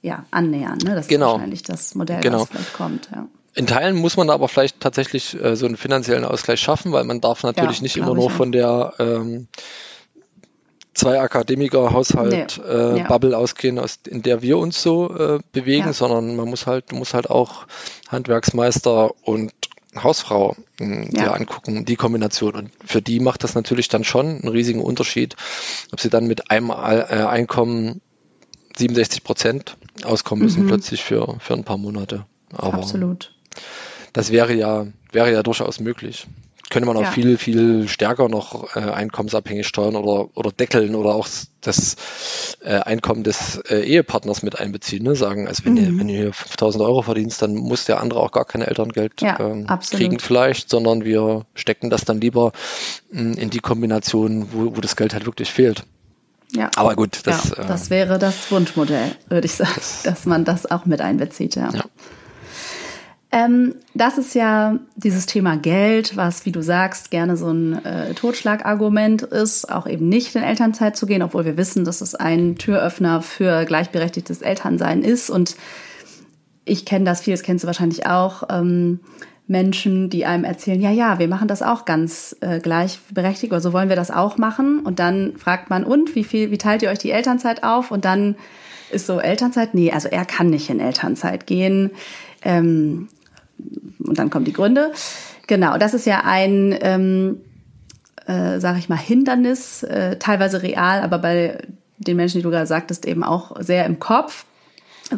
ja, 0.04 0.26
annähern. 0.30 0.78
Ne? 0.84 0.94
Das 0.94 1.08
genau. 1.08 1.28
ist 1.28 1.32
wahrscheinlich 1.32 1.62
das 1.62 1.94
Modell, 1.94 2.20
genau. 2.20 2.42
was 2.42 2.48
vielleicht 2.50 2.74
kommt. 2.74 3.08
Ja. 3.12 3.26
In 3.54 3.66
Teilen 3.66 3.96
muss 3.96 4.16
man 4.16 4.28
aber 4.28 4.48
vielleicht 4.48 4.80
tatsächlich 4.80 5.40
äh, 5.40 5.56
so 5.56 5.64
einen 5.64 5.78
finanziellen 5.78 6.24
Ausgleich 6.24 6.60
schaffen, 6.60 6.92
weil 6.92 7.04
man 7.04 7.22
darf 7.22 7.42
natürlich 7.42 7.78
ja, 7.78 7.82
nicht 7.82 7.96
immer 7.96 8.14
nur 8.14 8.28
von 8.28 8.52
der 8.52 8.92
ähm, 8.98 9.48
zwei 10.92 11.20
Akademiker-Haushalt 11.20 12.60
nee. 12.62 12.70
äh, 12.70 12.98
ja. 12.98 13.06
Bubble 13.06 13.36
ausgehen, 13.36 13.78
aus, 13.78 14.00
in 14.06 14.20
der 14.20 14.42
wir 14.42 14.58
uns 14.58 14.82
so 14.82 15.08
äh, 15.16 15.38
bewegen, 15.52 15.86
ja. 15.86 15.92
sondern 15.94 16.36
man 16.36 16.50
muss 16.50 16.66
halt, 16.66 16.92
muss 16.92 17.14
halt 17.14 17.30
auch 17.30 17.66
Handwerksmeister 18.08 19.12
und 19.22 19.52
Hausfrau 19.96 20.54
äh, 20.80 21.16
ja. 21.16 21.32
angucken, 21.32 21.86
die 21.86 21.96
Kombination. 21.96 22.54
Und 22.54 22.70
für 22.84 23.00
die 23.00 23.20
macht 23.20 23.42
das 23.42 23.54
natürlich 23.54 23.88
dann 23.88 24.04
schon 24.04 24.26
einen 24.26 24.48
riesigen 24.48 24.82
Unterschied, 24.82 25.36
ob 25.92 26.00
sie 26.00 26.10
dann 26.10 26.26
mit 26.26 26.50
einem 26.50 26.68
äh, 26.68 26.74
Einkommen 26.74 28.02
67 28.76 29.24
Prozent 29.24 29.76
auskommen 30.02 30.44
müssen, 30.44 30.64
mhm. 30.64 30.68
plötzlich 30.68 31.04
für, 31.04 31.36
für 31.38 31.54
ein 31.54 31.64
paar 31.64 31.78
Monate. 31.78 32.26
Aber 32.52 32.74
Absolut. 32.74 33.32
Das 34.12 34.30
wäre 34.30 34.54
ja, 34.54 34.86
wäre 35.12 35.32
ja 35.32 35.42
durchaus 35.42 35.80
möglich 35.80 36.26
könnte 36.70 36.86
man 36.86 36.96
auch 36.96 37.02
ja. 37.02 37.10
viel, 37.10 37.38
viel 37.38 37.88
stärker 37.88 38.28
noch 38.28 38.74
äh, 38.74 38.80
einkommensabhängig 38.80 39.66
steuern 39.66 39.96
oder, 39.96 40.36
oder 40.36 40.50
deckeln 40.50 40.94
oder 40.94 41.14
auch 41.14 41.28
das 41.60 41.96
äh, 42.64 42.80
Einkommen 42.80 43.22
des 43.22 43.58
äh, 43.68 43.80
Ehepartners 43.80 44.42
mit 44.42 44.58
einbeziehen. 44.58 45.04
Ne? 45.04 45.14
Sagen, 45.14 45.46
also 45.46 45.64
wenn, 45.64 45.74
mhm. 45.74 45.78
ihr, 45.78 45.98
wenn 45.98 46.08
ihr 46.08 46.32
5000 46.32 46.82
Euro 46.82 47.02
verdienst, 47.02 47.42
dann 47.42 47.54
muss 47.54 47.84
der 47.84 48.00
andere 48.00 48.20
auch 48.20 48.32
gar 48.32 48.44
kein 48.44 48.62
Elterngeld 48.62 49.20
ja, 49.20 49.38
ähm, 49.38 49.66
kriegen 49.90 50.18
vielleicht, 50.18 50.70
sondern 50.70 51.04
wir 51.04 51.46
stecken 51.54 51.90
das 51.90 52.04
dann 52.04 52.20
lieber 52.20 52.52
mh, 53.12 53.20
hm, 53.20 53.32
in 53.34 53.50
die 53.50 53.60
Kombination, 53.60 54.48
wo, 54.52 54.76
wo 54.76 54.80
das 54.80 54.96
Geld 54.96 55.14
halt 55.14 55.26
wirklich 55.26 55.50
fehlt. 55.50 55.84
Ja. 56.52 56.70
Aber 56.76 56.94
gut, 56.94 57.20
das, 57.24 57.50
ja, 57.50 57.64
das 57.64 57.88
äh, 57.88 57.90
wäre 57.90 58.18
das 58.18 58.50
Wunschmodell, 58.50 59.12
würde 59.28 59.46
ich 59.46 59.54
sagen, 59.54 59.72
das, 59.74 60.02
dass 60.02 60.26
man 60.26 60.44
das 60.44 60.70
auch 60.70 60.86
mit 60.86 61.00
einbezieht. 61.00 61.56
Ja. 61.56 61.70
ja. 61.72 61.84
Ähm, 63.34 63.74
das 63.94 64.16
ist 64.16 64.36
ja 64.36 64.78
dieses 64.94 65.26
Thema 65.26 65.56
Geld, 65.56 66.16
was, 66.16 66.46
wie 66.46 66.52
du 66.52 66.62
sagst, 66.62 67.10
gerne 67.10 67.36
so 67.36 67.50
ein 67.50 67.84
äh, 67.84 68.14
Totschlagargument 68.14 69.22
ist, 69.22 69.72
auch 69.72 69.88
eben 69.88 70.08
nicht 70.08 70.36
in 70.36 70.44
Elternzeit 70.44 70.96
zu 70.96 71.06
gehen, 71.06 71.20
obwohl 71.20 71.44
wir 71.44 71.56
wissen, 71.56 71.84
dass 71.84 72.00
es 72.00 72.14
ein 72.14 72.54
Türöffner 72.54 73.22
für 73.22 73.64
gleichberechtigtes 73.64 74.40
Elternsein 74.40 75.02
ist. 75.02 75.30
Und 75.30 75.56
ich 76.64 76.86
kenne 76.86 77.04
das 77.04 77.22
viel, 77.22 77.34
das 77.34 77.42
kennst 77.42 77.64
du 77.64 77.66
wahrscheinlich 77.66 78.06
auch. 78.06 78.44
Ähm, 78.50 79.00
Menschen, 79.46 80.08
die 80.08 80.24
einem 80.24 80.44
erzählen, 80.44 80.80
ja, 80.80 80.90
ja, 80.90 81.18
wir 81.18 81.28
machen 81.28 81.48
das 81.48 81.62
auch 81.62 81.84
ganz 81.84 82.34
äh, 82.40 82.60
gleichberechtigt 82.60 83.52
oder 83.52 83.60
so 83.60 83.72
wollen 83.72 83.90
wir 83.90 83.96
das 83.96 84.10
auch 84.10 84.38
machen. 84.38 84.80
Und 84.80 84.98
dann 84.98 85.36
fragt 85.36 85.68
man, 85.68 85.84
und 85.84 86.14
wie 86.14 86.24
viel, 86.24 86.50
wie 86.50 86.58
teilt 86.58 86.82
ihr 86.82 86.90
euch 86.90 86.98
die 86.98 87.10
Elternzeit 87.10 87.62
auf? 87.62 87.90
Und 87.90 88.06
dann 88.06 88.36
ist 88.90 89.06
so 89.06 89.20
Elternzeit, 89.20 89.74
nee, 89.74 89.92
also 89.92 90.08
er 90.08 90.24
kann 90.24 90.48
nicht 90.48 90.70
in 90.70 90.80
Elternzeit 90.80 91.46
gehen. 91.46 91.90
Ähm, 92.42 93.08
und 93.98 94.18
dann 94.18 94.30
kommen 94.30 94.46
die 94.46 94.52
Gründe. 94.52 94.92
Genau, 95.46 95.76
das 95.76 95.92
ist 95.92 96.06
ja 96.06 96.22
ein, 96.24 96.74
ähm, 96.80 97.40
äh, 98.26 98.60
sage 98.60 98.78
ich 98.78 98.88
mal, 98.88 98.96
Hindernis, 98.96 99.82
äh, 99.82 100.16
teilweise 100.16 100.62
real, 100.62 101.02
aber 101.02 101.18
bei 101.18 101.58
den 101.98 102.16
Menschen, 102.16 102.38
die 102.38 102.42
du 102.42 102.50
gerade 102.50 102.66
sagtest, 102.66 103.04
eben 103.06 103.22
auch 103.22 103.60
sehr 103.60 103.84
im 103.84 103.98
Kopf. 103.98 104.46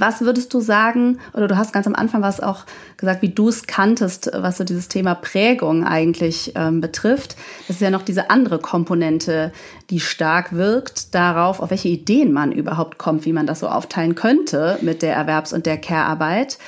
Was 0.00 0.20
würdest 0.20 0.52
du 0.54 0.60
sagen, 0.60 1.18
oder 1.32 1.48
du 1.48 1.56
hast 1.56 1.72
ganz 1.72 1.86
am 1.86 1.94
Anfang 1.94 2.22
was 2.22 2.40
auch 2.40 2.64
gesagt, 2.96 3.22
wie 3.22 3.28
du 3.28 3.48
es 3.48 3.66
kanntest, 3.66 4.30
was 4.34 4.58
so 4.58 4.64
dieses 4.64 4.88
Thema 4.88 5.14
Prägung 5.14 5.84
eigentlich 5.84 6.52
ähm, 6.54 6.80
betrifft. 6.80 7.36
Das 7.66 7.76
ist 7.76 7.82
ja 7.82 7.90
noch 7.90 8.02
diese 8.02 8.30
andere 8.30 8.58
Komponente, 8.58 9.52
die 9.90 10.00
stark 10.00 10.52
wirkt 10.52 11.14
darauf, 11.14 11.60
auf 11.60 11.70
welche 11.70 11.88
Ideen 11.88 12.32
man 12.32 12.52
überhaupt 12.52 12.98
kommt, 12.98 13.24
wie 13.24 13.32
man 13.32 13.46
das 13.46 13.60
so 13.60 13.68
aufteilen 13.68 14.14
könnte 14.14 14.78
mit 14.82 15.02
der 15.02 15.16
Erwerbs- 15.16 15.52
und 15.52 15.66
der 15.66 15.78
Care-Arbeit. 15.78 16.58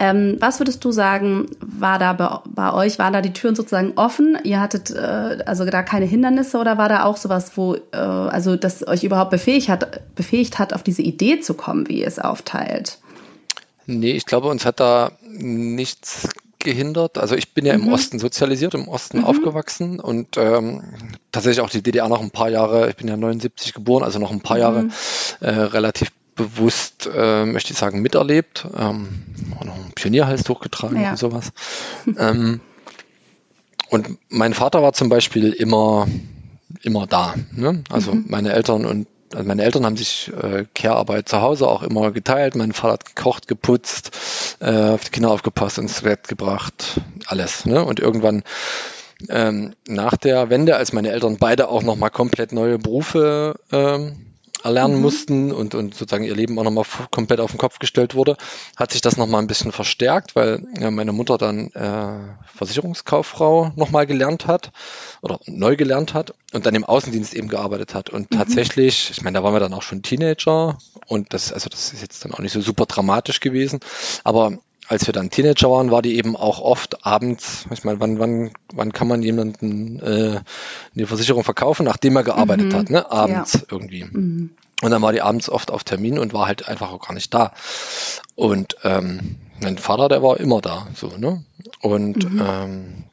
Ähm, 0.00 0.36
was 0.38 0.60
würdest 0.60 0.84
du 0.84 0.92
sagen, 0.92 1.46
war 1.60 1.98
da 1.98 2.12
bei, 2.12 2.38
bei, 2.48 2.72
euch, 2.72 2.98
waren 3.00 3.12
da 3.12 3.20
die 3.20 3.32
Türen 3.32 3.56
sozusagen 3.56 3.94
offen? 3.96 4.38
Ihr 4.44 4.60
hattet 4.60 4.90
äh, 4.90 5.38
also 5.44 5.64
da 5.64 5.82
keine 5.82 6.06
Hindernisse 6.06 6.58
oder 6.58 6.78
war 6.78 6.88
da 6.88 7.04
auch 7.04 7.16
sowas, 7.16 7.56
wo, 7.56 7.74
äh, 7.74 7.96
also 7.96 8.54
das 8.54 8.86
euch 8.86 9.02
überhaupt 9.02 9.30
befähigt 9.30 9.68
hat, 9.68 10.14
befähigt 10.14 10.60
hat, 10.60 10.72
auf 10.72 10.84
diese 10.84 11.02
Idee 11.02 11.40
zu 11.40 11.54
kommen, 11.54 11.88
wie 11.88 12.00
ihr 12.00 12.06
es 12.06 12.20
aufteilt? 12.20 12.98
Nee, 13.86 14.12
ich 14.12 14.26
glaube, 14.26 14.48
uns 14.48 14.64
hat 14.64 14.78
da 14.80 15.12
nichts 15.26 16.28
gehindert. 16.58 17.18
Also 17.18 17.34
ich 17.34 17.54
bin 17.54 17.66
ja 17.66 17.76
mhm. 17.76 17.84
im 17.84 17.92
Osten 17.92 18.18
sozialisiert, 18.18 18.74
im 18.74 18.88
Osten 18.88 19.18
mhm. 19.18 19.24
aufgewachsen 19.24 20.00
und 20.00 20.36
ähm, 20.36 20.82
tatsächlich 21.32 21.64
auch 21.64 21.70
die 21.70 21.82
DDR 21.82 22.08
noch 22.08 22.20
ein 22.20 22.30
paar 22.30 22.50
Jahre, 22.50 22.88
ich 22.90 22.96
bin 22.96 23.08
ja 23.08 23.16
79 23.16 23.74
geboren, 23.74 24.04
also 24.04 24.18
noch 24.18 24.30
ein 24.30 24.40
paar 24.40 24.56
mhm. 24.56 24.62
Jahre 24.62 24.88
äh, 25.40 25.50
relativ 25.50 26.10
bewusst, 26.38 27.10
äh, 27.12 27.44
möchte 27.44 27.72
ich 27.72 27.78
sagen, 27.78 28.00
miterlebt. 28.00 28.66
Ähm, 28.74 29.08
auch 29.58 29.64
noch 29.64 29.74
einen 29.74 29.92
Pionierhals 29.94 30.48
hochgetragen 30.48 31.02
ja. 31.02 31.10
und 31.10 31.18
sowas. 31.18 31.52
ähm, 32.18 32.60
und 33.90 34.18
mein 34.30 34.54
Vater 34.54 34.82
war 34.82 34.94
zum 34.94 35.10
Beispiel 35.10 35.52
immer, 35.52 36.06
immer 36.82 37.06
da. 37.06 37.34
Ne? 37.52 37.84
Also 37.90 38.14
mhm. 38.14 38.24
meine 38.28 38.52
Eltern 38.52 38.86
und 38.86 39.06
also 39.34 39.46
meine 39.46 39.62
Eltern 39.62 39.84
haben 39.84 39.98
sich 39.98 40.32
äh, 40.42 40.64
Care-Arbeit 40.74 41.28
zu 41.28 41.42
Hause 41.42 41.68
auch 41.68 41.82
immer 41.82 42.12
geteilt. 42.12 42.56
Mein 42.56 42.72
Vater 42.72 42.94
hat 42.94 43.14
gekocht, 43.14 43.46
geputzt, 43.46 44.56
äh, 44.60 44.72
auf 44.72 45.04
die 45.04 45.10
Kinder 45.10 45.30
aufgepasst, 45.30 45.76
ins 45.76 46.00
Bett 46.00 46.28
gebracht, 46.28 47.02
alles. 47.26 47.66
Ne? 47.66 47.84
Und 47.84 48.00
irgendwann 48.00 48.42
ähm, 49.28 49.74
nach 49.86 50.16
der 50.16 50.48
Wende, 50.48 50.76
als 50.76 50.94
meine 50.94 51.10
Eltern 51.10 51.36
beide 51.38 51.68
auch 51.68 51.82
nochmal 51.82 52.10
komplett 52.10 52.52
neue 52.52 52.78
Berufe 52.78 53.60
ähm, 53.70 54.27
erlernen 54.64 54.96
mhm. 54.96 55.02
mussten 55.02 55.52
und, 55.52 55.74
und 55.74 55.94
sozusagen 55.94 56.24
ihr 56.24 56.34
Leben 56.34 56.58
auch 56.58 56.64
nochmal 56.64 56.84
komplett 57.10 57.40
auf 57.40 57.50
den 57.50 57.58
Kopf 57.58 57.78
gestellt 57.78 58.14
wurde, 58.14 58.36
hat 58.76 58.92
sich 58.92 59.00
das 59.00 59.16
nochmal 59.16 59.42
ein 59.42 59.46
bisschen 59.46 59.72
verstärkt, 59.72 60.36
weil 60.36 60.66
ja, 60.78 60.90
meine 60.90 61.12
Mutter 61.12 61.38
dann 61.38 61.70
äh, 61.72 62.36
Versicherungskauffrau 62.54 63.72
nochmal 63.76 64.06
gelernt 64.06 64.46
hat 64.46 64.72
oder 65.22 65.40
neu 65.46 65.76
gelernt 65.76 66.14
hat 66.14 66.34
und 66.52 66.66
dann 66.66 66.74
im 66.74 66.84
Außendienst 66.84 67.34
eben 67.34 67.48
gearbeitet 67.48 67.94
hat. 67.94 68.10
Und 68.10 68.30
mhm. 68.30 68.36
tatsächlich, 68.36 69.10
ich 69.10 69.22
meine, 69.22 69.38
da 69.38 69.44
waren 69.44 69.54
wir 69.54 69.60
dann 69.60 69.74
auch 69.74 69.82
schon 69.82 70.02
Teenager 70.02 70.78
und 71.06 71.32
das, 71.32 71.52
also 71.52 71.68
das 71.68 71.92
ist 71.92 72.02
jetzt 72.02 72.24
dann 72.24 72.32
auch 72.32 72.40
nicht 72.40 72.52
so 72.52 72.60
super 72.60 72.86
dramatisch 72.86 73.40
gewesen, 73.40 73.80
aber 74.24 74.58
als 74.88 75.06
wir 75.06 75.12
dann 75.12 75.30
Teenager 75.30 75.70
waren, 75.70 75.90
war 75.90 76.00
die 76.00 76.16
eben 76.16 76.34
auch 76.34 76.60
oft 76.60 77.04
abends, 77.04 77.66
ich 77.70 77.84
meine, 77.84 78.00
wann, 78.00 78.18
wann, 78.18 78.50
wann 78.72 78.92
kann 78.92 79.06
man 79.06 79.22
jemanden 79.22 80.00
äh, 80.00 80.40
eine 80.94 81.06
Versicherung 81.06 81.44
verkaufen, 81.44 81.84
nachdem 81.84 82.16
er 82.16 82.24
gearbeitet 82.24 82.72
mhm. 82.72 82.76
hat, 82.76 82.90
ne? 82.90 83.10
Abends 83.12 83.52
ja. 83.52 83.60
irgendwie. 83.70 84.04
Mhm. 84.04 84.50
Und 84.80 84.90
dann 84.90 85.02
war 85.02 85.12
die 85.12 85.20
abends 85.20 85.50
oft 85.50 85.70
auf 85.70 85.84
Termin 85.84 86.18
und 86.18 86.32
war 86.32 86.46
halt 86.46 86.68
einfach 86.68 86.90
auch 86.90 87.06
gar 87.06 87.12
nicht 87.12 87.34
da. 87.34 87.52
Und 88.34 88.76
ähm, 88.82 89.36
mein 89.60 89.76
Vater, 89.76 90.08
der 90.08 90.22
war 90.22 90.40
immer 90.40 90.60
da, 90.62 90.86
so, 90.94 91.08
ne? 91.18 91.44
Und 91.82 92.32
mhm. 92.32 92.42
ähm, 92.42 93.04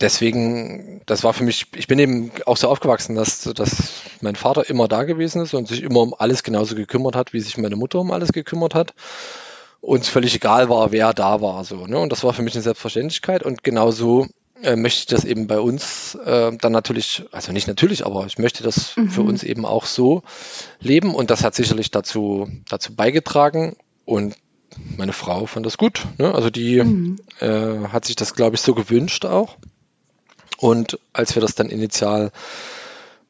deswegen, 0.00 1.02
das 1.04 1.22
war 1.22 1.34
für 1.34 1.44
mich, 1.44 1.66
ich 1.76 1.86
bin 1.86 1.98
eben 1.98 2.32
auch 2.46 2.56
so 2.56 2.68
aufgewachsen, 2.68 3.14
dass, 3.14 3.42
dass 3.42 4.02
mein 4.22 4.36
Vater 4.36 4.70
immer 4.70 4.88
da 4.88 5.04
gewesen 5.04 5.42
ist 5.42 5.52
und 5.52 5.68
sich 5.68 5.82
immer 5.82 6.00
um 6.00 6.14
alles 6.16 6.42
genauso 6.44 6.76
gekümmert 6.76 7.14
hat, 7.14 7.34
wie 7.34 7.40
sich 7.40 7.58
meine 7.58 7.76
Mutter 7.76 7.98
um 7.98 8.10
alles 8.10 8.32
gekümmert 8.32 8.74
hat 8.74 8.94
uns 9.80 10.08
völlig 10.08 10.34
egal 10.34 10.68
war, 10.68 10.92
wer 10.92 11.12
da 11.14 11.40
war. 11.40 11.64
So, 11.64 11.86
ne? 11.86 11.98
Und 11.98 12.10
das 12.12 12.24
war 12.24 12.32
für 12.32 12.42
mich 12.42 12.54
eine 12.54 12.62
Selbstverständlichkeit 12.62 13.42
und 13.42 13.64
genauso 13.64 14.26
äh, 14.62 14.76
möchte 14.76 15.00
ich 15.00 15.06
das 15.06 15.24
eben 15.24 15.46
bei 15.46 15.58
uns 15.58 16.14
äh, 16.14 16.52
dann 16.56 16.72
natürlich, 16.72 17.24
also 17.32 17.52
nicht 17.52 17.66
natürlich, 17.66 18.04
aber 18.04 18.26
ich 18.26 18.38
möchte 18.38 18.62
das 18.62 18.96
mhm. 18.96 19.10
für 19.10 19.22
uns 19.22 19.42
eben 19.42 19.64
auch 19.64 19.86
so 19.86 20.22
leben 20.80 21.14
und 21.14 21.30
das 21.30 21.44
hat 21.44 21.54
sicherlich 21.54 21.90
dazu, 21.90 22.48
dazu 22.68 22.94
beigetragen 22.94 23.76
und 24.04 24.36
meine 24.96 25.12
Frau 25.12 25.46
fand 25.46 25.66
das 25.66 25.78
gut. 25.78 26.06
Ne? 26.18 26.34
Also 26.34 26.50
die 26.50 26.82
mhm. 26.82 27.16
äh, 27.40 27.88
hat 27.88 28.04
sich 28.04 28.16
das, 28.16 28.34
glaube 28.34 28.56
ich, 28.56 28.62
so 28.62 28.74
gewünscht 28.74 29.24
auch. 29.24 29.56
Und 30.58 30.98
als 31.12 31.34
wir 31.34 31.42
das 31.42 31.54
dann 31.54 31.70
initial 31.70 32.32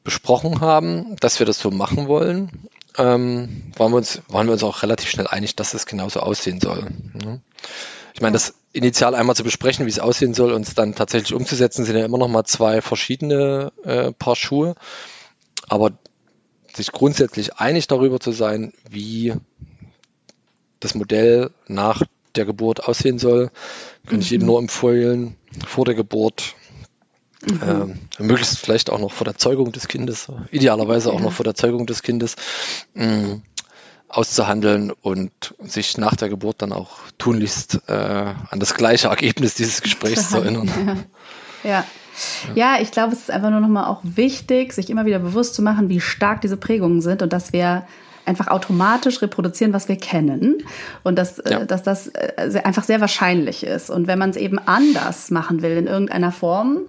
besprochen 0.03 0.61
haben, 0.61 1.16
dass 1.20 1.38
wir 1.38 1.46
das 1.46 1.61
so 1.61 1.70
machen 1.70 2.09
wollen, 2.09 2.68
ähm, 3.01 3.72
waren, 3.76 3.92
wir 3.92 3.96
uns, 3.96 4.20
waren 4.28 4.46
wir 4.46 4.53
uns 4.53 4.62
auch 4.62 4.82
relativ 4.82 5.09
schnell 5.09 5.26
einig, 5.26 5.57
dass 5.57 5.74
es 5.74 5.86
genauso 5.86 6.20
aussehen 6.20 6.61
soll. 6.61 6.90
Ne? 7.14 7.40
Ich 8.14 8.20
meine, 8.20 8.34
das 8.34 8.55
initial 8.72 9.14
einmal 9.14 9.36
zu 9.36 9.44
besprechen, 9.44 9.86
wie 9.86 9.90
es 9.90 9.98
aussehen 9.98 10.34
soll 10.34 10.53
und 10.53 10.66
es 10.66 10.74
dann 10.74 10.94
tatsächlich 10.94 11.34
umzusetzen, 11.34 11.84
sind 11.84 11.96
ja 11.96 12.05
immer 12.05 12.18
noch 12.18 12.28
mal 12.28 12.44
zwei 12.44 12.82
verschiedene 12.82 13.72
äh, 13.84 14.12
Paar 14.12 14.36
Schuhe. 14.36 14.74
Aber 15.68 15.92
sich 16.74 16.92
grundsätzlich 16.92 17.57
einig 17.57 17.88
darüber 17.88 18.20
zu 18.20 18.32
sein, 18.32 18.72
wie 18.88 19.34
das 20.80 20.94
Modell 20.94 21.51
nach 21.66 22.03
der 22.34 22.44
Geburt 22.44 22.84
aussehen 22.84 23.18
soll, 23.18 23.51
kann 24.07 24.16
mhm. 24.16 24.22
ich 24.22 24.30
jedem 24.30 24.46
nur 24.46 24.59
empfehlen, 24.59 25.36
vor 25.66 25.84
der 25.84 25.94
Geburt 25.94 26.55
Mhm. 27.43 27.61
Ähm, 27.66 27.99
möglichst 28.18 28.59
vielleicht 28.59 28.91
auch 28.91 28.99
noch 28.99 29.12
vor 29.12 29.24
der 29.24 29.36
Zeugung 29.36 29.72
des 29.72 29.88
Kindes, 29.88 30.28
idealerweise 30.51 31.12
auch 31.12 31.20
noch 31.20 31.32
vor 31.32 31.45
der 31.45 31.55
Zeugung 31.55 31.86
des 31.86 32.03
Kindes, 32.03 32.36
mh, 32.95 33.41
auszuhandeln 34.09 34.91
und 34.91 35.55
sich 35.61 35.97
nach 35.97 36.16
der 36.16 36.28
Geburt 36.28 36.62
dann 36.62 36.72
auch 36.72 36.99
tunlichst 37.16 37.80
äh, 37.86 37.93
an 37.93 38.59
das 38.59 38.74
gleiche 38.74 39.09
Ergebnis 39.09 39.55
dieses 39.55 39.82
Gesprächs 39.82 40.30
zu 40.30 40.38
erinnern. 40.38 41.07
Ja. 41.62 41.70
ja. 41.70 41.84
Ja, 42.55 42.76
ich 42.80 42.91
glaube, 42.91 43.14
es 43.14 43.20
ist 43.20 43.30
einfach 43.30 43.49
nur 43.51 43.61
nochmal 43.61 43.86
auch 43.86 44.01
wichtig, 44.03 44.74
sich 44.74 44.91
immer 44.91 45.07
wieder 45.07 45.20
bewusst 45.20 45.55
zu 45.55 45.62
machen, 45.62 45.88
wie 45.88 46.01
stark 46.01 46.43
diese 46.43 46.59
Prägungen 46.59 47.01
sind 47.01 47.22
und 47.22 47.32
dass 47.32 47.55
wir 47.55 47.86
einfach 48.26 48.49
automatisch 48.49 49.22
reproduzieren, 49.22 49.72
was 49.72 49.88
wir 49.88 49.97
kennen 49.97 50.62
und 51.03 51.16
dass, 51.16 51.38
äh, 51.38 51.53
ja. 51.53 51.64
dass 51.64 51.82
das 51.82 52.09
äh, 52.09 52.61
einfach 52.62 52.84
sehr 52.84 53.01
wahrscheinlich 53.01 53.64
ist. 53.64 53.91
Und 53.91 54.07
wenn 54.07 54.18
man 54.18 54.30
es 54.30 54.36
eben 54.36 54.59
anders 54.59 55.30
machen 55.30 55.62
will 55.62 55.76
in 55.76 55.86
irgendeiner 55.86 56.32
Form, 56.32 56.80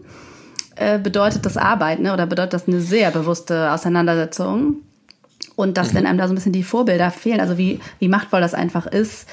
äh, 0.81 0.97
bedeutet 0.97 1.45
das 1.45 1.57
Arbeit 1.57 1.99
ne? 1.99 2.11
oder 2.11 2.25
bedeutet 2.25 2.53
das 2.53 2.67
eine 2.67 2.81
sehr 2.81 3.11
bewusste 3.11 3.71
Auseinandersetzung. 3.71 4.77
Und 5.55 5.77
dass, 5.77 5.91
mhm. 5.91 5.97
wenn 5.97 6.05
einem 6.07 6.17
da 6.17 6.27
so 6.27 6.33
ein 6.33 6.35
bisschen 6.35 6.53
die 6.53 6.63
Vorbilder 6.63 7.11
fehlen, 7.11 7.39
also 7.39 7.57
wie, 7.57 7.79
wie 7.99 8.07
machtvoll 8.07 8.41
das 8.41 8.53
einfach 8.53 8.87
ist, 8.87 9.27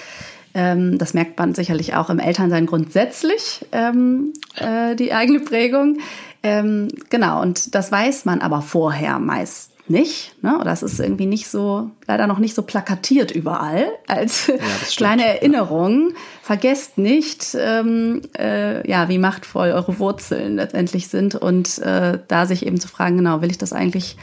ähm, 0.55 0.99
das 0.99 1.15
merkt 1.15 1.39
man 1.39 1.55
sicherlich 1.55 1.95
auch 1.95 2.11
im 2.11 2.19
Elternsein 2.19 2.67
grundsätzlich, 2.67 3.65
ähm, 3.73 4.33
äh, 4.57 4.95
die 4.95 5.13
eigene 5.13 5.41
Prägung. 5.41 5.99
Ähm, 6.43 6.89
genau, 7.09 7.41
und 7.41 7.75
das 7.75 7.91
weiß 7.91 8.25
man 8.25 8.41
aber 8.41 8.63
vorher 8.63 9.19
meist 9.19 9.73
nicht. 9.91 10.35
Ne? 10.43 10.59
Oder 10.59 10.73
es 10.73 10.83
ist 10.83 11.01
irgendwie 11.01 11.27
nicht 11.27 11.49
so, 11.49 11.91
leider 12.07 12.27
noch 12.27 12.39
nicht 12.39 12.55
so 12.55 12.63
plakatiert 12.63 13.31
überall 13.31 13.87
als 14.07 14.47
ja, 14.47 14.55
kleine 14.97 15.27
Erinnerung. 15.27 16.11
Ja. 16.11 16.17
Vergesst 16.43 16.99
nicht, 16.99 17.57
ähm, 17.59 18.23
äh, 18.39 18.89
ja, 18.89 19.09
wie 19.09 19.19
machtvoll 19.19 19.71
eure 19.71 19.99
Wurzeln 19.99 20.57
letztendlich 20.57 21.09
sind 21.09 21.35
und 21.35 21.79
äh, 21.79 22.19
da 22.29 22.47
sich 22.47 22.67
eben 22.67 22.81
zu 22.81 22.89
fragen, 22.89 23.17
genau, 23.17 23.43
will 23.43 23.51
ich 23.51 23.59
das 23.59 23.73
eigentlich 23.73 24.17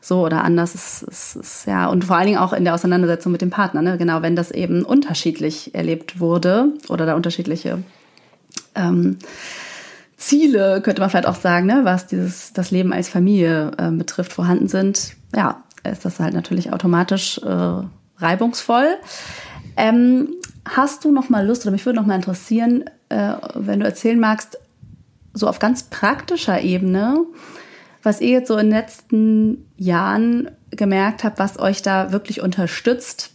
so 0.00 0.24
oder 0.24 0.42
anders 0.42 0.74
ist, 0.74 1.02
ist, 1.02 1.36
ist 1.36 1.66
ja 1.66 1.86
und 1.88 2.04
vor 2.04 2.16
allen 2.16 2.26
Dingen 2.26 2.38
auch 2.38 2.52
in 2.52 2.64
der 2.64 2.74
Auseinandersetzung 2.74 3.30
mit 3.30 3.40
dem 3.40 3.50
Partner, 3.50 3.82
ne? 3.82 3.98
genau, 3.98 4.20
wenn 4.20 4.34
das 4.34 4.50
eben 4.50 4.82
unterschiedlich 4.82 5.74
erlebt 5.74 6.18
wurde 6.18 6.72
oder 6.88 7.06
da 7.06 7.14
unterschiedliche 7.14 7.82
ähm, 8.74 9.18
Ziele, 10.22 10.80
könnte 10.82 11.00
man 11.00 11.10
vielleicht 11.10 11.26
auch 11.26 11.34
sagen, 11.34 11.66
ne, 11.66 11.80
was 11.82 12.06
dieses, 12.06 12.52
das 12.52 12.70
Leben 12.70 12.92
als 12.92 13.08
Familie 13.08 13.72
äh, 13.76 13.90
betrifft, 13.90 14.32
vorhanden 14.32 14.68
sind, 14.68 15.14
ja, 15.34 15.64
ist 15.90 16.04
das 16.04 16.20
halt 16.20 16.32
natürlich 16.32 16.72
automatisch 16.72 17.38
äh, 17.38 17.82
reibungsvoll. 18.18 18.86
Ähm, 19.76 20.28
hast 20.64 21.04
du 21.04 21.10
noch 21.10 21.28
mal 21.28 21.44
Lust, 21.44 21.64
oder 21.64 21.72
mich 21.72 21.84
würde 21.84 21.98
noch 21.98 22.06
mal 22.06 22.14
interessieren, 22.14 22.84
äh, 23.08 23.32
wenn 23.54 23.80
du 23.80 23.86
erzählen 23.86 24.20
magst, 24.20 24.58
so 25.34 25.48
auf 25.48 25.58
ganz 25.58 25.84
praktischer 25.84 26.60
Ebene, 26.60 27.24
was 28.04 28.20
ihr 28.20 28.30
jetzt 28.30 28.48
so 28.48 28.56
in 28.56 28.66
den 28.70 28.78
letzten 28.78 29.68
Jahren 29.76 30.50
gemerkt 30.70 31.24
habt, 31.24 31.40
was 31.40 31.58
euch 31.58 31.82
da 31.82 32.12
wirklich 32.12 32.42
unterstützt, 32.42 33.32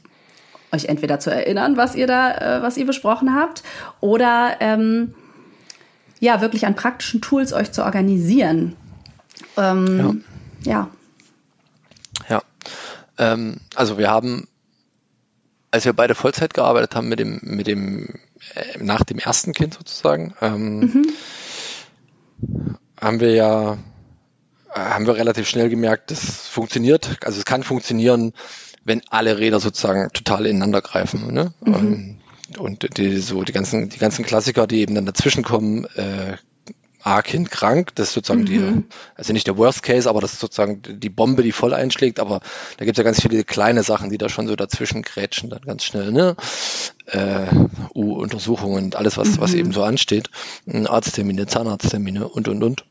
euch 0.71 0.85
entweder 0.85 1.19
zu 1.19 1.31
erinnern, 1.31 1.75
was 1.75 1.95
ihr 1.95 2.07
da, 2.07 2.31
äh, 2.31 2.61
was 2.61 2.77
ihr 2.77 2.85
besprochen 2.85 3.35
habt, 3.35 3.63
oder 3.99 4.55
ähm, 4.61 5.15
ja, 6.19 6.41
wirklich 6.41 6.65
an 6.65 6.75
praktischen 6.75 7.21
Tools 7.21 7.53
euch 7.53 7.71
zu 7.71 7.83
organisieren. 7.83 8.75
Ähm, 9.55 10.23
ja. 10.63 10.89
Ja. 12.29 12.29
ja. 12.29 12.43
Ähm, 13.17 13.57
also 13.75 13.97
wir 13.97 14.09
haben, 14.09 14.47
als 15.71 15.85
wir 15.85 15.93
beide 15.93 16.15
Vollzeit 16.15 16.53
gearbeitet 16.53 16.95
haben 16.95 17.09
mit 17.09 17.19
dem, 17.19 17.39
mit 17.43 17.67
dem, 17.67 18.19
äh, 18.55 18.77
nach 18.83 19.03
dem 19.03 19.19
ersten 19.19 19.53
Kind 19.53 19.75
sozusagen, 19.75 20.33
ähm, 20.41 20.79
mhm. 20.79 21.05
haben 22.99 23.19
wir 23.19 23.33
ja, 23.33 23.77
haben 24.71 25.07
wir 25.07 25.15
relativ 25.15 25.47
schnell 25.47 25.69
gemerkt, 25.69 26.11
das 26.11 26.47
funktioniert. 26.47 27.17
Also 27.23 27.39
es 27.39 27.45
kann 27.45 27.63
funktionieren, 27.63 28.33
wenn 28.83 29.01
alle 29.09 29.37
Räder 29.37 29.59
sozusagen 29.59 30.09
total 30.13 30.45
ineinander 30.45 30.81
greifen. 30.81 31.33
Ne? 31.33 31.53
Mhm. 31.61 32.19
Und 32.57 32.97
die, 32.97 33.17
so 33.17 33.43
die 33.43 33.51
ganzen, 33.51 33.89
die 33.89 33.97
ganzen 33.97 34.25
Klassiker, 34.25 34.67
die 34.67 34.79
eben 34.79 34.95
dann 34.95 35.05
dazwischen 35.05 35.43
kommen, 35.43 35.85
äh, 35.95 36.37
A, 37.07 37.21
Kind 37.21 37.51
krank, 37.51 37.95
das 37.95 38.09
ist 38.09 38.13
sozusagen 38.15 38.41
mhm. 38.41 38.45
die, 38.45 38.83
also 39.15 39.31
nicht 39.31 39.47
der 39.47 39.57
Worst 39.57 39.81
Case, 39.81 40.09
aber 40.09 40.19
das 40.19 40.33
ist 40.33 40.39
sozusagen 40.39 40.81
die 40.81 41.09
Bombe, 41.09 41.41
die 41.43 41.53
voll 41.53 41.73
einschlägt, 41.73 42.19
aber 42.19 42.41
da 42.77 42.85
gibt 42.85 42.97
es 42.97 43.01
ja 43.01 43.05
ganz 43.05 43.21
viele 43.21 43.43
kleine 43.45 43.83
Sachen, 43.83 44.09
die 44.09 44.17
da 44.17 44.27
schon 44.27 44.47
so 44.47 44.55
dazwischen 44.55 45.03
grätschen, 45.03 45.49
dann 45.49 45.61
ganz 45.61 45.85
schnell, 45.85 46.11
ne? 46.11 46.35
Äh, 47.05 47.47
U-Untersuchungen 47.95 48.85
und 48.85 48.95
alles, 48.97 49.15
was, 49.15 49.29
mhm. 49.29 49.39
was 49.39 49.53
eben 49.53 49.71
so 49.71 49.83
ansteht. 49.83 50.29
Arzttermine, 50.67 51.45
Zahnarzttermine 51.45 52.27
und 52.27 52.47
und 52.49 52.63
und. 52.63 52.85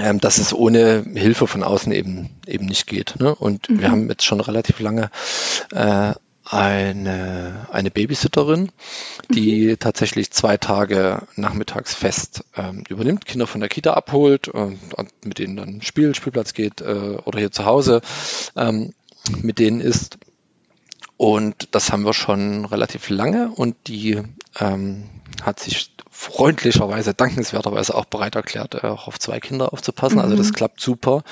Ähm, 0.00 0.20
dass 0.20 0.38
es 0.38 0.52
ohne 0.52 1.04
Hilfe 1.14 1.46
von 1.46 1.62
außen 1.62 1.90
eben 1.90 2.28
eben 2.46 2.66
nicht 2.66 2.86
geht. 2.86 3.18
Ne? 3.18 3.34
Und 3.34 3.70
mhm. 3.70 3.80
wir 3.80 3.90
haben 3.90 4.08
jetzt 4.10 4.24
schon 4.24 4.40
relativ 4.40 4.78
lange 4.80 5.10
äh, 5.72 6.12
eine, 6.48 7.66
eine 7.72 7.90
Babysitterin, 7.90 8.70
die 9.28 9.68
mhm. 9.68 9.78
tatsächlich 9.78 10.30
zwei 10.30 10.56
Tage 10.56 11.22
nachmittags 11.34 11.94
fest 11.94 12.44
ähm, 12.56 12.84
übernimmt, 12.88 13.26
Kinder 13.26 13.46
von 13.46 13.60
der 13.60 13.68
Kita 13.68 13.94
abholt 13.94 14.48
und, 14.48 14.94
und 14.94 15.10
mit 15.24 15.38
denen 15.38 15.56
dann 15.56 15.82
Spiel, 15.82 16.14
Spielplatz 16.14 16.54
geht 16.54 16.80
äh, 16.80 17.18
oder 17.24 17.40
hier 17.40 17.50
zu 17.50 17.64
Hause 17.64 18.00
ähm, 18.54 18.94
mit 19.42 19.58
denen 19.58 19.80
ist. 19.80 20.18
Und 21.16 21.68
das 21.74 21.90
haben 21.90 22.04
wir 22.04 22.14
schon 22.14 22.64
relativ 22.66 23.08
lange 23.08 23.50
und 23.50 23.74
die 23.86 24.22
ähm, 24.60 25.04
hat 25.42 25.60
sich 25.60 25.90
freundlicherweise, 26.10 27.14
dankenswerterweise 27.14 27.94
auch 27.94 28.04
bereit 28.04 28.36
erklärt, 28.36 28.74
äh, 28.74 28.86
auch 28.86 29.08
auf 29.08 29.18
zwei 29.18 29.40
Kinder 29.40 29.72
aufzupassen. 29.72 30.16
Mhm. 30.16 30.22
Also 30.22 30.36
das 30.36 30.48
mhm. 30.48 30.52
klappt 30.52 30.80
super. 30.80 31.24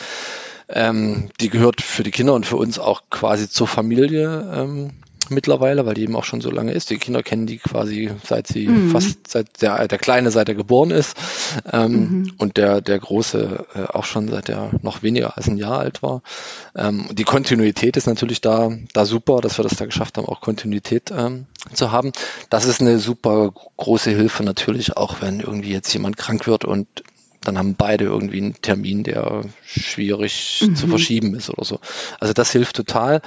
Ähm, 0.69 1.31
die 1.41 1.51
gehört 1.51 1.81
für 1.81 2.03
die 2.03 2.11
Kinder 2.11 2.35
und 2.35 2.47
für 2.47 2.57
uns 2.57 2.79
auch 2.79 3.03
quasi 3.11 3.49
zur 3.49 3.67
Familie 3.67 4.51
ähm, 4.55 4.91
mittlerweile, 5.31 5.87
weil 5.87 5.95
die 5.95 6.03
eben 6.03 6.17
auch 6.17 6.25
schon 6.25 6.41
so 6.41 6.51
lange 6.51 6.73
ist. 6.73 6.91
Die 6.91 6.99
Kinder 6.99 7.23
kennen 7.23 7.47
die 7.47 7.59
quasi 7.59 8.11
seit 8.25 8.47
sie 8.47 8.69
mhm. 8.69 8.91
fast 8.91 9.29
seit 9.29 9.63
der, 9.63 9.87
der 9.89 9.99
Kleine, 9.99 10.31
seit 10.31 10.49
er 10.49 10.55
geboren 10.55 10.91
ist. 10.91 11.17
Ähm, 11.71 11.93
mhm. 11.93 12.33
Und 12.39 12.57
der, 12.57 12.81
der 12.81 12.99
Große 12.99 13.67
äh, 13.75 13.83
auch 13.93 14.05
schon 14.05 14.29
seit 14.29 14.49
er 14.49 14.71
noch 14.83 15.03
weniger 15.03 15.37
als 15.37 15.49
ein 15.49 15.57
Jahr 15.57 15.79
alt 15.79 16.03
war. 16.03 16.23
Ähm, 16.77 17.09
die 17.13 17.25
Kontinuität 17.25 17.97
ist 17.97 18.07
natürlich 18.07 18.41
da, 18.41 18.71
da 18.93 19.05
super, 19.05 19.41
dass 19.41 19.59
wir 19.59 19.63
das 19.63 19.77
da 19.77 19.87
geschafft 19.87 20.19
haben, 20.19 20.27
auch 20.27 20.41
Kontinuität 20.41 21.13
ähm, 21.17 21.47
zu 21.73 21.93
haben. 21.93 22.13
Das 22.51 22.67
ist 22.67 22.81
eine 22.81 22.99
super 22.99 23.53
große 23.77 24.11
Hilfe 24.11 24.45
natürlich, 24.45 24.97
auch 24.97 25.21
wenn 25.21 25.41
irgendwie 25.41 25.73
jetzt 25.73 25.93
jemand 25.93 26.17
krank 26.17 26.47
wird 26.47 26.65
und 26.65 26.87
dann 27.45 27.59
haben 27.59 27.75
beide 27.75 28.05
irgendwie 28.05 28.39
einen 28.39 28.61
Termin, 28.61 29.05
der 29.05 29.43
schwierig 29.65 30.65
mhm. 30.67 30.77
zu 30.77 30.89
verschieben 30.89 31.35
ist 31.35 31.51
oder 31.51 31.65
so. 31.65 31.81
Also 32.21 32.33
das 32.33 32.51
hilft 32.51 32.77
total, 32.77 33.23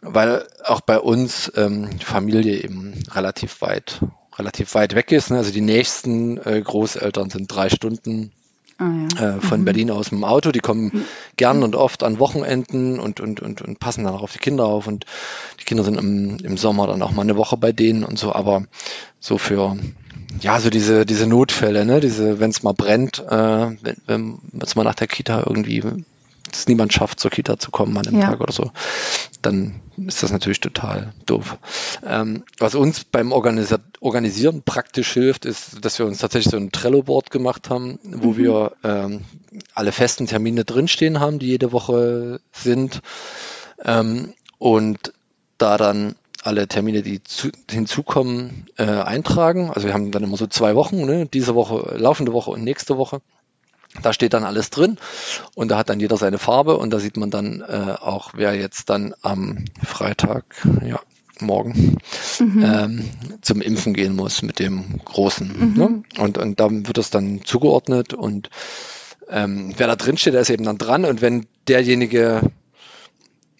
weil 0.00 0.46
auch 0.64 0.80
bei 0.80 0.98
uns 0.98 1.52
ähm, 1.56 1.98
Familie 2.00 2.62
eben 2.62 2.94
relativ 3.12 3.60
weit, 3.60 4.00
relativ 4.36 4.74
weit 4.74 4.94
weg 4.94 5.12
ist. 5.12 5.30
Ne? 5.30 5.38
Also 5.38 5.52
die 5.52 5.60
nächsten 5.60 6.38
äh, 6.38 6.60
Großeltern 6.60 7.30
sind 7.30 7.46
drei 7.48 7.68
Stunden 7.68 8.32
Ah, 8.80 8.92
ja. 9.18 9.36
äh, 9.36 9.40
von 9.40 9.60
mhm. 9.60 9.64
Berlin 9.64 9.90
aus 9.90 10.12
mit 10.12 10.20
dem 10.20 10.24
Auto. 10.24 10.52
Die 10.52 10.60
kommen 10.60 10.90
mhm. 10.92 11.04
gern 11.36 11.64
und 11.64 11.74
oft 11.74 12.04
an 12.04 12.20
Wochenenden 12.20 13.00
und, 13.00 13.18
und, 13.18 13.40
und, 13.40 13.60
und 13.60 13.80
passen 13.80 14.04
dann 14.04 14.14
auch 14.14 14.22
auf 14.22 14.32
die 14.32 14.38
Kinder 14.38 14.66
auf. 14.66 14.86
Und 14.86 15.04
die 15.60 15.64
Kinder 15.64 15.82
sind 15.82 15.98
im, 15.98 16.38
im 16.38 16.56
Sommer 16.56 16.86
dann 16.86 17.02
auch 17.02 17.10
mal 17.10 17.22
eine 17.22 17.36
Woche 17.36 17.56
bei 17.56 17.72
denen 17.72 18.04
und 18.04 18.20
so. 18.20 18.32
Aber 18.32 18.66
so 19.18 19.36
für 19.36 19.76
ja, 20.40 20.60
so 20.60 20.70
diese, 20.70 21.06
diese 21.06 21.26
Notfälle, 21.26 21.84
ne, 21.84 22.00
diese, 22.00 22.40
wenn 22.40 22.50
es 22.50 22.62
mal 22.62 22.74
brennt, 22.74 23.18
äh, 23.18 23.30
wenn, 23.30 23.96
wenn 24.06 24.40
es 24.60 24.76
mal 24.76 24.84
nach 24.84 24.94
der 24.94 25.06
Kita 25.06 25.44
irgendwie 25.46 25.82
es 26.52 26.66
niemand 26.66 26.92
schafft, 26.92 27.20
zur 27.20 27.30
Kita 27.30 27.58
zu 27.58 27.70
kommen 27.70 27.96
an 27.96 28.04
dem 28.04 28.20
ja. 28.20 28.26
Tag 28.26 28.40
oder 28.40 28.52
so, 28.52 28.70
dann 29.42 29.80
ist 29.96 30.22
das 30.22 30.32
natürlich 30.32 30.60
total 30.60 31.12
doof. 31.26 31.58
Ähm, 32.06 32.44
was 32.58 32.74
uns 32.74 33.04
beim 33.04 33.32
Organis 33.32 33.74
Organisieren 34.00 34.62
praktisch 34.62 35.12
hilft, 35.12 35.44
ist, 35.44 35.84
dass 35.84 35.98
wir 35.98 36.06
uns 36.06 36.18
tatsächlich 36.18 36.50
so 36.50 36.56
ein 36.56 36.72
Trello-Board 36.72 37.30
gemacht 37.30 37.68
haben, 37.68 37.98
wo 38.02 38.32
mhm. 38.32 38.36
wir 38.36 38.72
ähm, 38.84 39.24
alle 39.74 39.92
festen 39.92 40.26
Termine 40.26 40.64
drinstehen 40.64 41.20
haben, 41.20 41.38
die 41.38 41.48
jede 41.48 41.72
Woche 41.72 42.40
sind. 42.52 43.00
Ähm, 43.84 44.34
und 44.58 45.12
da 45.58 45.76
dann 45.76 46.14
alle 46.48 46.66
Termine, 46.66 47.02
die 47.02 47.22
zu, 47.22 47.50
hinzukommen, 47.70 48.66
äh, 48.76 48.84
eintragen. 48.84 49.70
Also 49.70 49.86
wir 49.86 49.94
haben 49.94 50.10
dann 50.10 50.24
immer 50.24 50.36
so 50.36 50.46
zwei 50.46 50.74
Wochen, 50.74 51.04
ne? 51.04 51.26
diese 51.26 51.54
Woche, 51.54 51.94
laufende 51.96 52.32
Woche 52.32 52.50
und 52.50 52.64
nächste 52.64 52.96
Woche. 52.96 53.20
Da 54.02 54.12
steht 54.12 54.32
dann 54.34 54.44
alles 54.44 54.70
drin 54.70 54.98
und 55.54 55.70
da 55.70 55.78
hat 55.78 55.88
dann 55.88 56.00
jeder 56.00 56.16
seine 56.16 56.38
Farbe 56.38 56.76
und 56.76 56.90
da 56.90 56.98
sieht 56.98 57.16
man 57.16 57.30
dann 57.30 57.60
äh, 57.60 57.94
auch, 58.00 58.32
wer 58.34 58.54
jetzt 58.54 58.90
dann 58.90 59.14
am 59.22 59.64
Freitag, 59.82 60.44
ja, 60.84 61.00
morgen 61.40 61.98
mhm. 62.38 62.64
ähm, 62.64 63.04
zum 63.40 63.60
Impfen 63.60 63.94
gehen 63.94 64.16
muss 64.16 64.42
mit 64.42 64.58
dem 64.58 65.00
Großen. 65.04 65.72
Mhm. 65.72 65.74
Ne? 65.76 66.02
Und, 66.18 66.38
und 66.38 66.60
dann 66.60 66.86
wird 66.86 66.98
das 66.98 67.10
dann 67.10 67.42
zugeordnet 67.44 68.14
und 68.14 68.50
ähm, 69.30 69.74
wer 69.76 69.86
da 69.86 69.96
drin 69.96 70.16
steht, 70.16 70.34
der 70.34 70.40
ist 70.40 70.50
eben 70.50 70.64
dann 70.64 70.78
dran 70.78 71.04
und 71.04 71.20
wenn 71.20 71.46
derjenige 71.66 72.40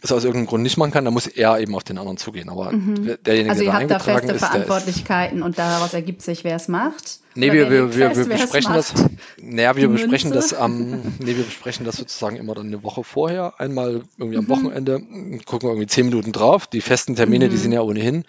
es 0.00 0.12
aus 0.12 0.24
irgendeinem 0.24 0.46
Grund 0.46 0.62
nicht 0.62 0.76
machen 0.76 0.92
kann, 0.92 1.04
dann 1.04 1.14
muss 1.14 1.26
er 1.26 1.58
eben 1.58 1.74
auf 1.74 1.82
den 1.82 1.98
anderen 1.98 2.16
zugehen. 2.18 2.48
Aber 2.48 2.72
mhm. 2.72 3.18
derjenige, 3.26 3.50
also 3.50 3.64
ihr 3.64 3.70
der 3.70 3.80
habt 3.80 3.90
da 3.90 3.98
feste 3.98 4.32
ist, 4.32 4.38
Verantwortlichkeiten 4.38 5.38
ist, 5.38 5.44
und 5.44 5.58
daraus 5.58 5.92
ergibt 5.92 6.22
sich, 6.22 6.44
wer 6.44 6.56
es 6.56 6.68
macht. 6.68 7.20
Nee, 7.34 7.52
wir, 7.52 7.70
wir, 7.70 7.96
wir, 7.96 8.16
wir 8.16 8.24
besprechen 8.24 8.74
das. 8.74 8.94
Naja, 9.40 9.76
wir 9.76 9.88
besprechen 9.88 10.32
das 10.32 10.54
am, 10.54 10.90
nee, 11.18 11.36
wir 11.36 11.44
besprechen 11.44 11.84
das 11.84 11.96
sozusagen 11.96 12.36
immer 12.36 12.54
dann 12.54 12.66
eine 12.66 12.82
Woche 12.82 13.02
vorher. 13.02 13.54
Einmal 13.58 14.02
irgendwie 14.18 14.38
am 14.38 14.44
mhm. 14.44 14.48
Wochenende, 14.48 15.00
gucken 15.44 15.68
wir 15.68 15.72
irgendwie 15.72 15.88
zehn 15.88 16.06
Minuten 16.06 16.32
drauf. 16.32 16.66
Die 16.66 16.80
festen 16.80 17.16
Termine, 17.16 17.46
mhm. 17.46 17.50
die 17.50 17.56
sind 17.56 17.72
ja 17.72 17.82
ohnehin 17.82 18.24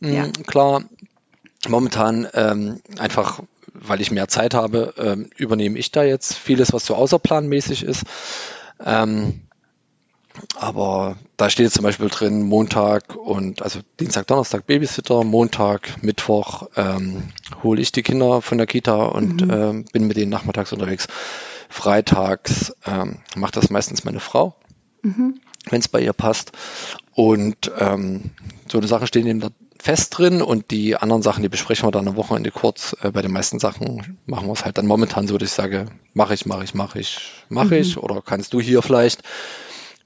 ja. 0.00 0.28
klar. 0.46 0.84
Momentan 1.68 2.28
ähm, 2.34 2.80
einfach 2.98 3.40
weil 3.78 4.00
ich 4.00 4.10
mehr 4.10 4.28
Zeit 4.28 4.54
habe, 4.54 4.94
ähm, 4.96 5.28
übernehme 5.36 5.78
ich 5.78 5.92
da 5.92 6.02
jetzt 6.02 6.34
vieles, 6.34 6.72
was 6.72 6.86
so 6.86 6.94
außerplanmäßig 6.94 7.82
ist. 7.82 8.04
Ähm, 8.84 9.45
aber 10.58 11.16
da 11.36 11.50
steht 11.50 11.72
zum 11.72 11.82
Beispiel 11.82 12.08
drin 12.08 12.42
Montag 12.42 13.16
und 13.16 13.62
also 13.62 13.80
Dienstag, 14.00 14.26
Donnerstag 14.26 14.66
Babysitter, 14.66 15.24
Montag, 15.24 16.02
Mittwoch 16.02 16.68
ähm, 16.76 17.30
hole 17.62 17.80
ich 17.80 17.92
die 17.92 18.02
Kinder 18.02 18.42
von 18.42 18.58
der 18.58 18.66
Kita 18.66 19.06
und 19.06 19.42
mhm. 19.42 19.50
ähm, 19.50 19.84
bin 19.92 20.06
mit 20.06 20.16
denen 20.16 20.30
nachmittags 20.30 20.72
unterwegs. 20.72 21.08
Freitags 21.68 22.74
ähm, 22.86 23.18
macht 23.36 23.56
das 23.56 23.70
meistens 23.70 24.04
meine 24.04 24.20
Frau, 24.20 24.54
mhm. 25.02 25.40
wenn 25.68 25.80
es 25.80 25.88
bei 25.88 26.00
ihr 26.00 26.12
passt. 26.12 26.52
Und 27.12 27.70
ähm, 27.78 28.30
so 28.70 28.78
eine 28.78 28.86
Sache 28.86 29.06
stehen 29.06 29.26
eben 29.26 29.40
da 29.40 29.48
fest 29.78 30.18
drin 30.18 30.42
und 30.42 30.70
die 30.70 30.96
anderen 30.96 31.22
Sachen, 31.22 31.42
die 31.42 31.48
besprechen 31.48 31.86
wir 31.86 31.92
dann 31.92 32.08
am 32.08 32.16
Wochenende 32.16 32.50
kurz. 32.50 32.96
Äh, 33.02 33.10
bei 33.10 33.22
den 33.22 33.32
meisten 33.32 33.58
Sachen 33.58 34.18
machen 34.26 34.48
wir 34.48 34.52
es 34.52 34.64
halt 34.64 34.78
dann 34.78 34.86
momentan 34.86 35.28
so, 35.28 35.38
dass 35.38 35.50
ich 35.50 35.54
sage, 35.54 35.86
mache 36.12 36.34
ich, 36.34 36.46
mache 36.46 36.64
ich, 36.64 36.74
mache 36.74 36.98
ich, 36.98 37.18
mache 37.48 37.74
mhm. 37.74 37.80
ich 37.80 37.96
oder 37.96 38.22
kannst 38.22 38.52
du 38.52 38.60
hier 38.60 38.82
vielleicht 38.82 39.22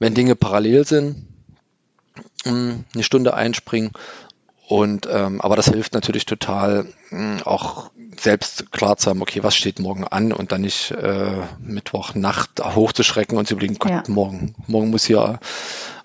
wenn 0.01 0.15
Dinge 0.15 0.35
parallel 0.35 0.85
sind, 0.85 1.27
mm, 2.43 2.71
eine 2.93 3.03
Stunde 3.03 3.35
einspringen. 3.35 3.91
Und 4.67 5.07
ähm, 5.11 5.41
aber 5.41 5.55
das 5.55 5.67
hilft 5.67 5.93
natürlich 5.93 6.25
total, 6.25 6.87
mm, 7.11 7.43
auch 7.45 7.91
selbst 8.19 8.71
klar 8.71 8.97
zu 8.97 9.11
haben, 9.11 9.21
okay, 9.21 9.43
was 9.43 9.55
steht 9.55 9.79
morgen 9.79 10.03
an 10.03 10.33
und 10.33 10.51
dann 10.51 10.61
nicht 10.61 10.89
äh, 10.91 11.43
Mittwochnacht 11.59 12.63
hochzuschrecken 12.63 13.37
und 13.37 13.47
zu 13.47 13.53
überlegen, 13.53 13.77
Gott, 13.77 13.91
ja. 13.91 14.03
morgen, 14.07 14.55
morgen 14.65 14.89
muss 14.89 15.05
hier 15.05 15.39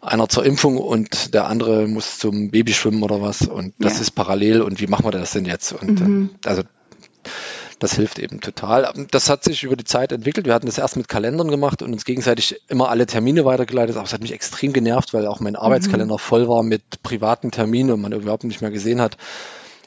einer 0.03 0.29
zur 0.29 0.45
Impfung 0.45 0.77
und 0.77 1.33
der 1.33 1.47
andere 1.47 1.89
muss 1.89 2.19
zum 2.19 2.51
Babyschwimmen 2.51 3.03
oder 3.03 3.23
was 3.23 3.43
und 3.43 3.73
das 3.79 3.95
ja. 3.95 4.03
ist 4.03 4.11
parallel 4.11 4.61
und 4.61 4.79
wie 4.79 4.89
machen 4.89 5.07
wir 5.07 5.11
das 5.11 5.31
denn 5.33 5.47
jetzt? 5.47 5.73
Und 5.73 6.01
mhm. 6.01 6.31
äh, 6.45 6.49
also 6.49 6.63
das 7.79 7.95
hilft 7.95 8.19
eben 8.19 8.41
total. 8.41 8.93
Das 9.11 9.29
hat 9.29 9.45
sich 9.45 9.63
über 9.63 9.77
die 9.77 9.85
Zeit 9.85 10.13
entwickelt. 10.13 10.47
Wir 10.47 10.55
hatten 10.55 10.67
das 10.67 10.79
erst 10.79 10.97
mit 10.97 11.09
Kalendern 11.09 11.49
gemacht 11.49 11.83
und 11.83 11.93
uns 11.93 12.05
gegenseitig 12.05 12.61
immer 12.69 12.89
alle 12.89 13.07
Termine 13.07 13.45
weitergeleitet. 13.45 13.97
Aber 13.97 14.07
es 14.07 14.13
hat 14.13 14.23
mich 14.23 14.33
extrem 14.33 14.73
genervt, 14.73 15.13
weil 15.13 15.27
auch 15.27 15.41
mein 15.41 15.57
Arbeitskalender 15.57 16.15
mhm. 16.15 16.21
voll 16.21 16.49
war 16.49 16.63
mit 16.63 17.03
privaten 17.03 17.51
Terminen 17.51 17.91
und 17.93 18.01
man 18.01 18.13
überhaupt 18.13 18.45
nicht 18.45 18.63
mehr 18.63 18.71
gesehen 18.71 19.01
hat. 19.01 19.17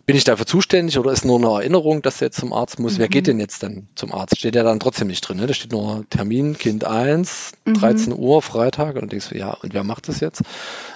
Bin 0.06 0.16
ich 0.16 0.24
dafür 0.24 0.46
zuständig 0.46 0.98
oder 0.98 1.12
ist 1.12 1.26
nur 1.26 1.38
eine 1.38 1.62
Erinnerung, 1.62 2.02
dass 2.02 2.22
er 2.22 2.28
jetzt 2.28 2.40
zum 2.40 2.54
Arzt 2.54 2.80
muss? 2.80 2.94
Mhm. 2.94 3.00
Wer 3.00 3.08
geht 3.10 3.28
denn 3.28 3.40
jetzt 3.40 3.64
dann 3.64 3.88
zum 3.96 4.14
Arzt? 4.14 4.38
Steht 4.38 4.56
ja 4.56 4.64
dann 4.64 4.80
trotzdem 4.80 5.08
nicht 5.08 5.22
drin. 5.22 5.38
Ne? 5.38 5.48
Da 5.48 5.54
steht 5.54 5.72
nur 5.72 6.06
Termin, 6.10 6.58
Kind 6.58 6.84
1, 6.84 7.52
mhm. 7.66 7.74
13 7.74 8.14
Uhr, 8.18 8.42
Freitag. 8.42 8.96
Und 8.98 9.12
denkst 9.12 9.30
du, 9.30 9.38
ja, 9.38 9.54
und 9.54 9.74
wer 9.74 9.84
macht 9.84 10.08
das 10.08 10.20
jetzt? 10.20 10.44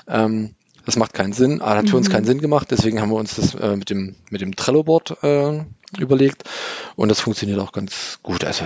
Ähm, 0.08 0.56
das 0.86 0.96
macht 0.96 1.14
keinen 1.14 1.34
Sinn. 1.34 1.62
Ah, 1.62 1.76
hat 1.76 1.90
für 1.90 1.98
uns 1.98 2.10
mhm. 2.10 2.14
keinen 2.14 2.26
Sinn 2.26 2.40
gemacht. 2.40 2.70
Deswegen 2.70 3.02
haben 3.02 3.10
wir 3.10 3.16
uns 3.16 3.36
das 3.36 3.56
äh, 3.56 3.76
mit 3.76 3.90
dem, 3.90 4.16
mit 4.30 4.42
dem 4.42 4.56
Trello-Board 4.56 5.24
äh, 5.24 5.60
überlegt. 6.00 6.44
Und 6.96 7.10
das 7.10 7.20
funktioniert 7.20 7.60
auch 7.60 7.72
ganz 7.72 8.20
gut. 8.24 8.44
Also 8.44 8.66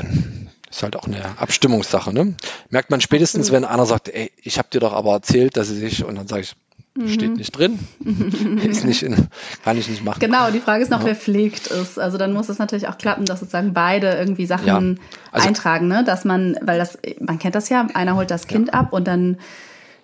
ist 0.69 0.83
halt 0.83 0.95
auch 0.95 1.05
eine 1.05 1.37
Abstimmungssache. 1.39 2.13
Ne? 2.13 2.35
Merkt 2.69 2.91
man 2.91 3.01
spätestens, 3.01 3.51
wenn 3.51 3.65
einer 3.65 3.85
sagt, 3.85 4.09
ey, 4.09 4.31
ich 4.41 4.57
habe 4.57 4.67
dir 4.71 4.79
doch 4.79 4.93
aber 4.93 5.13
erzählt, 5.13 5.55
dass 5.57 5.69
sie 5.69 5.79
sich, 5.79 6.03
und 6.03 6.15
dann 6.15 6.27
sage 6.27 6.41
ich, 6.41 6.55
mhm. 6.95 7.09
steht 7.09 7.37
nicht 7.37 7.51
drin, 7.57 7.79
ist 8.63 8.83
nicht 8.83 9.03
in, 9.03 9.27
kann 9.63 9.77
ich 9.77 9.87
nicht 9.87 10.03
machen. 10.03 10.19
Genau, 10.19 10.51
die 10.51 10.59
Frage 10.59 10.83
ist 10.83 10.91
noch, 10.91 11.01
ja. 11.01 11.07
wer 11.07 11.15
pflegt 11.15 11.71
es. 11.71 11.97
Also 11.97 12.17
dann 12.17 12.33
muss 12.33 12.49
es 12.49 12.59
natürlich 12.59 12.87
auch 12.87 12.97
klappen, 12.97 13.25
dass 13.25 13.39
sozusagen 13.39 13.73
beide 13.73 14.11
irgendwie 14.11 14.45
Sachen 14.45 14.67
ja. 14.97 15.03
also, 15.31 15.47
eintragen, 15.47 15.87
ne? 15.87 16.03
Dass 16.03 16.25
man, 16.25 16.57
weil 16.61 16.77
das, 16.77 16.97
man 17.19 17.39
kennt 17.39 17.55
das 17.55 17.69
ja, 17.69 17.87
einer 17.93 18.15
holt 18.15 18.31
das 18.31 18.47
Kind 18.47 18.69
ja. 18.69 18.73
ab 18.73 18.93
und 18.93 19.07
dann 19.07 19.37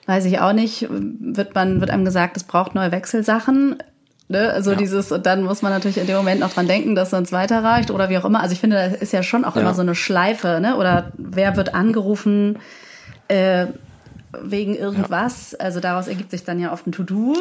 weiß 0.05 0.25
ich 0.25 0.39
auch 0.39 0.53
nicht, 0.53 0.87
wird 0.89 1.55
man, 1.55 1.79
wird 1.79 1.89
einem 1.89 2.05
gesagt, 2.05 2.37
es 2.37 2.43
braucht 2.43 2.75
neue 2.75 2.91
Wechselsachen. 2.91 3.77
Ne? 4.29 4.51
Also 4.51 4.71
ja. 4.71 4.77
dieses, 4.77 5.11
und 5.11 5.25
dann 5.25 5.43
muss 5.43 5.61
man 5.61 5.71
natürlich 5.71 5.97
in 5.97 6.07
dem 6.07 6.15
Moment 6.15 6.39
noch 6.39 6.53
dran 6.53 6.67
denken, 6.67 6.95
dass 6.95 7.09
sonst 7.09 7.31
weiterreicht 7.31 7.91
oder 7.91 8.09
wie 8.09 8.17
auch 8.17 8.25
immer. 8.25 8.41
Also 8.41 8.53
ich 8.53 8.59
finde, 8.59 8.77
das 8.77 9.01
ist 9.01 9.13
ja 9.13 9.23
schon 9.23 9.45
auch 9.45 9.55
ja. 9.55 9.61
immer 9.61 9.73
so 9.73 9.81
eine 9.81 9.95
Schleife, 9.95 10.59
ne? 10.61 10.77
Oder 10.77 11.11
wer 11.17 11.57
wird 11.57 11.75
angerufen 11.75 12.59
äh, 13.27 13.67
wegen 14.41 14.75
irgendwas? 14.75 15.51
Ja. 15.51 15.59
Also 15.59 15.79
daraus 15.79 16.07
ergibt 16.07 16.31
sich 16.31 16.43
dann 16.43 16.59
ja 16.59 16.71
oft 16.71 16.87
ein 16.87 16.93
To-Do. 16.93 17.35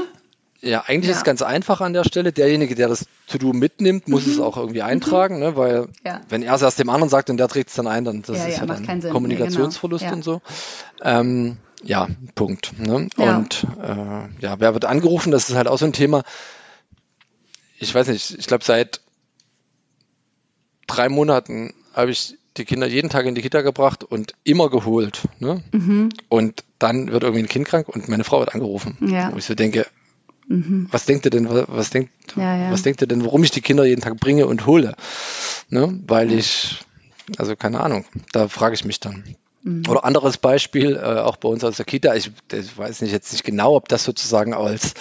Ja, 0.61 0.85
eigentlich 0.87 1.11
ist 1.11 1.19
es 1.19 1.25
ganz 1.25 1.43
einfach 1.43 1.81
an 1.81 1.93
der 1.93 2.05
Stelle. 2.05 2.33
Derjenige, 2.33 2.77
der 2.77 2.89
das 2.89 3.07
To-Do 3.27 3.53
mitnimmt, 3.53 4.07
muss 4.09 4.27
mhm. 4.27 4.33
es 4.33 4.41
auch 4.41 4.57
irgendwie 4.57 4.83
eintragen, 4.83 5.37
mhm. 5.37 5.41
ne? 5.41 5.57
weil 5.57 5.87
wenn 6.29 6.43
er 6.43 6.55
es 6.55 6.63
erst 6.63 6.79
dem 6.79 6.89
anderen 6.89 7.09
sagt 7.09 7.31
und 7.31 7.37
der 7.37 7.49
trägt 7.49 7.71
es 7.71 7.75
dann 7.75 7.87
ein, 7.87 8.05
dann 8.05 8.23
das 8.23 8.39
ja, 8.39 8.45
ist 8.47 8.59
ja, 8.59 8.67
dann 8.67 9.11
Kommunikationsverlust 9.11 10.05
genau. 10.05 10.17
und 10.17 10.25
so. 10.25 10.41
Ähm, 11.03 11.57
ja, 11.83 12.07
Punkt. 12.37 12.79
Ne? 12.79 13.09
Und 13.17 13.67
äh, 13.83 14.43
ja, 14.45 14.61
wer 14.61 14.75
wird 14.75 14.85
angerufen? 14.85 15.33
Das 15.33 15.49
ist 15.49 15.57
halt 15.57 15.67
auch 15.67 15.79
so 15.79 15.85
ein 15.85 15.93
Thema 15.93 16.23
ich 17.83 17.95
weiß 17.95 18.07
nicht, 18.09 18.39
ich 18.39 18.47
glaube 18.47 18.65
seit 18.65 19.01
drei 20.87 21.09
Monaten 21.09 21.75
habe 21.95 22.13
ich 22.13 22.39
die 22.57 22.65
Kinder 22.65 22.87
jeden 22.87 23.11
Tag 23.11 23.27
in 23.27 23.35
die 23.35 23.43
Kita 23.43 23.63
gebracht 23.63 24.05
und 24.05 24.35
immer 24.45 24.71
geholt. 24.71 25.23
Ne? 25.41 25.63
Mhm. 25.73 26.11
Und 26.29 26.65
dann 26.79 27.11
wird 27.11 27.25
irgendwie 27.25 27.43
ein 27.43 27.49
Kind 27.49 27.67
krank 27.67 27.89
und 27.89 28.09
meine 28.09 28.25
Frau 28.25 28.39
wird 28.39 28.55
angerufen. 28.55 28.97
Ja. 29.01 29.33
Wo 29.33 29.39
ich 29.39 29.47
so 29.47 29.55
denke, 29.55 29.87
mhm. 30.47 30.87
was 30.91 31.07
denkt 31.07 31.25
ihr 31.25 31.31
denn, 31.31 31.49
was 31.51 31.91
denkt, 31.91 32.13
ja, 32.37 32.57
ja. 32.57 32.71
was 32.71 32.83
denkt 32.83 33.01
ihr 33.01 33.09
denn, 33.09 33.25
warum 33.25 33.43
ich 33.43 33.51
die 33.51 33.63
Kinder 33.63 33.85
jeden 33.85 34.01
Tag 34.01 34.19
bringe 34.21 34.47
und 34.47 34.67
hole? 34.67 34.95
Ne? 35.69 35.99
Weil 36.07 36.31
ich, 36.33 36.79
also 37.37 37.57
keine 37.57 37.81
Ahnung, 37.81 38.05
da 38.33 38.47
frage 38.47 38.75
ich 38.75 38.85
mich 38.85 39.01
dann. 39.01 39.25
Mhm. 39.63 39.85
Oder 39.89 40.05
anderes 40.05 40.39
Beispiel, 40.39 40.97
äh, 40.97 41.21
auch 41.21 41.37
bei 41.37 41.49
uns 41.49 41.63
aus 41.63 41.77
der 41.77 41.87
Kita, 41.87 42.15
ich, 42.15 42.33
ich, 42.53 42.77
weiß 42.77 43.01
nicht 43.01 43.13
jetzt 43.13 43.33
nicht 43.33 43.45
genau, 43.45 43.77
ob 43.77 43.89
das 43.89 44.03
sozusagen 44.03 44.55
als, 44.55 44.95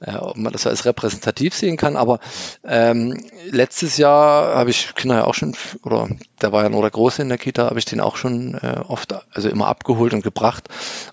äh, 0.00 0.14
ob 0.14 0.36
man 0.36 0.52
das 0.52 0.66
als 0.66 0.84
repräsentativ 0.84 1.54
sehen 1.54 1.76
kann, 1.76 1.96
aber 1.96 2.20
ähm, 2.64 3.24
letztes 3.50 3.96
Jahr 3.96 4.54
habe 4.54 4.70
ich 4.70 4.94
Kinder 4.94 5.16
ja 5.16 5.24
auch 5.24 5.34
schon, 5.34 5.56
oder 5.82 6.08
da 6.38 6.52
war 6.52 6.62
ja 6.62 6.68
nur 6.68 6.82
der 6.82 6.90
Große 6.90 7.20
in 7.22 7.28
der 7.28 7.38
Kita, 7.38 7.66
habe 7.66 7.78
ich 7.78 7.84
den 7.84 8.00
auch 8.00 8.16
schon 8.16 8.54
äh, 8.54 8.80
oft, 8.86 9.14
also 9.32 9.48
immer 9.48 9.66
abgeholt 9.66 10.14
und 10.14 10.22
gebracht. 10.22 10.68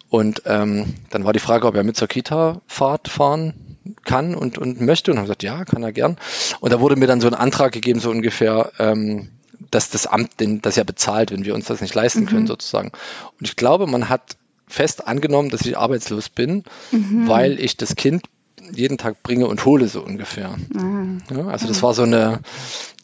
Und 0.09 0.43
ähm, 0.45 0.93
dann 1.09 1.25
war 1.25 1.33
die 1.33 1.39
Frage, 1.39 1.65
ob 1.65 1.75
er 1.75 1.83
mit 1.83 1.97
zur 1.97 2.07
Kita-Fahrt 2.07 3.07
fahren 3.07 3.73
kann 4.05 4.35
und, 4.35 4.59
und 4.59 4.79
möchte 4.81 5.11
und 5.11 5.17
haben 5.17 5.25
gesagt, 5.25 5.41
ja, 5.41 5.65
kann 5.65 5.81
er 5.81 5.91
gern. 5.91 6.17
Und 6.59 6.71
da 6.71 6.79
wurde 6.79 6.95
mir 6.95 7.07
dann 7.07 7.21
so 7.21 7.27
ein 7.27 7.33
Antrag 7.33 7.71
gegeben, 7.71 7.99
so 7.99 8.11
ungefähr, 8.11 8.71
ähm, 8.77 9.29
dass 9.71 9.89
das 9.89 10.07
Amt 10.07 10.39
den, 10.39 10.61
das 10.61 10.75
ja 10.75 10.83
bezahlt, 10.83 11.31
wenn 11.31 11.45
wir 11.45 11.55
uns 11.55 11.65
das 11.65 11.81
nicht 11.81 11.95
leisten 11.95 12.25
können, 12.25 12.43
mhm. 12.43 12.47
sozusagen. 12.47 12.91
Und 13.39 13.47
ich 13.47 13.55
glaube, 13.55 13.87
man 13.87 14.09
hat 14.09 14.37
fest 14.67 15.07
angenommen, 15.07 15.49
dass 15.49 15.61
ich 15.61 15.77
arbeitslos 15.77 16.29
bin, 16.29 16.63
mhm. 16.91 17.27
weil 17.27 17.59
ich 17.59 17.77
das 17.77 17.95
Kind 17.95 18.23
jeden 18.71 18.97
Tag 18.97 19.23
bringe 19.23 19.47
und 19.47 19.65
hole, 19.65 19.87
so 19.87 20.01
ungefähr. 20.01 20.55
Mhm. 20.73 21.21
Ja, 21.29 21.47
also 21.47 21.67
das 21.67 21.83
war 21.83 21.93
so 21.93 22.03
eine, 22.03 22.39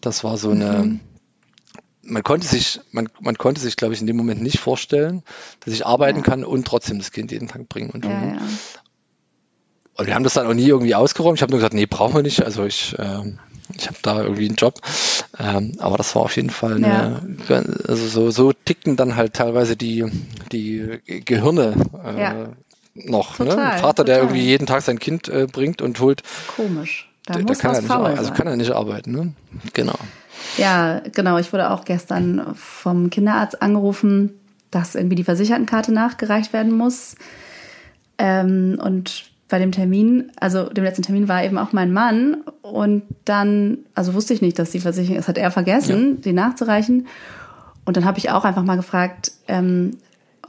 das 0.01 0.23
war 0.23 0.37
so 0.37 0.51
eine, 0.51 0.83
mhm. 0.83 0.99
man 2.03 2.23
konnte 2.23 2.47
sich, 2.47 2.79
man, 2.91 3.09
man 3.19 3.37
konnte 3.37 3.61
sich, 3.61 3.75
glaube 3.75 3.93
ich, 3.93 4.01
in 4.01 4.07
dem 4.07 4.17
Moment 4.17 4.41
nicht 4.41 4.59
vorstellen, 4.59 5.23
dass 5.59 5.73
ich 5.73 5.85
arbeiten 5.85 6.19
ja. 6.19 6.23
kann 6.23 6.43
und 6.43 6.65
trotzdem 6.65 6.97
das 6.97 7.11
Kind 7.11 7.31
jeden 7.31 7.47
Tag 7.47 7.67
bringen 7.69 7.89
und 7.89 8.05
holen. 8.05 8.39
Ja, 8.39 8.47
und 9.99 10.07
wir 10.07 10.15
haben 10.15 10.23
das 10.23 10.35
dann 10.35 10.47
auch 10.47 10.53
nie 10.53 10.65
irgendwie 10.65 10.95
ausgeräumt. 10.95 11.37
Ich 11.37 11.41
habe 11.41 11.51
nur 11.51 11.59
gesagt, 11.59 11.73
nee, 11.73 11.85
brauchen 11.85 12.15
wir 12.15 12.23
nicht. 12.23 12.45
Also 12.45 12.63
ich, 12.63 12.97
äh, 12.97 13.33
ich 13.77 13.87
habe 13.87 13.97
da 14.01 14.21
irgendwie 14.21 14.47
einen 14.47 14.55
Job. 14.55 14.81
Ähm, 15.37 15.73
aber 15.79 15.97
das 15.97 16.15
war 16.15 16.23
auf 16.23 16.35
jeden 16.35 16.49
Fall 16.49 16.75
eine, 16.75 17.21
ja. 17.47 17.63
also 17.87 18.07
so, 18.07 18.31
so 18.31 18.53
tickten 18.53 18.95
dann 18.95 19.15
halt 19.15 19.33
teilweise 19.33 19.75
die, 19.75 20.05
die 20.51 20.99
Gehirne 21.05 21.75
äh, 22.03 22.21
ja. 22.21 22.49
noch. 22.95 23.39
Ne? 23.39 23.45
Total, 23.45 23.55
ne? 23.55 23.71
Ein 23.71 23.79
Vater, 23.79 24.03
total. 24.03 24.05
der 24.05 24.17
irgendwie 24.17 24.41
jeden 24.41 24.67
Tag 24.67 24.81
sein 24.81 24.99
Kind 24.99 25.29
äh, 25.29 25.47
bringt 25.51 25.81
und 25.81 25.99
holt. 25.99 26.23
Komisch. 26.55 27.09
Da 27.25 27.35
der, 27.35 27.43
der 27.43 27.55
kann 27.55 27.75
er 27.75 27.81
nicht, 27.81 27.91
also 27.91 28.33
kann 28.33 28.47
er 28.47 28.55
nicht 28.55 28.71
arbeiten. 28.71 29.11
Ne? 29.11 29.33
Genau. 29.73 29.97
Ja, 30.57 31.01
genau. 31.13 31.37
Ich 31.37 31.53
wurde 31.53 31.69
auch 31.69 31.85
gestern 31.85 32.55
vom 32.55 33.09
Kinderarzt 33.09 33.61
angerufen, 33.61 34.39
dass 34.71 34.95
irgendwie 34.95 35.15
die 35.15 35.23
Versichertenkarte 35.23 35.91
nachgereicht 35.91 36.53
werden 36.53 36.75
muss. 36.75 37.15
Ähm, 38.17 38.79
und 38.83 39.29
bei 39.49 39.59
dem 39.59 39.71
Termin, 39.71 40.31
also 40.39 40.69
dem 40.69 40.83
letzten 40.83 41.01
Termin 41.01 41.27
war 41.27 41.43
eben 41.43 41.57
auch 41.57 41.73
mein 41.73 41.91
Mann 41.91 42.43
und 42.61 43.03
dann, 43.25 43.79
also 43.95 44.13
wusste 44.13 44.33
ich 44.33 44.41
nicht, 44.41 44.59
dass 44.59 44.69
die 44.69 44.79
Versicherung, 44.79 45.17
das 45.17 45.27
hat 45.27 45.37
er 45.37 45.51
vergessen, 45.51 46.15
ja. 46.15 46.21
die 46.21 46.33
nachzureichen. 46.33 47.07
Und 47.83 47.97
dann 47.97 48.05
habe 48.05 48.19
ich 48.19 48.29
auch 48.29 48.45
einfach 48.45 48.63
mal 48.63 48.75
gefragt, 48.75 49.31
ähm, 49.47 49.97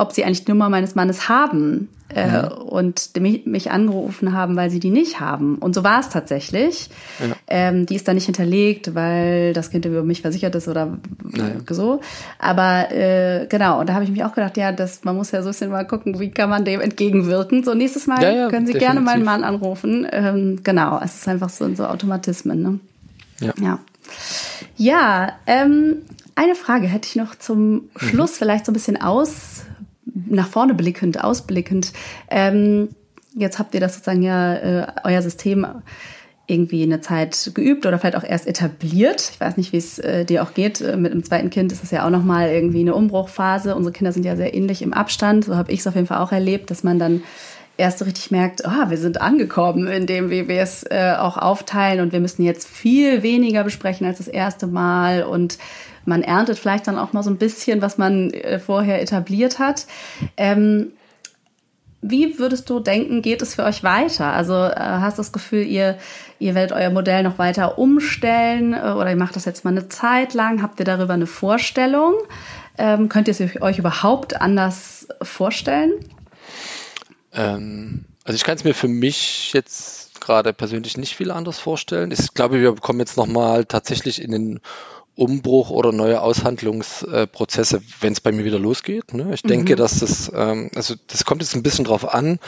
ob 0.01 0.13
sie 0.13 0.25
eigentlich 0.25 0.45
die 0.45 0.53
Nummer 0.53 0.69
meines 0.69 0.95
Mannes 0.95 1.29
haben 1.29 1.89
äh, 2.15 2.27
ja. 2.27 2.47
und 2.49 3.11
mich, 3.21 3.47
mich, 3.47 3.71
angerufen 3.71 4.33
haben, 4.33 4.57
weil 4.57 4.71
sie 4.71 4.81
die 4.81 4.91
nicht 4.91 5.21
haben. 5.21 5.57
Und 5.57 5.75
so 5.75 5.85
war 5.85 6.01
es 6.01 6.09
tatsächlich. 6.09 6.91
Ja. 7.21 7.37
Ähm, 7.47 7.87
die 7.87 7.97
ist 7.97 8.09
da 8.09 8.15
nicht 8.15 8.25
hinterlegt, 8.25 8.95
weil 8.95 9.53
das 9.53 9.71
Kind 9.71 9.85
über 9.85 10.03
mich 10.03 10.23
versichert 10.23 10.55
ist 10.55 10.69
oder 10.69 10.99
naja. 11.23 11.57
so. 11.69 12.01
Aber 12.39 12.91
äh, 12.91 13.47
genau, 13.49 13.79
und 13.79 13.89
da 13.89 13.95
habe 13.95 14.05
ich 14.05 14.11
mich 14.11 14.25
auch 14.25 14.35
gedacht, 14.35 14.57
ja, 14.57 14.73
das, 14.73 15.05
man 15.05 15.17
muss 15.17 15.31
ja 15.31 15.43
so 15.43 15.49
ein 15.49 15.53
bisschen 15.53 15.71
mal 15.71 15.87
gucken, 15.87 16.19
wie 16.19 16.31
kann 16.31 16.51
man 16.51 16.65
dem 16.65 16.81
entgegenwirken. 16.81 17.63
So, 17.63 17.75
nächstes 17.75 18.07
Mal 18.07 18.23
ja, 18.23 18.49
können 18.49 18.67
Sie 18.67 18.73
definitiv. 18.73 18.81
gerne 18.81 19.01
meinen 19.01 19.25
Mann 19.25 19.45
anrufen. 19.45 20.07
Ähm, 20.11 20.61
genau, 20.65 20.99
es 21.03 21.15
ist 21.15 21.29
einfach 21.29 21.51
so, 21.51 21.73
so 21.75 21.85
Automatismen. 21.87 22.63
Ne? 22.63 22.81
Ja. 23.41 23.53
Ja, 23.61 23.79
ja 24.77 25.33
ähm, 25.47 25.97
eine 26.35 26.55
Frage 26.55 26.87
hätte 26.87 27.07
ich 27.07 27.17
noch 27.17 27.35
zum 27.35 27.73
mhm. 27.73 27.91
Schluss, 27.99 28.33
mhm. 28.33 28.37
vielleicht 28.39 28.67
so 28.67 28.73
ein 28.73 28.75
bisschen 28.75 29.01
aus 29.01 29.63
nach 30.15 30.49
vorne 30.49 30.75
blickend, 30.75 31.23
ausblickend. 31.23 31.93
Ähm, 32.31 32.89
jetzt 33.35 33.59
habt 33.59 33.75
ihr 33.75 33.81
das 33.81 33.95
sozusagen 33.95 34.23
ja, 34.23 34.55
äh, 34.55 34.87
euer 35.05 35.23
System 35.23 35.67
irgendwie 36.51 36.83
eine 36.83 37.01
Zeit 37.01 37.53
geübt 37.55 37.87
oder 37.87 37.99
vielleicht 37.99 38.17
auch 38.17 38.25
erst 38.25 38.49
etabliert. 38.49 39.31
Ich 39.33 39.41
weiß 39.41 39.57
nicht, 39.57 39.73
wie 39.73 39.77
es 39.77 39.99
äh, 40.01 40.25
dir 40.25 40.43
auch 40.43 40.53
geht. 40.53 40.81
Äh, 40.81 40.97
mit 40.97 41.13
einem 41.13 41.23
zweiten 41.23 41.49
Kind 41.49 41.71
ist 41.71 41.85
es 41.85 41.93
ja 41.93 42.05
auch 42.05 42.11
nochmal 42.11 42.51
irgendwie 42.51 42.81
eine 42.81 42.95
Umbruchphase. 42.95 43.77
Unsere 43.77 43.93
Kinder 43.93 44.13
sind 44.13 44.25
ja 44.25 44.35
sehr 44.35 44.53
ähnlich 44.53 44.83
im 44.83 44.93
Abstand. 44.93 45.45
So 45.45 45.57
habe 45.57 45.71
ich 45.71 45.81
es 45.81 45.87
auf 45.87 45.95
jeden 45.95 46.09
Fall 46.09 46.19
auch 46.19 46.33
erlebt, 46.33 46.71
dass 46.71 46.83
man 46.83 46.99
dann 46.99 47.23
erst 47.81 47.99
so 47.99 48.05
richtig 48.05 48.31
merkt, 48.31 48.63
oh, 48.65 48.91
wir 48.91 48.99
sind 48.99 49.21
angekommen 49.21 49.89
in 49.89 50.07
dem, 50.07 50.31
wie 50.31 50.47
wir 50.47 50.61
es 50.61 50.85
äh, 50.85 51.15
auch 51.19 51.37
aufteilen 51.37 52.01
und 52.01 52.13
wir 52.13 52.21
müssen 52.21 52.43
jetzt 52.43 52.69
viel 52.69 53.23
weniger 53.23 53.65
besprechen 53.65 54.07
als 54.07 54.19
das 54.19 54.29
erste 54.29 54.67
Mal 54.67 55.25
und 55.25 55.59
man 56.05 56.23
erntet 56.23 56.59
vielleicht 56.59 56.87
dann 56.87 56.99
auch 56.99 57.13
mal 57.13 57.23
so 57.23 57.31
ein 57.31 57.39
bisschen, 57.39 57.83
was 57.83 57.99
man 57.99 58.31
äh, 58.31 58.59
vorher 58.59 59.03
etabliert 59.03 59.59
hat. 59.59 59.87
Ähm, 60.37 60.93
wie 62.03 62.39
würdest 62.39 62.71
du 62.71 62.81
denken, 62.81 63.21
geht 63.21 63.43
es 63.43 63.55
für 63.55 63.65
euch 63.65 63.83
weiter? 63.83 64.33
Also 64.33 64.55
äh, 64.55 64.75
hast 64.77 65.19
du 65.19 65.21
das 65.21 65.33
Gefühl, 65.33 65.65
ihr, 65.65 65.99
ihr 66.39 66.55
werdet 66.55 66.73
euer 66.73 66.91
Modell 66.91 67.23
noch 67.23 67.39
weiter 67.39 67.79
umstellen 67.79 68.73
äh, 68.73 68.93
oder 68.93 69.11
ihr 69.11 69.17
macht 69.17 69.37
das 69.37 69.45
jetzt 69.45 69.65
mal 69.65 69.71
eine 69.71 69.89
Zeit 69.89 70.35
lang? 70.35 70.63
Habt 70.63 70.79
ihr 70.81 70.87
darüber 70.87 71.15
eine 71.15 71.27
Vorstellung? 71.27 72.15
Ähm, 72.79 73.09
könnt 73.09 73.29
ihr 73.29 73.35
es 73.39 73.63
euch 73.63 73.79
überhaupt 73.79 74.41
anders 74.41 75.09
vorstellen? 75.23 75.93
Ähm, 77.33 78.05
also 78.25 78.37
ich 78.37 78.45
kann 78.45 78.57
es 78.57 78.65
mir 78.65 78.75
für 78.75 78.89
mich 78.89 79.53
jetzt 79.53 80.21
gerade 80.21 80.53
persönlich 80.53 80.97
nicht 80.97 81.17
viel 81.17 81.31
anders 81.31 81.59
vorstellen. 81.59 82.11
Ich 82.11 82.35
glaube, 82.35 82.61
wir 82.61 82.75
kommen 82.75 83.01
jetzt 83.01 83.17
nochmal 83.17 83.65
tatsächlich 83.65 84.21
in 84.23 84.31
den 84.31 84.61
Umbruch 85.17 85.71
oder 85.71 85.93
neue 85.93 86.21
Aushandlungsprozesse, 86.21 87.83
wenn 88.01 88.13
es 88.13 88.21
bei 88.21 88.33
mir 88.33 88.45
wieder 88.45 88.59
losgeht. 88.59 89.13
Ne? 89.13 89.31
Ich 89.35 89.45
mhm. 89.45 89.49
denke, 89.49 89.77
dass 89.77 89.99
das, 89.99 90.31
ähm, 90.35 90.71
also 90.75 90.95
das 91.09 91.25
kommt 91.25 91.43
jetzt 91.43 91.55
ein 91.55 91.63
bisschen 91.63 91.85
drauf 91.85 92.13
an, 92.13 92.39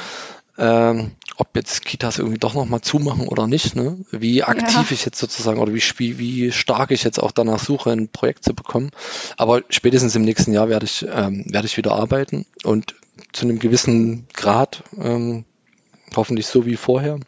ähm, 0.58 1.12
ob 1.36 1.56
jetzt 1.56 1.84
Kitas 1.84 2.18
irgendwie 2.18 2.38
doch 2.38 2.54
nochmal 2.54 2.82
zumachen 2.82 3.26
oder 3.26 3.46
nicht, 3.46 3.74
ne? 3.74 3.98
wie 4.10 4.42
aktiv 4.42 4.90
ja. 4.90 4.94
ich 4.94 5.04
jetzt 5.04 5.18
sozusagen 5.18 5.60
oder 5.60 5.72
wie, 5.72 6.18
wie 6.18 6.52
stark 6.52 6.90
ich 6.90 7.04
jetzt 7.04 7.18
auch 7.18 7.32
danach 7.32 7.58
suche, 7.58 7.90
ein 7.90 8.08
Projekt 8.08 8.44
zu 8.44 8.54
bekommen. 8.54 8.90
Aber 9.36 9.62
spätestens 9.70 10.14
im 10.14 10.22
nächsten 10.22 10.52
Jahr 10.52 10.68
werde 10.68 10.86
ich, 10.86 11.06
ähm, 11.10 11.44
werde 11.48 11.66
ich 11.66 11.76
wieder 11.76 11.92
arbeiten 11.92 12.46
und 12.64 12.94
zu 13.32 13.46
einem 13.46 13.58
gewissen 13.58 14.26
Grad, 14.34 14.84
ähm, 14.98 15.44
hoffentlich 16.14 16.46
so 16.46 16.66
wie 16.66 16.76
vorher, 16.76 17.18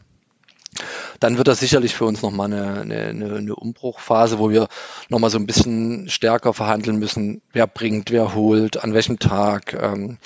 dann 1.20 1.38
wird 1.38 1.48
das 1.48 1.60
sicherlich 1.60 1.94
für 1.94 2.04
uns 2.04 2.22
nochmal 2.22 2.52
eine, 2.52 2.80
eine, 2.80 3.36
eine 3.36 3.54
Umbruchphase, 3.54 4.38
wo 4.38 4.50
wir 4.50 4.68
nochmal 5.08 5.30
so 5.30 5.38
ein 5.38 5.46
bisschen 5.46 6.08
stärker 6.08 6.52
verhandeln 6.52 6.98
müssen, 6.98 7.42
wer 7.52 7.66
bringt, 7.66 8.10
wer 8.10 8.34
holt, 8.34 8.82
an 8.82 8.94
welchem 8.94 9.18
Tag. 9.18 9.74
Ähm, 9.74 10.18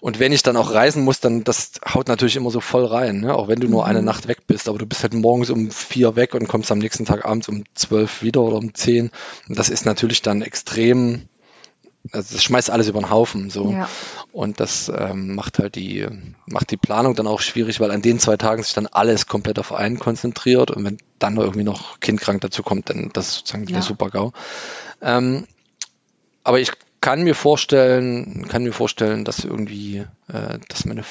und 0.00 0.18
wenn 0.18 0.32
ich 0.32 0.42
dann 0.42 0.56
auch 0.56 0.72
reisen 0.72 1.04
muss, 1.04 1.20
dann 1.20 1.44
das 1.44 1.72
haut 1.86 2.08
natürlich 2.08 2.36
immer 2.36 2.50
so 2.50 2.60
voll 2.60 2.86
rein, 2.86 3.20
ne? 3.20 3.34
auch 3.34 3.48
wenn 3.48 3.60
du 3.60 3.68
nur 3.68 3.86
eine 3.86 4.00
mhm. 4.00 4.06
Nacht 4.06 4.28
weg 4.28 4.46
bist, 4.46 4.68
aber 4.68 4.78
du 4.78 4.86
bist 4.86 5.02
halt 5.02 5.14
morgens 5.14 5.50
um 5.50 5.70
vier 5.70 6.16
weg 6.16 6.34
und 6.34 6.48
kommst 6.48 6.72
am 6.72 6.78
nächsten 6.78 7.04
Tag 7.04 7.24
abends 7.24 7.48
um 7.48 7.64
zwölf 7.74 8.22
wieder 8.22 8.40
oder 8.40 8.56
um 8.56 8.74
zehn. 8.74 9.10
Und 9.48 9.58
das 9.58 9.68
ist 9.68 9.84
natürlich 9.84 10.22
dann 10.22 10.42
extrem 10.42 11.28
also 12.12 12.34
das 12.34 12.42
schmeißt 12.42 12.70
alles 12.70 12.88
über 12.88 13.00
den 13.00 13.10
Haufen 13.10 13.50
so 13.50 13.72
ja. 13.72 13.86
und 14.32 14.58
das 14.58 14.90
ähm, 14.94 15.34
macht 15.34 15.58
halt 15.58 15.74
die 15.74 16.06
macht 16.46 16.70
die 16.70 16.78
Planung 16.78 17.14
dann 17.14 17.26
auch 17.26 17.40
schwierig, 17.40 17.78
weil 17.78 17.90
an 17.90 18.00
den 18.00 18.18
zwei 18.18 18.38
Tagen 18.38 18.62
sich 18.62 18.72
dann 18.72 18.86
alles 18.86 19.26
komplett 19.26 19.58
auf 19.58 19.72
einen 19.74 19.98
konzentriert 19.98 20.70
und 20.70 20.82
wenn 20.82 20.96
dann 21.18 21.36
irgendwie 21.36 21.62
noch 21.62 22.00
kindkrank 22.00 22.40
dazu 22.40 22.62
kommt, 22.62 22.88
dann 22.88 23.10
das 23.12 23.28
ist 23.28 23.34
sozusagen 23.34 23.66
ja. 23.66 23.74
der 23.74 23.82
super 23.82 24.08
GAU. 24.08 24.32
Ähm, 25.02 25.46
aber 26.42 26.58
ich 26.58 26.72
kann 27.00 27.22
mir 27.22 27.34
vorstellen, 27.34 28.46
kann 28.48 28.62
mir 28.62 28.72
vorstellen, 28.72 29.24
dass 29.24 29.44
irgendwie, 29.44 30.04
äh, 30.28 30.58
dass 30.68 30.84
meine, 30.84 31.02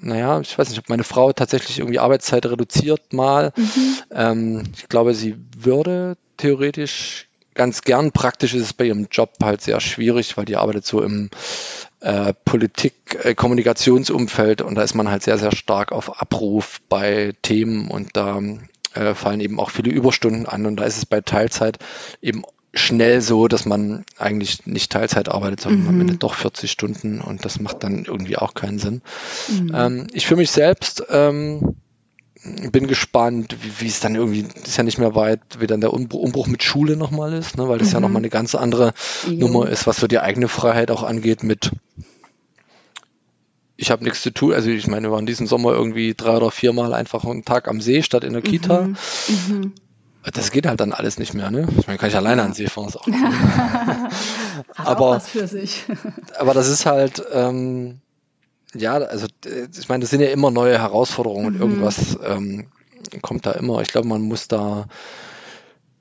naja, 0.00 0.40
ich 0.40 0.58
weiß 0.58 0.70
nicht, 0.70 0.78
ob 0.78 0.88
meine 0.88 1.04
Frau 1.04 1.32
tatsächlich 1.32 1.78
irgendwie 1.78 1.98
Arbeitszeit 1.98 2.46
reduziert 2.46 3.12
mal. 3.12 3.52
Mhm. 3.56 3.96
Ähm, 4.10 4.62
ich 4.76 4.88
glaube, 4.88 5.14
sie 5.14 5.36
würde 5.56 6.16
theoretisch 6.36 7.28
ganz 7.54 7.82
gern. 7.82 8.12
Praktisch 8.12 8.54
ist 8.54 8.62
es 8.62 8.72
bei 8.72 8.86
ihrem 8.86 9.08
Job 9.10 9.32
halt 9.42 9.60
sehr 9.60 9.80
schwierig, 9.80 10.36
weil 10.36 10.44
die 10.44 10.56
arbeitet 10.56 10.86
so 10.86 11.02
im 11.02 11.30
äh, 12.00 12.32
Politik-Kommunikationsumfeld 12.44 14.60
äh, 14.60 14.64
und 14.64 14.74
da 14.74 14.82
ist 14.82 14.94
man 14.94 15.10
halt 15.10 15.22
sehr, 15.22 15.38
sehr 15.38 15.54
stark 15.54 15.92
auf 15.92 16.20
Abruf 16.20 16.80
bei 16.88 17.34
Themen 17.42 17.90
und 17.90 18.16
da 18.16 18.40
äh, 18.94 19.14
fallen 19.14 19.40
eben 19.40 19.60
auch 19.60 19.70
viele 19.70 19.90
Überstunden 19.90 20.46
an 20.46 20.66
und 20.66 20.76
da 20.76 20.84
ist 20.84 20.98
es 20.98 21.06
bei 21.06 21.20
Teilzeit 21.20 21.78
eben 22.20 22.42
schnell 22.74 23.20
so, 23.20 23.48
dass 23.48 23.66
man 23.66 24.04
eigentlich 24.18 24.66
nicht 24.66 24.90
Teilzeit 24.90 25.28
arbeitet, 25.28 25.60
sondern 25.60 25.82
mhm. 25.82 25.88
am 25.88 26.00
Ende 26.00 26.16
doch 26.16 26.34
40 26.34 26.70
Stunden 26.70 27.20
und 27.20 27.44
das 27.44 27.60
macht 27.60 27.82
dann 27.84 28.04
irgendwie 28.04 28.36
auch 28.36 28.54
keinen 28.54 28.78
Sinn. 28.78 29.02
Mhm. 29.48 29.72
Ähm, 29.74 30.06
ich 30.12 30.26
für 30.26 30.36
mich 30.36 30.50
selbst 30.50 31.04
ähm, 31.10 31.76
bin 32.70 32.86
gespannt, 32.86 33.56
wie, 33.62 33.84
wie 33.84 33.88
es 33.88 34.00
dann 34.00 34.14
irgendwie, 34.14 34.46
ist 34.64 34.76
ja 34.76 34.82
nicht 34.82 34.98
mehr 34.98 35.14
weit, 35.14 35.40
wie 35.58 35.66
dann 35.66 35.80
der 35.80 35.92
Umbruch 35.92 36.46
mit 36.46 36.62
Schule 36.62 36.96
nochmal 36.96 37.32
ist, 37.32 37.56
ne, 37.56 37.68
weil 37.68 37.78
das 37.78 37.88
mhm. 37.88 37.94
ja 37.94 38.00
nochmal 38.00 38.20
eine 38.20 38.30
ganz 38.30 38.54
andere 38.54 38.92
mhm. 39.26 39.38
Nummer 39.38 39.68
ist, 39.68 39.86
was 39.86 39.96
so 39.96 40.06
die 40.06 40.18
eigene 40.18 40.48
Freiheit 40.48 40.90
auch 40.90 41.02
angeht 41.02 41.42
mit 41.42 41.70
ich 43.76 43.90
habe 43.90 44.04
nichts 44.04 44.22
zu 44.22 44.30
tun. 44.30 44.52
Also 44.52 44.70
ich 44.70 44.86
meine, 44.86 45.08
wir 45.08 45.12
waren 45.12 45.26
diesen 45.26 45.46
Sommer 45.46 45.72
irgendwie 45.72 46.14
drei 46.14 46.36
oder 46.36 46.50
viermal 46.52 46.94
einfach 46.94 47.24
einen 47.24 47.44
Tag 47.44 47.66
am 47.68 47.80
See 47.80 48.02
statt 48.02 48.22
in 48.22 48.32
der 48.32 48.42
Kita. 48.42 48.82
Mhm. 48.82 48.96
Mhm. 49.48 49.72
Das 50.32 50.50
geht 50.50 50.66
halt 50.66 50.80
dann 50.80 50.92
alles 50.92 51.18
nicht 51.18 51.34
mehr, 51.34 51.50
ne? 51.50 51.68
Ich 51.78 51.86
meine, 51.86 51.98
kann 51.98 52.08
ich 52.08 52.16
alleine 52.16 52.42
an 52.42 52.48
den 52.48 52.54
See 52.54 52.66
fahren. 52.66 52.92
Auch 52.94 53.06
aber, 54.86 55.16
auch 55.16 55.20
aber 56.38 56.54
das 56.54 56.68
ist 56.68 56.86
halt, 56.86 57.22
ähm, 57.32 58.00
ja, 58.74 58.94
also 58.94 59.26
ich 59.44 59.88
meine, 59.88 60.00
das 60.00 60.10
sind 60.10 60.20
ja 60.20 60.28
immer 60.28 60.50
neue 60.50 60.78
Herausforderungen 60.78 61.46
und 61.46 61.54
mhm. 61.56 61.60
irgendwas 61.60 62.18
ähm, 62.24 62.68
kommt 63.22 63.46
da 63.46 63.52
immer. 63.52 63.82
Ich 63.82 63.88
glaube, 63.88 64.08
man 64.08 64.22
muss 64.22 64.48
da 64.48 64.86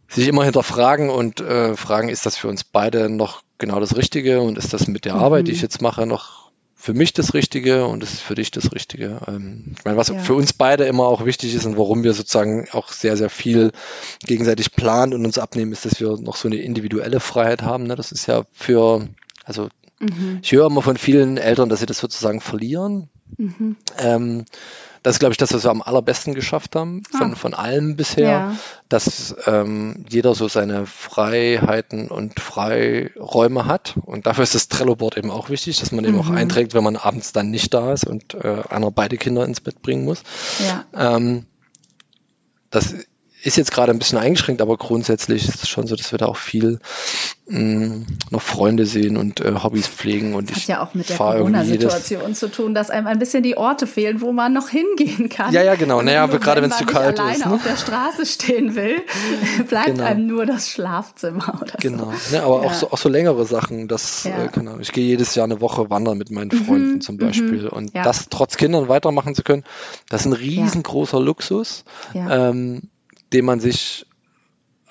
sich 0.08 0.28
immer 0.28 0.44
hinterfragen 0.44 1.10
und 1.10 1.42
äh, 1.42 1.76
fragen, 1.76 2.10
ist 2.10 2.26
das 2.26 2.38
für 2.38 2.48
uns 2.48 2.64
beide 2.64 3.10
noch 3.10 3.42
genau 3.58 3.80
das 3.80 3.96
Richtige 3.96 4.42
und 4.42 4.58
ist 4.58 4.74
das 4.74 4.88
mit 4.88 5.06
der 5.06 5.16
mhm. 5.16 5.22
Arbeit, 5.22 5.48
die 5.48 5.52
ich 5.52 5.62
jetzt 5.62 5.82
mache, 5.82 6.06
noch 6.06 6.43
für 6.84 6.94
mich 6.94 7.14
das 7.14 7.34
Richtige 7.34 7.86
und 7.86 8.04
ist 8.04 8.20
für 8.20 8.36
dich 8.36 8.52
das 8.52 8.74
Richtige. 8.74 9.22
Ähm, 9.26 9.74
ich 9.78 9.86
meine, 9.86 9.96
was 9.96 10.10
ja. 10.10 10.20
für 10.20 10.34
uns 10.34 10.52
beide 10.52 10.84
immer 10.84 11.08
auch 11.08 11.24
wichtig 11.24 11.56
ist 11.56 11.66
und 11.66 11.78
warum 11.78 12.04
wir 12.04 12.14
sozusagen 12.14 12.68
auch 12.74 12.90
sehr, 12.90 13.16
sehr 13.16 13.30
viel 13.30 13.72
gegenseitig 14.26 14.74
planen 14.74 15.14
und 15.14 15.26
uns 15.26 15.38
abnehmen, 15.38 15.72
ist, 15.72 15.86
dass 15.86 16.02
wir 16.02 16.18
noch 16.20 16.36
so 16.36 16.50
eine 16.50 16.58
individuelle 16.58 17.22
Freiheit 17.22 17.62
haben. 17.62 17.86
Ne? 17.86 17.96
Das 17.96 18.12
ist 18.12 18.28
ja 18.28 18.44
für, 18.52 19.08
also 19.46 19.70
Mhm. 20.04 20.40
Ich 20.42 20.52
höre 20.52 20.68
immer 20.68 20.82
von 20.82 20.98
vielen 20.98 21.38
Eltern, 21.38 21.70
dass 21.70 21.80
sie 21.80 21.86
das 21.86 22.00
sozusagen 22.00 22.42
verlieren. 22.42 23.10
Mhm. 23.38 23.78
Ähm, 23.98 24.46
das 25.04 25.16
ist, 25.16 25.20
glaube 25.20 25.34
ich, 25.34 25.38
das, 25.38 25.54
was 25.54 25.64
wir 25.64 25.72
am 25.72 25.82
allerbesten 25.82 26.34
geschafft 26.34 26.76
haben, 26.76 27.04
von, 27.12 27.34
ah. 27.34 27.36
von 27.36 27.54
allem 27.54 27.98
bisher, 27.98 28.30
ja. 28.30 28.56
dass 28.88 29.36
ähm, 29.46 30.06
jeder 30.10 30.34
so 30.34 30.48
seine 30.48 30.86
Freiheiten 30.86 32.08
und 32.08 32.40
Freiräume 32.40 33.66
hat. 33.66 33.96
Und 34.06 34.26
dafür 34.26 34.46
ist 34.46 34.56
das 34.56 34.70
Trello-Board 34.70 35.18
eben 35.18 35.30
auch 35.30 35.50
wichtig, 35.50 35.80
dass 35.80 35.92
man 35.92 36.06
eben 36.06 36.18
auch 36.18 36.30
mhm. 36.30 36.38
einträgt, 36.38 36.74
wenn 36.74 36.84
man 36.84 36.96
abends 36.96 37.34
dann 37.34 37.52
nicht 37.52 37.74
da 37.74 37.92
ist 37.92 38.06
und 38.08 38.34
äh, 38.34 38.64
einer 38.70 38.92
beide 38.92 39.18
Kinder 39.18 39.46
ins 39.46 39.60
Bett 39.60 39.82
bringen 39.82 40.06
muss. 40.06 40.24
Ja. 40.66 40.86
Ähm, 41.16 41.46
das 42.70 42.96
ist 43.44 43.58
jetzt 43.58 43.72
gerade 43.72 43.92
ein 43.92 44.00
bisschen 44.00 44.18
eingeschränkt, 44.18 44.62
aber 44.62 44.78
grundsätzlich 44.78 45.48
ist 45.48 45.64
es 45.64 45.70
schon 45.70 45.86
so, 45.86 45.98
dass 45.98 46.12
wir 46.14 46.18
da 46.18 46.28
auch 46.28 46.38
viel 46.38 46.80
mh, 47.48 47.60
mm, 47.60 48.06
noch 48.30 48.42
Freunde 48.42 48.86
sehen 48.86 49.18
und 49.18 49.42
äh, 49.42 49.54
Hobbys 49.62 49.88
pflegen. 49.88 50.34
Und 50.34 50.50
das 50.50 50.62
hat 50.62 50.68
ja 50.68 50.82
auch 50.82 50.94
mit 50.94 51.10
der 51.10 51.18
Corona-Situation 51.18 52.36
zu 52.36 52.50
tun, 52.50 52.74
dass 52.74 52.90
einem 52.90 53.06
ein 53.06 53.20
bisschen 53.20 53.44
die 53.44 53.58
Orte 53.58 53.86
fehlen, 53.86 54.22
wo 54.22 54.32
man 54.32 54.54
noch 54.54 54.70
hingehen 54.70 55.28
kann. 55.28 55.54
Ja, 55.54 55.62
ja, 55.62 55.76
genau. 55.76 56.02
Naja, 56.02 56.24
aber 56.24 56.40
gerade 56.40 56.62
wenn 56.62 56.72
es 56.72 56.78
zu 56.78 56.86
kalt 56.86 57.20
alleine 57.20 57.36
ist. 57.36 57.44
Wenn 57.44 57.50
man 57.50 57.60
auf 57.60 57.68
der 57.68 57.76
Straße 57.76 58.26
stehen 58.26 58.76
will, 58.76 59.02
bleibt 59.68 59.88
genau. 59.88 60.06
einem 60.06 60.26
nur 60.26 60.46
das 60.46 60.70
Schlafzimmer 60.70 61.60
oder 61.62 61.74
genau. 61.82 62.14
so. 62.14 62.30
Genau, 62.30 62.32
ja, 62.32 62.44
aber 62.46 62.64
ja. 62.64 62.70
Auch, 62.70 62.74
so, 62.74 62.92
auch 62.92 62.98
so 62.98 63.10
längere 63.10 63.46
Sachen. 63.46 63.90
Das, 63.90 64.24
ja. 64.24 64.46
äh, 64.46 64.50
genau. 64.54 64.80
Ich 64.80 64.94
gehe 64.94 65.06
jedes 65.06 65.36
Jahr 65.36 65.44
eine 65.44 65.60
Woche 65.60 65.90
wandern 65.90 66.18
mit 66.18 66.32
meinen 66.32 66.50
mhm, 66.54 66.66
Freunden 66.66 66.94
mhm. 66.94 67.02
zum 67.02 67.18
Beispiel. 67.18 67.64
Mhm. 67.64 67.70
Und 67.70 67.94
das 67.94 68.30
trotz 68.30 68.56
Kindern 68.56 68.88
weitermachen 68.88 69.36
zu 69.36 69.44
können, 69.44 69.66
das 70.08 70.22
ist 70.22 70.28
ein 70.28 70.34
riesengroßer 70.34 71.20
Luxus. 71.20 71.84
Ähm, 72.14 72.84
den 73.34 73.46
man 73.46 73.60
sich 73.60 74.06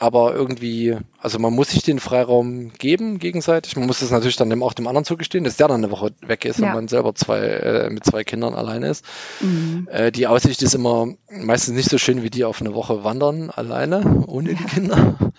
aber 0.02 0.34
irgendwie, 0.34 0.96
also 1.20 1.38
man 1.38 1.52
muss 1.52 1.70
sich 1.70 1.84
den 1.84 2.00
Freiraum 2.00 2.72
geben 2.72 3.20
gegenseitig. 3.20 3.76
Man 3.76 3.86
muss 3.86 4.02
es 4.02 4.10
natürlich 4.10 4.34
dann 4.34 4.60
auch 4.60 4.72
dem 4.72 4.88
anderen 4.88 5.04
zugestehen, 5.04 5.44
dass 5.44 5.58
der 5.58 5.68
dann 5.68 5.84
eine 5.84 5.92
Woche 5.92 6.10
weg 6.22 6.44
ist, 6.44 6.58
ja. 6.58 6.66
wenn 6.66 6.74
man 6.74 6.88
selber 6.88 7.14
zwei 7.14 7.38
äh, 7.38 7.88
mit 7.88 8.04
zwei 8.04 8.24
Kindern 8.24 8.54
alleine 8.54 8.88
ist. 8.88 9.04
Mhm. 9.38 9.86
Äh, 9.92 10.10
die 10.10 10.26
Aussicht 10.26 10.60
ist 10.62 10.74
immer 10.74 11.06
meistens 11.30 11.76
nicht 11.76 11.88
so 11.88 11.98
schön 11.98 12.24
wie 12.24 12.30
die 12.30 12.44
auf 12.44 12.60
eine 12.60 12.74
Woche 12.74 13.04
wandern 13.04 13.50
alleine 13.50 14.24
ohne 14.26 14.50
ja. 14.50 14.58
die 14.58 14.64
Kinder. 14.64 15.16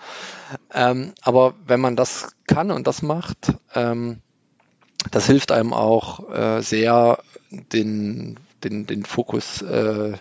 Ähm, 0.71 1.13
aber 1.21 1.55
wenn 1.65 1.79
man 1.79 1.95
das 1.95 2.35
kann 2.45 2.69
und 2.69 2.85
das 2.85 3.01
macht, 3.01 3.53
ähm, 3.73 4.21
das 5.09 5.25
hilft 5.25 5.51
einem 5.51 5.73
auch 5.73 6.29
äh, 6.29 6.61
sehr, 6.61 7.19
den 7.49 8.37
den, 8.63 8.85
den 8.85 9.05
Fokus 9.05 9.61
äh, 9.61 10.13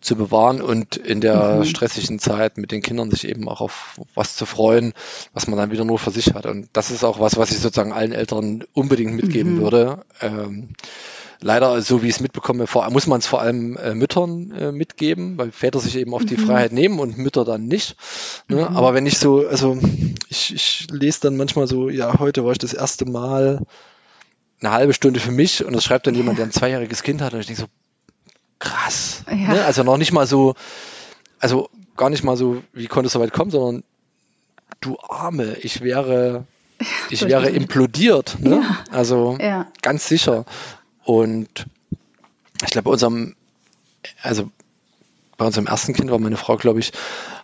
zu 0.00 0.16
bewahren 0.16 0.60
und 0.60 0.96
in 0.96 1.20
der 1.20 1.56
mhm. 1.56 1.64
stressigen 1.64 2.18
Zeit 2.18 2.58
mit 2.58 2.72
den 2.72 2.82
Kindern 2.82 3.10
sich 3.10 3.28
eben 3.28 3.48
auch 3.48 3.60
auf 3.60 4.00
was 4.14 4.36
zu 4.36 4.46
freuen, 4.46 4.92
was 5.32 5.46
man 5.46 5.58
dann 5.58 5.70
wieder 5.70 5.84
nur 5.84 5.98
für 5.98 6.10
sich 6.10 6.34
hat. 6.34 6.46
Und 6.46 6.68
das 6.72 6.90
ist 6.90 7.04
auch 7.04 7.20
was, 7.20 7.36
was 7.36 7.50
ich 7.50 7.58
sozusagen 7.58 7.92
allen 7.92 8.12
Eltern 8.12 8.64
unbedingt 8.72 9.14
mitgeben 9.14 9.56
mhm. 9.56 9.60
würde. 9.60 10.04
Ähm, 10.20 10.70
leider, 11.40 11.80
so 11.82 12.02
wie 12.02 12.08
ich 12.08 12.16
es 12.16 12.20
mitbekomme, 12.20 12.66
vor, 12.66 12.88
muss 12.90 13.06
man 13.06 13.20
es 13.20 13.26
vor 13.26 13.40
allem 13.40 13.76
äh, 13.76 13.94
Müttern 13.94 14.50
äh, 14.52 14.72
mitgeben, 14.72 15.38
weil 15.38 15.52
Väter 15.52 15.80
sich 15.80 15.96
eben 15.96 16.14
auf 16.14 16.24
die 16.24 16.36
mhm. 16.36 16.46
Freiheit 16.46 16.72
nehmen 16.72 16.98
und 16.98 17.18
Mütter 17.18 17.44
dann 17.44 17.66
nicht. 17.66 17.96
Ne? 18.48 18.68
Mhm. 18.68 18.76
Aber 18.76 18.94
wenn 18.94 19.06
ich 19.06 19.18
so, 19.18 19.46
also 19.46 19.78
ich, 20.28 20.54
ich 20.54 20.86
lese 20.90 21.20
dann 21.22 21.36
manchmal 21.36 21.66
so, 21.66 21.88
ja, 21.88 22.18
heute 22.18 22.44
war 22.44 22.52
ich 22.52 22.58
das 22.58 22.74
erste 22.74 23.04
Mal 23.04 23.60
eine 24.60 24.72
halbe 24.72 24.94
Stunde 24.94 25.20
für 25.20 25.32
mich 25.32 25.64
und 25.64 25.74
das 25.74 25.84
schreibt 25.84 26.06
dann 26.06 26.14
jemand, 26.14 26.38
der 26.38 26.46
ein 26.46 26.52
zweijähriges 26.52 27.02
Kind 27.02 27.20
hat 27.20 27.34
und 27.34 27.40
ich 27.40 27.46
denke 27.46 27.62
so, 27.62 27.68
krass. 28.58 29.24
Ja. 29.28 29.34
Ne? 29.34 29.64
Also 29.64 29.82
noch 29.82 29.98
nicht 29.98 30.12
mal 30.12 30.26
so, 30.26 30.54
also 31.38 31.68
gar 31.96 32.10
nicht 32.10 32.24
mal 32.24 32.36
so, 32.36 32.62
wie 32.72 32.86
konnte 32.86 33.06
es 33.06 33.12
so 33.12 33.20
weit 33.20 33.32
kommen, 33.32 33.50
sondern 33.50 33.84
du 34.80 34.98
Arme, 35.00 35.56
ich 35.62 35.80
wäre, 35.82 36.44
ich 37.10 37.22
wäre 37.22 37.48
implodiert. 37.50 38.38
Ne? 38.40 38.62
Ja. 38.62 38.84
Also 38.90 39.36
ja. 39.40 39.66
ganz 39.82 40.08
sicher. 40.08 40.44
Und 41.04 41.66
ich 42.62 42.70
glaube, 42.70 42.84
bei 42.84 42.90
unserem, 42.90 43.36
also 44.22 44.50
bei 45.36 45.46
unserem 45.46 45.66
ersten 45.66 45.92
Kind 45.92 46.10
war 46.10 46.18
meine 46.18 46.36
Frau, 46.36 46.56
glaube 46.56 46.80
ich, 46.80 46.92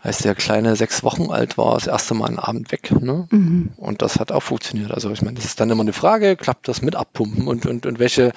als 0.03 0.19
der 0.19 0.35
Kleine 0.35 0.75
sechs 0.75 1.05
Wochen 1.05 1.31
alt 1.31 1.57
war, 1.57 1.75
das 1.75 1.87
erste 1.87 2.15
Mal 2.15 2.27
einen 2.27 2.41
Abend 2.41 2.73
weg. 2.73 2.91
Ne? 2.91 3.29
Mhm. 3.31 3.71
Und 3.77 4.03
das 4.03 4.19
hat 4.19 4.33
auch 4.33 4.43
funktioniert. 4.43 4.91
Also 4.91 5.11
ich 5.13 5.23
meine, 5.23 5.37
das 5.37 5.45
ist 5.45 5.61
dann 5.61 5.71
immer 5.71 5.83
eine 5.83 5.93
Frage, 5.93 6.37
klappt 6.37 6.67
das 6.67 6.83
mit 6.83 6.97
Abpumpen 6.97 7.47
und, 7.47 7.67
und, 7.67 7.87
und 7.87 7.99
welche, 8.01 8.33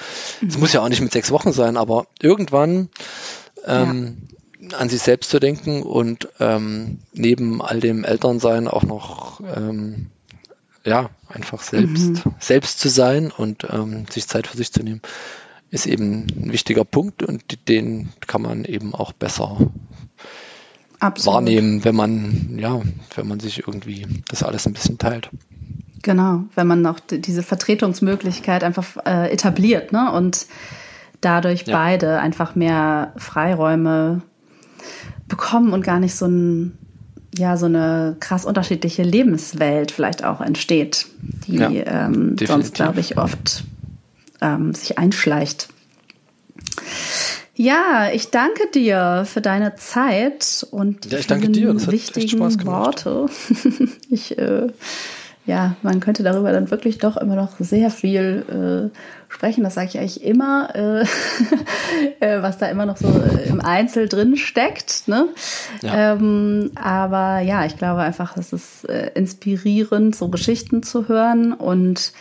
es 0.48 0.56
mhm. 0.56 0.60
muss 0.62 0.74
ja 0.74 0.82
auch 0.82 0.90
nicht 0.90 1.02
mit 1.02 1.12
sechs 1.12 1.32
Wochen 1.32 1.52
sein, 1.52 1.76
aber 1.76 2.06
irgendwann 2.22 2.90
ähm, 3.66 4.28
ja. 4.60 4.78
an 4.78 4.90
sich 4.90 5.02
selbst 5.02 5.32
zu 5.32 5.40
denken 5.40 5.82
und 5.82 6.30
ähm, 6.40 7.00
neben 7.14 7.64
all 7.64 7.80
dem 7.80 8.04
Elternsein 8.04 8.68
auch 8.68 8.84
noch 8.84 9.42
ähm, 9.42 10.12
ja, 10.84 11.10
einfach 11.28 11.64
selbst, 11.64 12.26
mhm. 12.26 12.36
selbst 12.38 12.80
zu 12.80 12.90
sein 12.90 13.32
und 13.36 13.66
ähm, 13.72 14.06
sich 14.08 14.28
Zeit 14.28 14.46
für 14.46 14.56
sich 14.56 14.72
zu 14.72 14.84
nehmen, 14.84 15.02
ist 15.72 15.88
eben 15.88 16.28
ein 16.28 16.52
wichtiger 16.52 16.86
Punkt 16.86 17.24
und 17.24 17.68
den 17.68 18.10
kann 18.28 18.44
man 18.44 18.66
eben 18.66 18.94
auch 18.94 19.14
besser 19.14 19.58
Absolut. 21.06 21.36
wahrnehmen, 21.36 21.84
wenn 21.84 21.96
man, 21.96 22.58
ja, 22.58 22.82
wenn 23.16 23.28
man 23.28 23.40
sich 23.40 23.60
irgendwie 23.60 24.06
das 24.28 24.44
alles 24.44 24.66
ein 24.66 24.74
bisschen 24.74 24.98
teilt. 24.98 25.30
Genau, 26.02 26.44
wenn 26.56 26.68
man 26.68 26.82
noch 26.82 27.00
diese 27.00 27.44
Vertretungsmöglichkeit 27.44 28.64
einfach 28.64 28.98
äh, 29.06 29.32
etabliert, 29.32 29.92
ne? 29.92 30.12
Und 30.12 30.46
dadurch 31.22 31.64
ja. 31.66 31.76
beide 31.76 32.20
einfach 32.20 32.56
mehr 32.56 33.14
Freiräume 33.18 34.22
bekommen 35.28 35.74
und 35.74 35.84
gar 35.84 36.00
nicht 36.00 36.16
so 36.16 36.28
ein 36.28 36.78
ja 37.38 37.58
so 37.58 37.66
eine 37.66 38.16
krass 38.20 38.46
unterschiedliche 38.46 39.04
Lebenswelt 39.04 39.92
vielleicht 39.92 40.24
auch 40.24 40.42
entsteht, 40.42 41.08
die 41.48 41.58
ja, 41.58 41.70
ähm, 41.70 42.36
sonst 42.42 42.76
glaube 42.76 43.00
ich 43.00 43.18
oft 43.18 43.64
ähm, 44.42 44.74
sich 44.74 44.98
einschleicht. 44.98 45.68
Ja, 47.56 48.10
ich 48.14 48.32
danke 48.32 48.68
dir 48.74 49.24
für 49.26 49.40
deine 49.40 49.76
Zeit 49.76 50.68
und 50.72 51.10
ja, 51.12 51.20
ich 51.20 51.28
danke 51.28 51.50
dir. 51.50 51.74
Das 51.74 51.90
wichtigen 51.90 52.40
Worte. 52.66 53.28
ich, 54.10 54.38
äh, 54.38 54.68
ja, 55.46 55.76
man 55.82 56.02
könnte 56.02 56.24
darüber 56.24 56.52
dann 56.52 56.70
wirklich 56.70 56.98
doch 56.98 57.16
immer 57.16 57.36
noch 57.36 57.52
sehr 57.60 57.92
viel 57.92 58.92
äh, 58.92 59.34
sprechen. 59.34 59.64
Das 59.64 59.76
sage 59.76 59.88
ich 59.88 59.98
eigentlich 60.00 60.24
immer, 60.24 60.76
äh, 60.76 61.06
äh, 62.20 62.42
was 62.42 62.58
da 62.58 62.68
immer 62.68 62.86
noch 62.86 62.98
so 62.98 63.08
äh, 63.08 63.48
im 63.48 63.62
Einzel 63.62 64.10
drin 64.10 64.36
steckt. 64.36 65.08
Ne? 65.08 65.28
Ja. 65.82 66.14
Ähm, 66.14 66.72
aber 66.76 67.40
ja, 67.40 67.66
ich 67.66 67.78
glaube 67.78 68.02
einfach, 68.02 68.36
es 68.36 68.52
ist 68.52 68.90
äh, 68.90 69.12
inspirierend, 69.14 70.16
so 70.16 70.28
Geschichten 70.28 70.84
zu 70.84 71.08
hören 71.08 71.54
und 71.54 72.12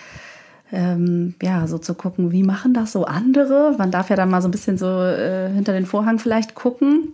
ähm, 0.75 1.35
ja, 1.41 1.67
so 1.67 1.79
zu 1.79 1.95
gucken, 1.95 2.33
wie 2.33 2.43
machen 2.43 2.75
das 2.75 2.93
so 2.93 3.05
andere? 3.05 3.75
Man 3.79 3.91
darf 3.91 4.11
ja 4.11 4.17
dann 4.17 4.31
mal 4.31 4.43
so 4.43 4.49
ein 4.49 4.51
bisschen 4.51 4.77
so 4.77 4.87
äh, 4.87 5.49
hinter 5.51 5.73
den 5.73 5.87
Vorhang 5.87 6.19
vielleicht 6.19 6.55
gucken. 6.55 7.13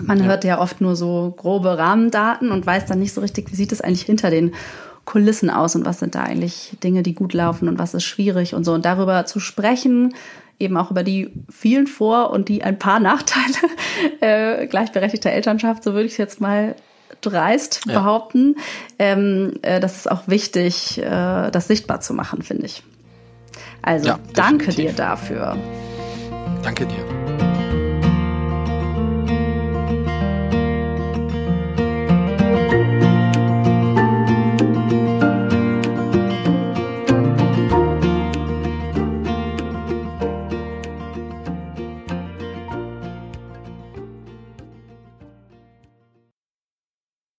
Man 0.00 0.20
ja. 0.20 0.24
hört 0.24 0.44
ja 0.44 0.60
oft 0.60 0.80
nur 0.80 0.96
so 0.96 1.34
grobe 1.36 1.76
Rahmendaten 1.76 2.50
und 2.50 2.66
weiß 2.66 2.86
dann 2.86 3.00
nicht 3.00 3.12
so 3.12 3.20
richtig, 3.20 3.50
wie 3.50 3.56
sieht 3.56 3.72
es 3.72 3.80
eigentlich 3.80 4.02
hinter 4.02 4.30
den 4.30 4.52
Kulissen 5.04 5.50
aus 5.50 5.76
und 5.76 5.84
was 5.84 5.98
sind 5.98 6.14
da 6.14 6.22
eigentlich 6.22 6.76
Dinge, 6.82 7.02
die 7.02 7.14
gut 7.14 7.34
laufen 7.34 7.68
und 7.68 7.78
was 7.78 7.94
ist 7.94 8.04
schwierig 8.04 8.54
und 8.54 8.64
so. 8.64 8.72
Und 8.72 8.84
darüber 8.84 9.26
zu 9.26 9.40
sprechen, 9.40 10.14
eben 10.58 10.76
auch 10.76 10.90
über 10.90 11.02
die 11.02 11.32
vielen 11.50 11.86
Vor- 11.86 12.30
und 12.30 12.48
die 12.48 12.62
ein 12.62 12.78
paar 12.78 13.00
Nachteile 13.00 13.56
äh, 14.20 14.66
gleichberechtigter 14.66 15.30
Elternschaft, 15.30 15.82
so 15.82 15.92
würde 15.92 16.06
ich 16.06 16.12
es 16.12 16.18
jetzt 16.18 16.40
mal 16.40 16.76
dreist 17.30 17.82
ja. 17.86 18.00
behaupten. 18.00 18.56
Ähm, 18.98 19.54
äh, 19.62 19.80
das 19.80 19.96
ist 19.96 20.10
auch 20.10 20.26
wichtig, 20.26 20.98
äh, 20.98 21.50
das 21.50 21.68
sichtbar 21.68 22.00
zu 22.00 22.14
machen, 22.14 22.42
finde 22.42 22.66
ich. 22.66 22.82
Also 23.82 24.08
ja, 24.08 24.18
danke 24.34 24.72
dir 24.72 24.92
dafür. 24.92 25.56
Danke 26.62 26.86
dir. 26.86 27.53